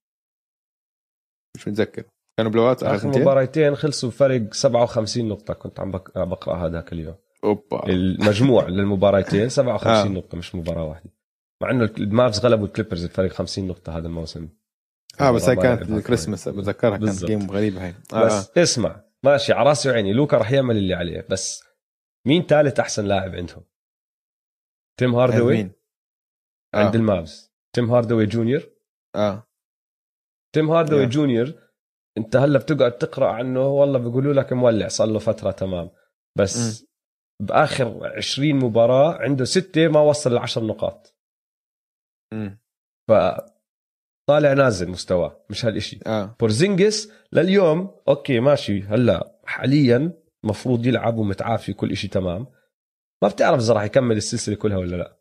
[1.57, 2.05] مش متذكر.
[2.39, 6.93] كانوا blowouts آخر آخر سنتين مباراتين خلصوا بفرق 57 نقطة كنت عم بق- بقرا هذاك
[6.93, 7.17] اليوم.
[7.45, 7.89] أوبا.
[7.89, 10.05] المجموع للمباراتين 57 آه.
[10.19, 11.11] نقطة مش مباراة واحدة.
[11.63, 14.49] مع إنه المافز غلبوا الكليبرز الفرق 50 نقطة هذا الموسم.
[15.21, 16.49] آه بس ما كانت الكريسماس.
[16.49, 17.25] بتذكرها كانت.
[17.25, 17.95] game غريبة هاي.
[18.13, 18.63] آه بس آه.
[18.63, 20.13] اسمع ماشي على راسي وعيني.
[20.13, 21.27] لوكا راح يعمل اللي عليه.
[21.31, 21.65] بس
[22.27, 23.63] مين ثالث أحسن لاعب عندهم؟
[24.99, 25.73] تيم هاردوي مين؟
[26.75, 26.99] عند آه.
[26.99, 27.53] المافز.
[27.73, 28.63] تيم هاردوي جونيور.
[29.15, 29.47] آه.
[30.55, 31.09] تيم هاردوي Yeah.
[31.09, 31.53] جونيور
[32.19, 35.91] أنت هلأ بتقعد تقرأ عنه والله بيقولوا لك مولع صار له فترة تمام.
[36.39, 36.87] بس
[37.43, 41.17] بآخر 20 مباراة عنده ستة ما وصل ل 10 نقاط.
[42.35, 42.59] مم.
[43.09, 43.13] ف
[44.29, 46.37] طالع نازل مستواه مش هالشيء آه.
[46.41, 48.83] بورزينجس لليوم okay ماشي.
[48.83, 50.13] هلأ حاليا
[50.45, 52.47] مفروض يلعب ومتعافي كل شيء تمام.
[53.23, 55.17] ما بتعرف إذا راح يكمل السلسلة كلها ولا لأ.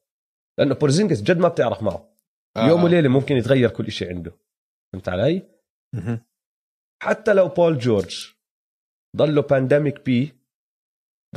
[0.59, 2.15] لأنه بورزينجس جد ما بتعرف معه.
[2.57, 2.67] آه.
[2.67, 4.37] يوم وليلة ممكن يتغير كل شيء عنده.
[4.93, 5.49] فهمت علي؟
[7.03, 8.33] حتى لو بول جورج
[9.17, 10.33] ضله Pandemic P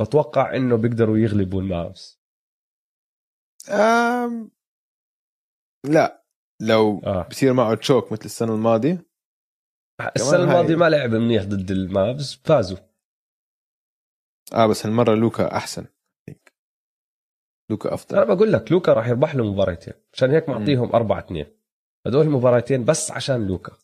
[0.01, 2.19] بتوقع إنه بيقدروا يغلبوا المافز
[3.69, 4.51] آم...
[5.85, 6.25] لا.
[6.61, 7.27] لو آه.
[7.27, 9.05] بصير معه choke مثل السنة الماضية
[10.15, 12.77] السنة هاي- الماضية ما لعب منيح ضد المافز فازوا.
[14.53, 15.85] آه بس هالمرة لوكا أحسن.
[17.71, 21.45] لوكا أنا افضل بقول لك لوكا راح يربح له مباراتين عشان هيك معطيهم 4 2
[22.07, 23.77] هدول المباراتين بس عشان لوكا.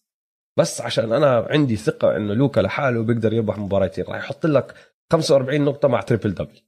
[0.59, 5.65] بس عشان أنا عندي ثقة إنه لوكا لحاله بيقدر يربح مباراتين راح يحط لك 45
[5.65, 6.61] نقطة مع triple double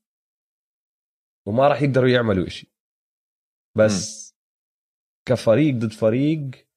[1.48, 2.74] وما راح يقدروا يعملوا إشي.
[3.78, 4.28] بس
[5.28, 6.68] كفريق ضد فريق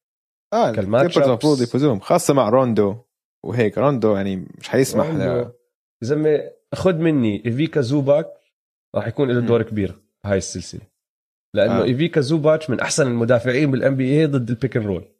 [0.53, 1.17] آه كالماتش.
[1.17, 3.03] المفروض يفوزوهم خاصة مع روندو.
[3.45, 5.51] وهيك روندو يعني مش حيسمح ل...
[6.01, 8.27] زلمة خذ مني إيفيكا زوباتش
[8.95, 9.47] راح يكون له.
[9.47, 10.91] دور كبير بهاي السلسلة.
[11.53, 11.83] لأنه آه.
[11.83, 15.15] إيفيكا زوباتش من أحسن المدافعين بال NBA ضد ال pick and roll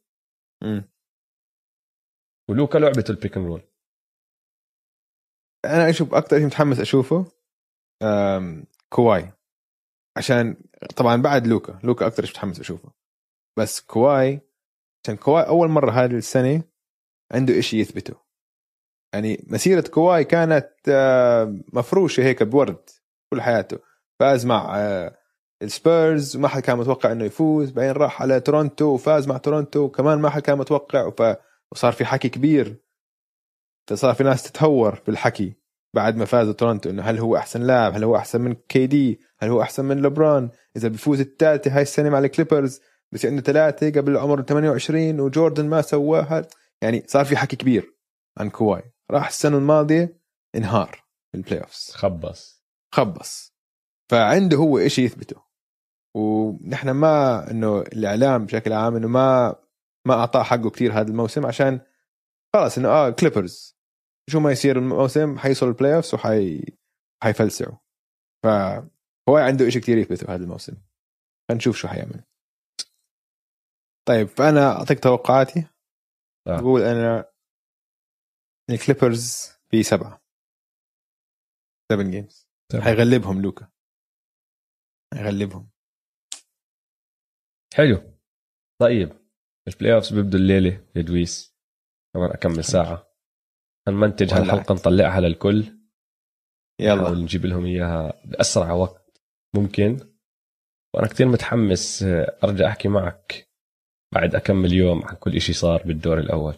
[0.63, 0.83] مم.
[2.49, 3.61] ولوكا لعبته ال pick and roll
[5.65, 7.25] أنا أشوف أكثر شيء متحمس أشوفه.
[8.89, 9.31] كواي.
[10.17, 10.55] عشان
[10.95, 12.91] طبعا بعد لوكا لوكا أكثر شيء متحمس أشوفه.
[13.57, 14.41] بس كواي
[15.03, 16.63] عشان كواي أول مرة هذه السنة
[17.31, 18.15] عنده إشي يثبته.
[19.13, 20.69] يعني مسيرة كواي كانت
[21.73, 22.89] مفروشة هيك بورود
[23.33, 23.79] كل حياته.
[24.19, 25.17] فاز مع آه،
[25.61, 27.71] السبيرز وما حد كان متوقع إنه يفوز.
[27.71, 31.11] بعدين راح على تورونتو وفاز مع تورونتو وكمان ما حد كان متوقع.
[31.71, 32.75] وصار في حكي كبير
[33.95, 35.53] صار في ناس تتهور بالحكي
[35.93, 39.19] بعد ما فاز تورونتو إنه هل هو أحسن لاعب؟ هل هو أحسن من كي دي
[39.39, 42.81] هل هو أحسن من لبرون إذا بيفوز الثالثه هاي السنة مع الكليبرز
[43.11, 46.47] بس عنده ثلاثة قبل عمر 28 وجوردن ما سواها
[46.81, 47.95] يعني صار في حكي كبير
[48.37, 48.93] عن كواي.
[49.11, 50.21] راح السنة الماضية
[50.55, 52.65] انهار في ال playoffs خبص.
[52.91, 53.53] خبص.
[54.09, 55.41] فعنده هو إشي يثبته.
[56.15, 59.55] ونحن ما إنه الإعلام بشكل عام إنه ما
[60.05, 61.79] ما أعطاه حقه كثير هذا الموسم عشان
[62.53, 63.80] خلاص إنه آه كليبرز
[64.31, 66.65] شو ما يصير الموسم حيوصل ال playoffs وحي
[67.23, 67.77] حيفلسعوا.
[68.43, 70.77] فهو عنده إشي كثير يثبته هذا الموسم.
[71.49, 72.23] فنشوف شو حيعمل.
[74.07, 75.59] طيب فأنا أعطيك توقعاتي.
[76.47, 76.61] آه.
[76.61, 77.31] بقول أنا
[78.69, 80.21] الكليبرز في سبعة.
[81.91, 82.49] 7 games
[82.81, 83.71] حيغلبهم لوكا.
[85.13, 85.71] حيغلبهم.
[87.73, 88.19] حلو.
[88.81, 89.09] طيب
[89.67, 91.55] ال playoffs بيبدوا الليلة يا دويس
[92.15, 93.10] كمان أكمل ساعة.
[93.87, 94.41] هنمنتج ولعت.
[94.41, 95.65] هالحلقة نطلعها للكل.
[96.79, 97.09] يلا.
[97.09, 99.21] نجيب لهم إياها بأسرع وقت
[99.55, 99.97] ممكن.
[100.95, 103.47] وأنا كثير متحمس آه، أرجع أحكي معك
[104.13, 106.53] بعد أكمل يوم عن كل إشي صار بالدور الأول.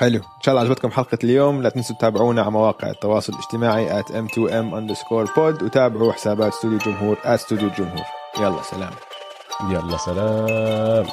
[0.00, 0.18] حلو.
[0.18, 1.62] إن شاء الله عجبتكم حلقة اليوم.
[1.62, 7.16] لا تنسوا تتابعونا على مواقع التواصل الاجتماعي at m2m underscore pod وتابعوا حسابات استوديو جمهور
[7.16, 8.04] at استوديو الجمهور.
[8.40, 8.92] يلا سلام.
[9.70, 11.06] يلا سلام.